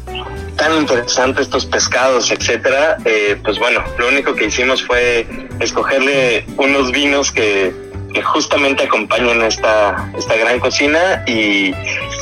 tan 0.57 0.75
interesante, 0.77 1.43
estos 1.43 1.67
pescados, 1.67 2.31
etcétera, 2.31 2.99
eh, 3.05 3.37
pues 3.43 3.59
bueno, 3.59 3.83
lo 3.99 4.09
único 4.09 4.35
que 4.35 4.47
hicimos 4.47 4.83
fue 4.83 5.27
escogerle 5.61 6.45
unos 6.57 6.93
vinos 6.93 7.31
que, 7.33 7.73
que 8.13 8.23
justamente 8.23 8.85
acompañan 8.85 9.43
esta, 9.43 10.11
esta 10.17 10.37
gran 10.37 10.61
cocina 10.61 11.23
y, 11.27 11.75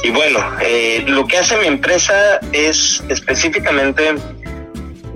y 0.02 0.10
bueno, 0.10 0.38
eh, 0.60 1.04
lo 1.06 1.26
que 1.26 1.38
hace 1.38 1.56
mi 1.58 1.66
empresa 1.66 2.40
es 2.52 3.02
específicamente 3.08 4.14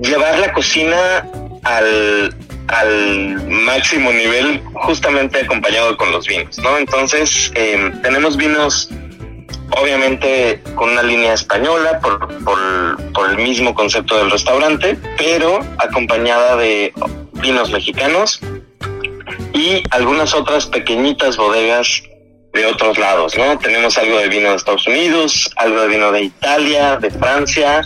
llevar 0.00 0.38
la 0.38 0.52
cocina 0.52 1.26
al, 1.64 2.34
al 2.68 3.48
máximo 3.48 4.12
nivel 4.12 4.62
justamente 4.74 5.40
acompañado 5.40 5.96
con 5.96 6.12
los 6.12 6.26
vinos, 6.26 6.58
¿no? 6.58 6.78
Entonces, 6.78 7.50
eh, 7.54 7.92
tenemos 8.02 8.36
vinos 8.36 8.90
obviamente 9.70 10.62
con 10.74 10.90
una 10.90 11.02
línea 11.02 11.34
española 11.34 12.00
por, 12.00 12.28
por, 12.44 13.30
el 13.30 13.36
mismo 13.36 13.74
concepto 13.74 14.16
del 14.16 14.30
restaurante, 14.30 14.98
pero 15.18 15.60
acompañada 15.78 16.56
de 16.56 16.92
vinos 17.34 17.70
mexicanos 17.70 18.40
y 19.52 19.82
algunas 19.90 20.34
otras 20.34 20.66
pequeñitas 20.66 21.36
bodegas 21.36 22.02
de 22.54 22.66
otros 22.66 22.96
lados, 22.98 23.36
¿no? 23.36 23.58
Tenemos 23.58 23.98
algo 23.98 24.18
de 24.18 24.28
vino 24.28 24.50
de 24.50 24.56
Estados 24.56 24.86
Unidos, 24.86 25.50
algo 25.56 25.82
de 25.82 25.88
vino 25.88 26.10
de 26.10 26.22
Italia, 26.22 26.96
de 26.96 27.10
Francia, 27.10 27.82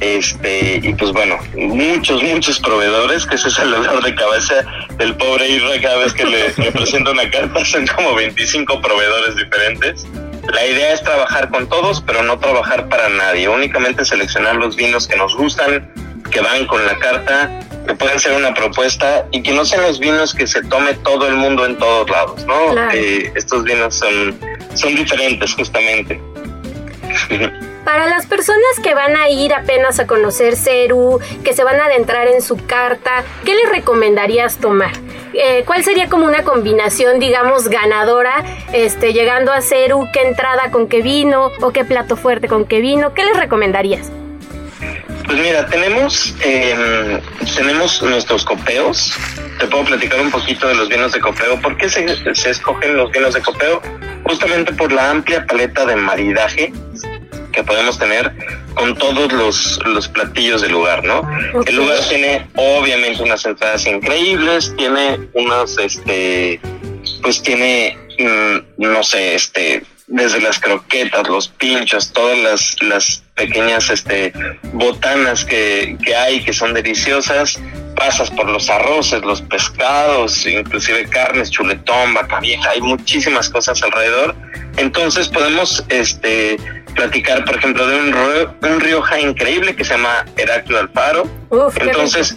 este, 0.00 0.80
y 0.82 0.94
pues 0.94 1.12
bueno, 1.12 1.38
muchos, 1.56 2.22
muchos 2.22 2.60
proveedores, 2.60 3.26
que 3.26 3.36
ese 3.36 3.48
es 3.48 3.58
el 3.58 3.70
dolor 3.70 4.02
de 4.02 4.14
cabeza 4.14 4.54
del 4.98 5.14
pobre 5.16 5.48
Irra 5.48 5.80
cada 5.80 5.98
vez 5.98 6.12
que 6.12 6.24
le, 6.24 6.52
le 6.56 6.72
presento 6.72 7.12
una 7.12 7.30
carta, 7.30 7.64
son 7.64 7.86
como 7.86 8.14
25 8.14 8.80
proveedores 8.80 9.36
diferentes. 9.36 10.06
La 10.52 10.64
idea 10.66 10.92
es 10.92 11.02
trabajar 11.02 11.50
con 11.50 11.68
todos, 11.68 12.02
pero 12.02 12.22
no 12.22 12.38
trabajar 12.38 12.88
para 12.88 13.08
nadie, 13.08 13.48
únicamente 13.48 14.04
seleccionar 14.04 14.56
los 14.56 14.76
vinos 14.76 15.08
que 15.08 15.16
nos 15.16 15.34
gustan, 15.34 15.90
que 16.30 16.40
van 16.40 16.66
con 16.66 16.84
la 16.86 16.96
carta, 16.98 17.60
que 17.86 17.94
pueden 17.94 18.18
ser 18.18 18.32
una 18.32 18.52
propuesta 18.54 19.26
y 19.32 19.42
que 19.42 19.52
no 19.52 19.64
sean 19.64 19.82
los 19.82 19.98
vinos 19.98 20.34
que 20.34 20.46
se 20.46 20.62
tome 20.62 20.94
todo 20.94 21.26
el 21.28 21.36
mundo 21.36 21.64
en 21.64 21.78
todos 21.78 22.08
lados, 22.10 22.44
¿no? 22.44 22.90
Eh, 22.92 23.32
estos 23.34 23.64
vinos 23.64 23.94
son, 23.94 24.38
son 24.74 24.94
diferentes 24.94 25.52
justamente. 25.54 26.20
Para 27.86 28.08
las 28.08 28.26
personas 28.26 28.80
que 28.82 28.96
van 28.96 29.14
a 29.14 29.28
ir 29.28 29.54
apenas 29.54 30.00
a 30.00 30.08
conocer 30.08 30.56
Ceru, 30.56 31.20
que 31.44 31.52
se 31.52 31.62
van 31.62 31.78
a 31.78 31.84
adentrar 31.84 32.26
en 32.26 32.42
su 32.42 32.56
carta, 32.66 33.22
¿qué 33.44 33.54
les 33.54 33.68
recomendarías 33.68 34.56
tomar? 34.56 34.90
Eh, 35.34 35.62
¿Cuál 35.64 35.84
sería 35.84 36.08
como 36.08 36.26
una 36.26 36.42
combinación, 36.42 37.20
digamos, 37.20 37.68
ganadora, 37.68 38.44
este, 38.72 39.12
llegando 39.12 39.52
a 39.52 39.60
Ceru? 39.60 40.08
¿Qué 40.12 40.22
entrada 40.22 40.72
con 40.72 40.88
qué 40.88 41.00
vino 41.00 41.52
o 41.60 41.70
qué 41.70 41.84
plato 41.84 42.16
fuerte 42.16 42.48
con 42.48 42.64
qué 42.64 42.80
vino? 42.80 43.14
¿Qué 43.14 43.24
les 43.24 43.36
recomendarías? 43.36 44.10
Pues 45.24 45.38
mira, 45.38 45.64
tenemos, 45.66 46.34
em, 46.40 47.20
tenemos 47.54 48.02
nuestros 48.02 48.44
copeos. 48.44 49.16
Te 49.60 49.66
puedo 49.68 49.84
platicar 49.84 50.20
un 50.20 50.32
poquito 50.32 50.66
de 50.66 50.74
los 50.74 50.88
vinos 50.88 51.12
de 51.12 51.20
copeo. 51.20 51.60
¿Por 51.60 51.76
qué 51.76 51.88
se, 51.88 52.34
se 52.34 52.50
escogen 52.50 52.96
los 52.96 53.12
vinos 53.12 53.32
de 53.34 53.42
copeo? 53.42 53.80
Justamente 54.24 54.72
por 54.72 54.90
la 54.90 55.08
amplia 55.08 55.46
paleta 55.46 55.86
de 55.86 55.94
maridaje 55.94 56.72
que 57.56 57.64
podemos 57.64 57.98
tener 57.98 58.32
con 58.74 58.94
todos 58.96 59.32
los, 59.32 59.80
los 59.86 60.06
platillos 60.08 60.60
del 60.60 60.72
lugar, 60.72 61.02
¿no? 61.04 61.22
El 61.66 61.74
lugar 61.74 61.98
tiene 62.06 62.46
obviamente 62.54 63.22
unas 63.22 63.44
entradas 63.46 63.86
increíbles, 63.86 64.74
tiene 64.76 65.18
unas, 65.32 65.78
este, 65.78 66.60
pues 67.22 67.42
tiene, 67.42 67.96
mm, 68.18 68.82
no 68.82 69.02
sé, 69.02 69.34
este, 69.34 69.82
desde 70.06 70.40
las 70.40 70.60
croquetas, 70.60 71.26
los 71.28 71.48
pinchos, 71.48 72.12
todas 72.12 72.38
las, 72.38 72.76
las 72.82 73.22
pequeñas 73.34 73.88
este, 73.88 74.32
botanas 74.74 75.44
que, 75.44 75.96
que 76.04 76.14
hay 76.14 76.44
que 76.44 76.52
son 76.52 76.74
deliciosas, 76.74 77.58
pasas 77.96 78.30
por 78.30 78.50
los 78.50 78.68
arroces, 78.68 79.22
los 79.22 79.40
pescados, 79.40 80.46
inclusive 80.46 81.08
carnes, 81.08 81.50
chuletón, 81.50 82.12
vaca 82.12 82.38
vieja, 82.40 82.68
hay 82.70 82.82
muchísimas 82.82 83.48
cosas 83.48 83.82
alrededor. 83.82 84.36
Entonces 84.76 85.28
podemos 85.28 85.82
este, 85.88 86.58
platicar, 86.96 87.44
por 87.44 87.56
ejemplo, 87.56 87.86
de 87.86 87.96
un, 87.96 88.14
un 88.62 88.80
Rioja 88.80 89.20
increíble 89.20 89.76
que 89.76 89.84
se 89.84 89.94
llama 89.94 90.24
Heráclito 90.36 90.80
Alfaro. 90.80 91.30
Entonces, 91.80 92.36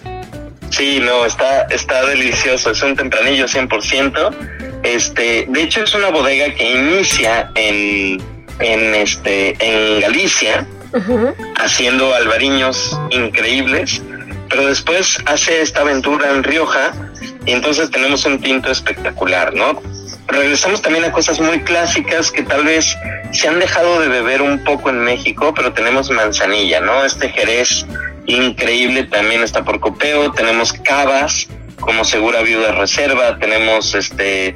sí, 0.69 0.99
no, 1.01 1.25
está, 1.25 1.63
está 1.63 2.05
delicioso, 2.05 2.71
es 2.71 2.81
un 2.83 2.95
tempranillo 2.95 3.45
100%. 3.45 4.35
Este, 4.83 5.45
de 5.49 5.61
hecho, 5.61 5.83
es 5.83 5.93
una 5.95 6.09
bodega 6.09 6.53
que 6.53 6.71
inicia 6.71 7.49
en, 7.55 8.21
en, 8.59 8.95
este, 8.95 9.55
en 9.59 10.01
Galicia, 10.01 10.67
haciendo 11.57 12.13
albariños 12.13 12.99
increíbles, 13.11 14.01
pero 14.49 14.67
después 14.67 15.19
hace 15.25 15.61
esta 15.61 15.81
aventura 15.81 16.31
en 16.31 16.43
Rioja 16.43 16.93
y 17.45 17.51
entonces 17.51 17.91
tenemos 17.91 18.25
un 18.25 18.41
tinto 18.41 18.71
espectacular, 18.71 19.53
¿no? 19.53 19.81
Regresamos 20.29 20.81
también 20.81 21.05
a 21.05 21.11
cosas 21.11 21.39
muy 21.39 21.59
clásicas 21.61 22.31
que 22.31 22.43
tal 22.43 22.63
vez 22.63 22.95
se 23.31 23.47
han 23.47 23.59
dejado 23.59 23.99
de 24.01 24.07
beber 24.07 24.41
un 24.41 24.63
poco 24.63 24.89
en 24.89 24.99
México, 24.99 25.53
pero 25.55 25.73
tenemos 25.73 26.09
manzanilla, 26.09 26.79
¿no? 26.81 27.03
Este 27.03 27.29
Jerez 27.29 27.85
increíble 28.25 29.05
también 29.05 29.41
está 29.43 29.63
por 29.63 29.79
copeo, 29.79 30.31
tenemos 30.31 30.73
cavas 30.73 31.47
como 31.79 32.03
segura 32.03 32.41
viuda 32.41 32.73
reserva, 32.73 33.37
tenemos 33.39 33.95
este, 33.95 34.55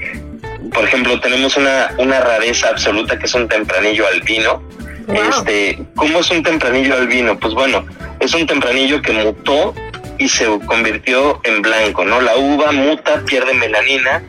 por 0.74 0.84
ejemplo, 0.84 1.20
tenemos 1.20 1.58
una, 1.58 1.92
una 1.98 2.20
rareza 2.20 2.70
absoluta 2.70 3.18
que 3.18 3.26
es 3.26 3.34
un 3.34 3.48
tempranillo 3.48 4.08
albino. 4.08 4.62
Este, 5.08 5.80
¿cómo 5.96 6.20
es 6.20 6.30
un 6.32 6.44
tempranillo 6.44 6.96
albino? 6.96 7.38
Pues 7.38 7.54
bueno, 7.54 7.86
es 8.20 8.34
un 8.34 8.46
tempranillo 8.46 9.02
que 9.02 9.12
mutó 9.12 9.74
y 10.18 10.30
se 10.30 10.46
convirtió 10.66 11.42
en 11.44 11.62
blanco, 11.62 12.06
¿no? 12.06 12.22
La 12.22 12.38
uva 12.38 12.72
muta, 12.72 13.24
pierde 13.26 13.54
melanina 13.54 14.24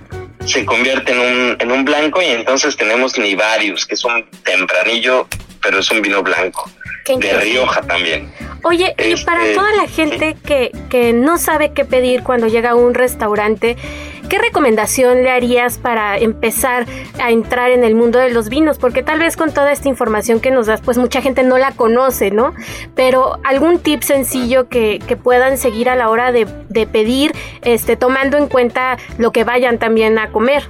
se 0.47 0.65
convierte 0.65 1.13
en 1.13 1.19
un, 1.19 1.57
en 1.59 1.73
un 1.73 1.85
blanco 1.85 2.23
y 2.23 2.27
entonces 2.27 2.77
tenemos 2.77 3.19
Nivarius, 3.19 3.87
que 3.87 3.95
es 3.95 4.05
un 4.05 4.25
tempranillo, 4.45 5.27
pero 5.63 5.79
es 5.79 5.91
un 5.91 6.03
vino 6.03 6.23
blanco. 6.23 6.71
De 7.07 7.39
Rioja 7.39 7.83
también. 7.83 8.33
Oye, 8.63 8.95
y 8.99 9.15
para 9.25 9.43
este, 9.43 9.55
toda 9.55 9.71
la 9.75 9.87
gente 9.87 10.37
que, 10.47 10.73
que 10.89 11.13
no 11.13 11.37
sabe 11.37 11.73
qué 11.75 11.85
pedir 11.85 12.23
cuando 12.23 12.47
llega 12.47 12.71
a 12.71 12.75
un 12.75 12.95
restaurante, 12.95 13.77
¿qué 14.29 14.39
recomendación 14.39 15.23
le 15.23 15.31
harías 15.31 15.79
para 15.79 16.19
empezar 16.19 16.87
a 17.21 17.31
entrar 17.31 17.71
en 17.71 17.85
el 17.85 17.95
mundo 17.95 18.19
de 18.19 18.31
los 18.31 18.49
vinos? 18.49 18.79
Porque 18.79 19.03
tal 19.03 19.19
vez 19.19 19.37
con 19.37 19.53
toda 19.53 19.73
esta 19.73 19.89
información 19.89 20.41
que 20.41 20.51
nos 20.51 20.67
das, 20.67 20.81
pues 20.81 20.99
mucha 20.99 21.21
gente 21.23 21.43
no 21.43 21.59
la 21.59 21.73
conoce, 21.73 22.31
¿no? 22.31 22.55
Pero 22.95 23.39
algún 23.45 23.79
tip 23.79 24.03
sencillo 24.03 24.69
que, 24.69 25.01
que 25.07 25.17
puedan 25.17 25.59
seguir 25.59 25.89
a 25.89 25.97
la 25.97 26.09
hora 26.09 26.33
de, 26.33 26.47
de 26.69 26.87
pedir, 26.87 27.33
este, 27.63 27.97
tomando 27.97 28.37
en 28.37 28.49
cuenta 28.49 28.99
lo 29.19 29.33
que 29.33 29.45
vayan 29.45 29.79
también 29.79 30.19
a 30.19 30.31
comer. 30.31 30.65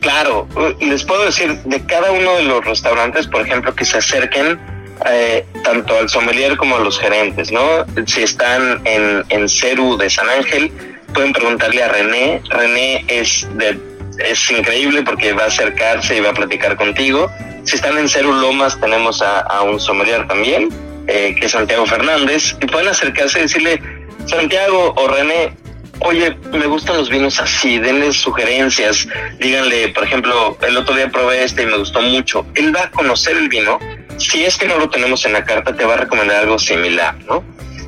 Claro, 0.00 0.46
les 0.80 1.04
puedo 1.04 1.24
decir 1.24 1.56
de 1.64 1.84
cada 1.84 2.12
uno 2.12 2.36
de 2.36 2.44
los 2.44 2.64
restaurantes, 2.64 3.26
por 3.26 3.40
ejemplo, 3.40 3.74
que 3.74 3.84
se 3.84 3.98
acerquen 3.98 4.58
eh, 5.04 5.44
tanto 5.62 5.96
al 5.98 6.08
sommelier 6.08 6.56
como 6.56 6.76
a 6.76 6.80
los 6.80 6.98
gerentes, 6.98 7.50
¿no? 7.50 7.84
Si 8.06 8.22
están 8.22 8.80
en, 8.86 9.24
en 9.28 9.48
Ceru 9.48 9.96
de 9.96 10.08
San 10.08 10.28
Ángel, 10.28 10.72
pueden 11.16 11.32
preguntarle 11.32 11.82
a 11.82 11.88
René. 11.88 12.42
René 12.50 13.04
es, 13.08 13.48
de, 13.54 13.78
es 14.18 14.50
increíble 14.50 15.02
porque 15.02 15.32
va 15.32 15.44
a 15.44 15.46
acercarse 15.46 16.18
y 16.18 16.20
va 16.20 16.30
a 16.30 16.34
platicar 16.34 16.76
contigo. 16.76 17.30
Si 17.64 17.76
están 17.76 17.96
en 17.96 18.08
Ceru 18.08 18.32
Lomas, 18.34 18.78
tenemos 18.78 19.22
a, 19.22 19.62
un 19.62 19.80
sommelier 19.80 20.28
también, 20.28 20.68
eh, 21.08 21.34
que 21.38 21.46
es 21.46 21.52
Santiago 21.52 21.86
Fernández, 21.86 22.54
y 22.60 22.66
pueden 22.66 22.88
acercarse 22.88 23.38
y 23.38 23.42
decirle, 23.42 23.82
Santiago 24.26 24.92
o 24.94 25.08
René, 25.08 25.56
oye, 26.00 26.36
me 26.52 26.66
gustan 26.66 26.98
los 26.98 27.08
vinos 27.08 27.40
así, 27.40 27.78
denle 27.78 28.12
sugerencias, 28.12 29.08
díganle, 29.40 29.88
por 29.88 30.04
ejemplo, 30.04 30.58
el 30.68 30.76
otro 30.76 30.94
día 30.94 31.08
probé 31.08 31.44
este 31.44 31.62
y 31.62 31.66
me 31.66 31.78
gustó 31.78 32.02
mucho. 32.02 32.46
Él 32.54 32.76
va 32.76 32.84
a 32.84 32.90
conocer 32.90 33.36
el 33.38 33.48
vino 33.48 33.78
si 34.18 34.44
es 34.44 34.58
que 34.58 34.66
no 34.66 34.78
lo 34.78 34.90
tenemos 34.90 35.24
en 35.24 35.32
la 35.32 35.44
carta, 35.44 35.74
te 35.74 35.84
va 35.84 35.94
a 35.94 35.98
recomendar 35.98 36.42
algo 36.42 36.58
similar, 36.58 37.16
¿no? 37.24 37.42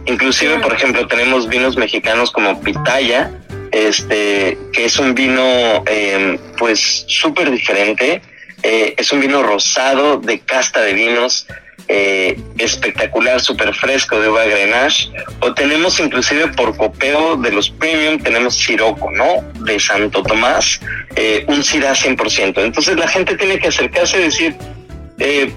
Inclusive, 0.08 0.58
por 0.60 0.72
ejemplo, 0.72 1.06
tenemos 1.06 1.48
vinos 1.48 1.76
mexicanos 1.76 2.30
como 2.30 2.60
Pitaya, 2.62 3.30
este, 3.70 4.56
que 4.72 4.86
es 4.86 4.98
un 4.98 5.14
vino, 5.14 5.84
em, 5.86 6.38
pues, 6.56 7.04
súper 7.06 7.50
diferente. 7.50 8.22
Eh, 8.62 8.94
es 8.96 9.12
un 9.12 9.20
vino 9.20 9.42
rosado 9.42 10.16
de 10.16 10.40
casta 10.40 10.80
de 10.80 10.94
vinos, 10.94 11.46
eh, 11.88 12.40
espectacular, 12.56 13.38
súper 13.40 13.74
fresco 13.74 14.18
de 14.18 14.30
uva 14.30 14.44
Grenache. 14.46 15.10
O 15.40 15.52
tenemos 15.52 16.00
inclusive 16.00 16.48
por 16.48 16.74
copeo 16.76 17.36
de 17.36 17.52
los 17.52 17.68
premium, 17.68 18.18
tenemos 18.18 18.54
Siroco, 18.56 19.10
¿no? 19.10 19.44
De 19.64 19.78
Santo 19.78 20.22
Tomás, 20.22 20.80
eh, 21.16 21.44
un 21.48 21.62
Syrah 21.62 21.94
100%. 21.94 22.62
Entonces 22.62 22.96
la 22.96 23.08
gente 23.08 23.36
tiene 23.36 23.58
que 23.58 23.68
acercarse 23.68 24.18
y 24.18 24.22
decir, 24.24 24.56
eh, 25.18 25.52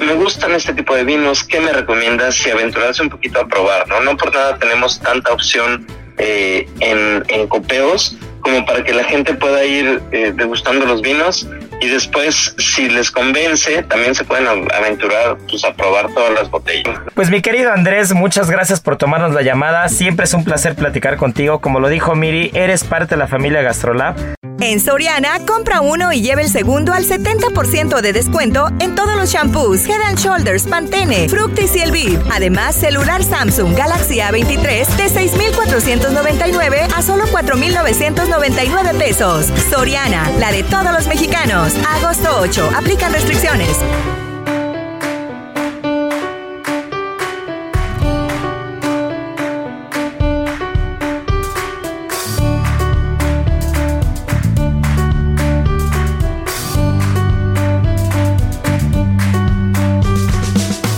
me 0.00 0.14
gustan 0.14 0.52
este 0.52 0.72
tipo 0.74 0.94
de 0.94 1.04
vinos, 1.04 1.44
¿qué 1.44 1.60
me 1.60 1.72
recomiendas? 1.72 2.46
Y 2.46 2.50
aventurarse 2.50 3.02
un 3.02 3.10
poquito 3.10 3.40
a 3.40 3.46
probar, 3.46 3.86
¿no? 3.88 4.00
No 4.00 4.16
por 4.16 4.34
nada 4.34 4.56
tenemos 4.58 5.00
tanta 5.00 5.32
opción 5.32 5.86
eh, 6.18 6.68
en, 6.80 7.22
en, 7.28 7.46
copeos 7.48 8.16
como 8.40 8.64
para 8.66 8.82
que 8.82 8.92
la 8.92 9.04
gente 9.04 9.34
pueda 9.34 9.64
ir 9.64 10.02
eh, 10.12 10.32
degustando 10.34 10.86
los 10.86 11.02
vinos 11.02 11.46
y 11.80 11.88
después 11.88 12.54
si 12.58 12.88
les 12.88 13.10
convence 13.10 13.82
también 13.84 14.14
se 14.14 14.24
pueden 14.24 14.46
aventurar 14.46 15.38
pues, 15.48 15.64
a 15.64 15.72
probar 15.72 16.12
todas 16.12 16.32
las 16.32 16.50
botellas. 16.50 16.98
Pues 17.14 17.30
mi 17.30 17.42
querido 17.42 17.72
Andrés, 17.72 18.12
muchas 18.14 18.50
gracias 18.50 18.80
por 18.80 18.96
tomarnos 18.96 19.32
la 19.32 19.42
llamada, 19.42 19.88
siempre 19.88 20.24
es 20.24 20.34
un 20.34 20.44
placer 20.44 20.74
platicar 20.74 21.16
contigo, 21.16 21.60
como 21.60 21.80
lo 21.80 21.88
dijo 21.88 22.14
Miri, 22.14 22.50
eres 22.54 22.84
parte 22.84 23.14
de 23.14 23.18
la 23.18 23.26
familia 23.26 23.62
Gastrolab. 23.62 24.16
En 24.62 24.78
Soriana, 24.78 25.38
compra 25.46 25.80
uno 25.80 26.12
y 26.12 26.20
lleve 26.20 26.42
el 26.42 26.50
segundo 26.50 26.92
al 26.92 27.06
70% 27.06 28.02
de 28.02 28.12
descuento 28.12 28.68
en 28.78 28.94
todos 28.94 29.16
los 29.16 29.32
shampoos, 29.32 29.86
Head 29.86 30.02
and 30.02 30.18
Shoulders, 30.18 30.64
Pantene, 30.64 31.30
Fructis 31.30 31.74
y 31.76 31.80
Elviv. 31.80 32.20
Además, 32.30 32.74
celular 32.76 33.24
Samsung 33.24 33.74
Galaxy 33.74 34.18
A23 34.18 34.86
de 34.96 35.08
6,499 35.08 36.88
a 36.94 37.00
solo 37.00 37.24
4,999 37.30 38.94
pesos. 38.98 39.46
Soriana, 39.70 40.30
la 40.38 40.52
de 40.52 40.62
todos 40.64 40.92
los 40.92 41.06
mexicanos. 41.06 41.69
Agosto 41.76 42.28
8. 42.40 42.70
Aplican 42.76 43.12
restricciones. 43.12 43.78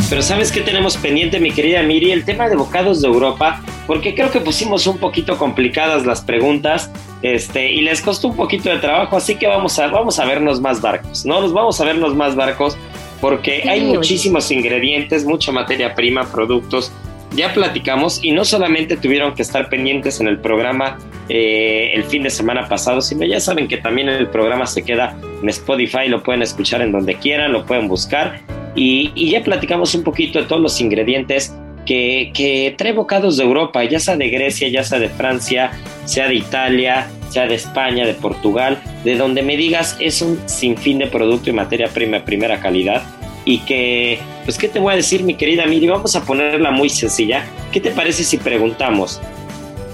Pero 0.08 0.22
¿sabes 0.22 0.52
qué 0.52 0.60
tenemos 0.60 0.96
pendiente, 0.96 1.40
mi 1.40 1.50
querida 1.50 1.82
Miri? 1.82 2.12
El 2.12 2.24
tema 2.24 2.48
de 2.48 2.56
bocados 2.56 3.02
de 3.02 3.08
Europa, 3.08 3.60
porque 3.86 4.14
creo 4.14 4.30
que 4.30 4.40
pusimos 4.40 4.86
un 4.86 4.98
poquito 4.98 5.36
complicadas 5.36 6.06
las 6.06 6.22
preguntas 6.22 6.90
este, 7.22 7.72
y 7.72 7.80
les 7.82 8.00
costó 8.00 8.28
un 8.28 8.36
poquito 8.36 8.68
de 8.70 8.78
trabajo, 8.78 9.16
así 9.16 9.36
que 9.36 9.46
vamos 9.46 9.78
a, 9.78 9.86
vamos 9.88 10.18
a 10.18 10.24
vernos 10.24 10.60
más 10.60 10.80
barcos, 10.80 11.24
¿no? 11.24 11.40
Nos 11.40 11.52
vamos 11.52 11.80
a 11.80 11.84
vernos 11.84 12.14
más 12.14 12.34
barcos 12.34 12.76
porque 13.20 13.62
hay 13.68 13.82
muchísimos 13.82 14.50
ingredientes, 14.50 15.24
mucha 15.24 15.52
materia 15.52 15.94
prima, 15.94 16.30
productos. 16.30 16.92
Ya 17.34 17.54
platicamos 17.54 18.22
y 18.22 18.32
no 18.32 18.44
solamente 18.44 18.96
tuvieron 18.96 19.34
que 19.34 19.42
estar 19.42 19.70
pendientes 19.70 20.20
en 20.20 20.28
el 20.28 20.38
programa 20.38 20.98
eh, 21.28 21.92
el 21.94 22.04
fin 22.04 22.24
de 22.24 22.30
semana 22.30 22.68
pasado, 22.68 23.00
sino 23.00 23.24
ya 23.24 23.40
saben 23.40 23.68
que 23.68 23.78
también 23.78 24.08
el 24.08 24.28
programa 24.28 24.66
se 24.66 24.82
queda 24.82 25.16
en 25.40 25.48
Spotify, 25.48 26.08
lo 26.08 26.22
pueden 26.22 26.42
escuchar 26.42 26.82
en 26.82 26.92
donde 26.92 27.14
quieran, 27.14 27.52
lo 27.52 27.64
pueden 27.64 27.88
buscar 27.88 28.42
y, 28.74 29.30
ya 29.30 29.42
platicamos 29.42 29.94
un 29.94 30.02
poquito 30.02 30.40
de 30.40 30.46
todos 30.46 30.62
los 30.62 30.80
ingredientes 30.80 31.54
que, 31.86 32.30
que, 32.34 32.74
trae 32.76 32.92
bocados 32.92 33.36
de 33.36 33.44
Europa, 33.44 33.82
ya 33.84 33.98
sea 33.98 34.16
de 34.16 34.28
Grecia, 34.28 34.68
ya 34.68 34.84
sea 34.84 34.98
de 34.98 35.08
Francia, 35.08 35.72
sea 36.04 36.28
de 36.28 36.36
Italia, 36.36 37.08
sea 37.28 37.46
de 37.46 37.54
España, 37.54 38.06
de 38.06 38.14
Portugal, 38.14 38.80
de 39.04 39.16
donde 39.16 39.42
me 39.42 39.56
digas 39.56 39.96
es 40.00 40.22
un 40.22 40.38
sinfín 40.46 40.98
de 40.98 41.06
producto 41.06 41.50
y 41.50 41.52
materia 41.52 41.88
prima 41.88 42.18
de 42.18 42.24
primera 42.24 42.60
calidad. 42.60 43.02
Y 43.44 43.58
que, 43.60 44.20
pues, 44.44 44.56
¿qué 44.56 44.68
te 44.68 44.78
voy 44.78 44.92
a 44.92 44.96
decir, 44.96 45.24
mi 45.24 45.34
querida 45.34 45.66
Miri? 45.66 45.88
Vamos 45.88 46.14
a 46.14 46.24
ponerla 46.24 46.70
muy 46.70 46.88
sencilla. 46.88 47.44
¿Qué 47.72 47.80
te 47.80 47.90
parece 47.90 48.22
si 48.22 48.36
preguntamos 48.36 49.20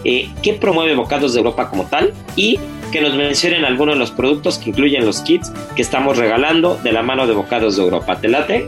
eh, 0.04 0.28
qué 0.42 0.52
promueve 0.54 0.94
Bocados 0.94 1.32
de 1.32 1.40
Europa 1.40 1.70
como 1.70 1.84
tal? 1.84 2.12
Y 2.36 2.58
que 2.92 3.00
nos 3.00 3.14
mencionen 3.14 3.64
algunos 3.64 3.94
de 3.94 4.00
los 4.00 4.10
productos 4.10 4.58
que 4.58 4.70
incluyen 4.70 5.06
los 5.06 5.20
kits 5.20 5.50
que 5.76 5.82
estamos 5.82 6.18
regalando 6.18 6.78
de 6.82 6.92
la 6.92 7.02
mano 7.02 7.26
de 7.26 7.34
Bocados 7.34 7.76
de 7.76 7.84
Europa. 7.84 8.20
¿Te 8.20 8.28
late? 8.28 8.66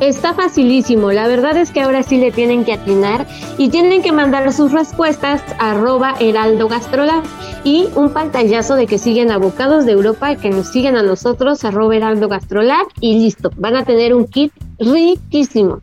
Está 0.00 0.34
facilísimo, 0.34 1.10
la 1.10 1.26
verdad 1.26 1.56
es 1.56 1.70
que 1.70 1.80
ahora 1.80 2.02
sí 2.02 2.18
le 2.18 2.30
tienen 2.30 2.66
que 2.66 2.74
atinar 2.74 3.26
y 3.56 3.70
tienen 3.70 4.02
que 4.02 4.12
mandar 4.12 4.52
sus 4.52 4.70
respuestas 4.70 5.42
a 5.58 5.70
arroba 5.70 6.14
heraldo 6.20 6.68
gastrolab 6.68 7.24
y 7.64 7.86
un 7.94 8.12
pantallazo 8.12 8.76
de 8.76 8.86
que 8.86 8.98
siguen 8.98 9.30
a 9.30 9.38
Bocados 9.38 9.86
de 9.86 9.92
Europa 9.92 10.32
y 10.32 10.36
que 10.36 10.50
nos 10.50 10.70
siguen 10.70 10.96
a 10.96 11.02
nosotros 11.02 11.64
arroba 11.64 11.96
heraldo 11.96 12.28
gastrolab 12.28 12.86
y 13.00 13.20
listo, 13.20 13.50
van 13.56 13.74
a 13.74 13.86
tener 13.86 14.14
un 14.14 14.28
kit 14.28 14.52
riquísimo. 14.78 15.80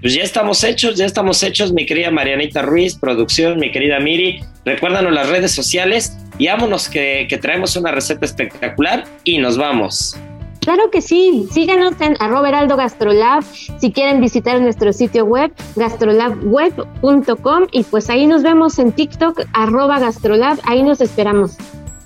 Pues 0.00 0.14
ya 0.14 0.24
estamos 0.24 0.64
hechos, 0.64 0.96
ya 0.96 1.06
estamos 1.06 1.44
hechos, 1.44 1.72
mi 1.72 1.86
querida 1.86 2.10
Marianita 2.10 2.62
Ruiz, 2.62 2.96
producción, 2.96 3.60
mi 3.60 3.70
querida 3.70 4.00
Miri. 4.00 4.40
Recuérdanos 4.64 5.12
las 5.12 5.28
redes 5.28 5.52
sociales 5.52 6.18
y 6.38 6.48
vámonos 6.48 6.88
que, 6.88 7.28
traemos 7.40 7.76
una 7.76 7.92
receta 7.92 8.24
espectacular 8.24 9.04
y 9.22 9.38
nos 9.38 9.56
vamos. 9.56 10.16
Claro 10.62 10.90
que 10.90 11.02
sí, 11.02 11.48
síganos 11.52 12.00
en 12.00 12.16
arroba 12.20 12.48
heraldo 12.48 12.76
gastrolab 12.76 13.42
si 13.42 13.92
quieren 13.92 14.20
visitar 14.20 14.60
nuestro 14.60 14.92
sitio 14.92 15.24
web 15.24 15.52
gastrolabweb.com 15.74 17.66
y 17.72 17.82
pues 17.82 18.08
ahí 18.08 18.26
nos 18.26 18.42
vemos 18.42 18.78
en 18.78 18.92
TikTok 18.92 19.42
arroba 19.52 19.98
gastrolab, 19.98 20.58
ahí 20.64 20.84
nos 20.84 21.00
esperamos 21.00 21.58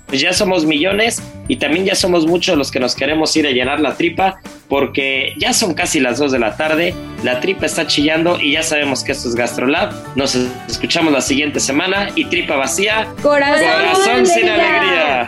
pues 0.07 0.21
ya 0.21 0.33
somos 0.33 0.65
millones 0.65 1.21
y 1.47 1.57
también 1.57 1.85
ya 1.85 1.93
somos 1.93 2.25
muchos 2.25 2.57
los 2.57 2.71
que 2.71 2.79
nos 2.79 2.95
queremos 2.95 3.35
ir 3.35 3.45
a 3.45 3.51
llenar 3.51 3.79
la 3.79 3.95
tripa 3.95 4.39
porque 4.69 5.33
ya 5.37 5.53
son 5.53 5.73
casi 5.73 5.99
las 5.99 6.17
2 6.17 6.31
de 6.31 6.39
la 6.39 6.55
tarde, 6.55 6.93
la 7.23 7.39
tripa 7.39 7.65
está 7.65 7.87
chillando 7.87 8.39
y 8.39 8.53
ya 8.53 8.63
sabemos 8.63 9.03
que 9.03 9.11
esto 9.11 9.29
es 9.29 9.35
GastroLab. 9.35 9.93
Nos 10.15 10.35
escuchamos 10.35 11.13
la 11.13 11.21
siguiente 11.21 11.59
semana 11.59 12.09
y 12.15 12.25
tripa 12.25 12.55
vacía, 12.55 13.07
corazón, 13.21 14.25
sin 14.25 14.49
alegría. 14.49 15.27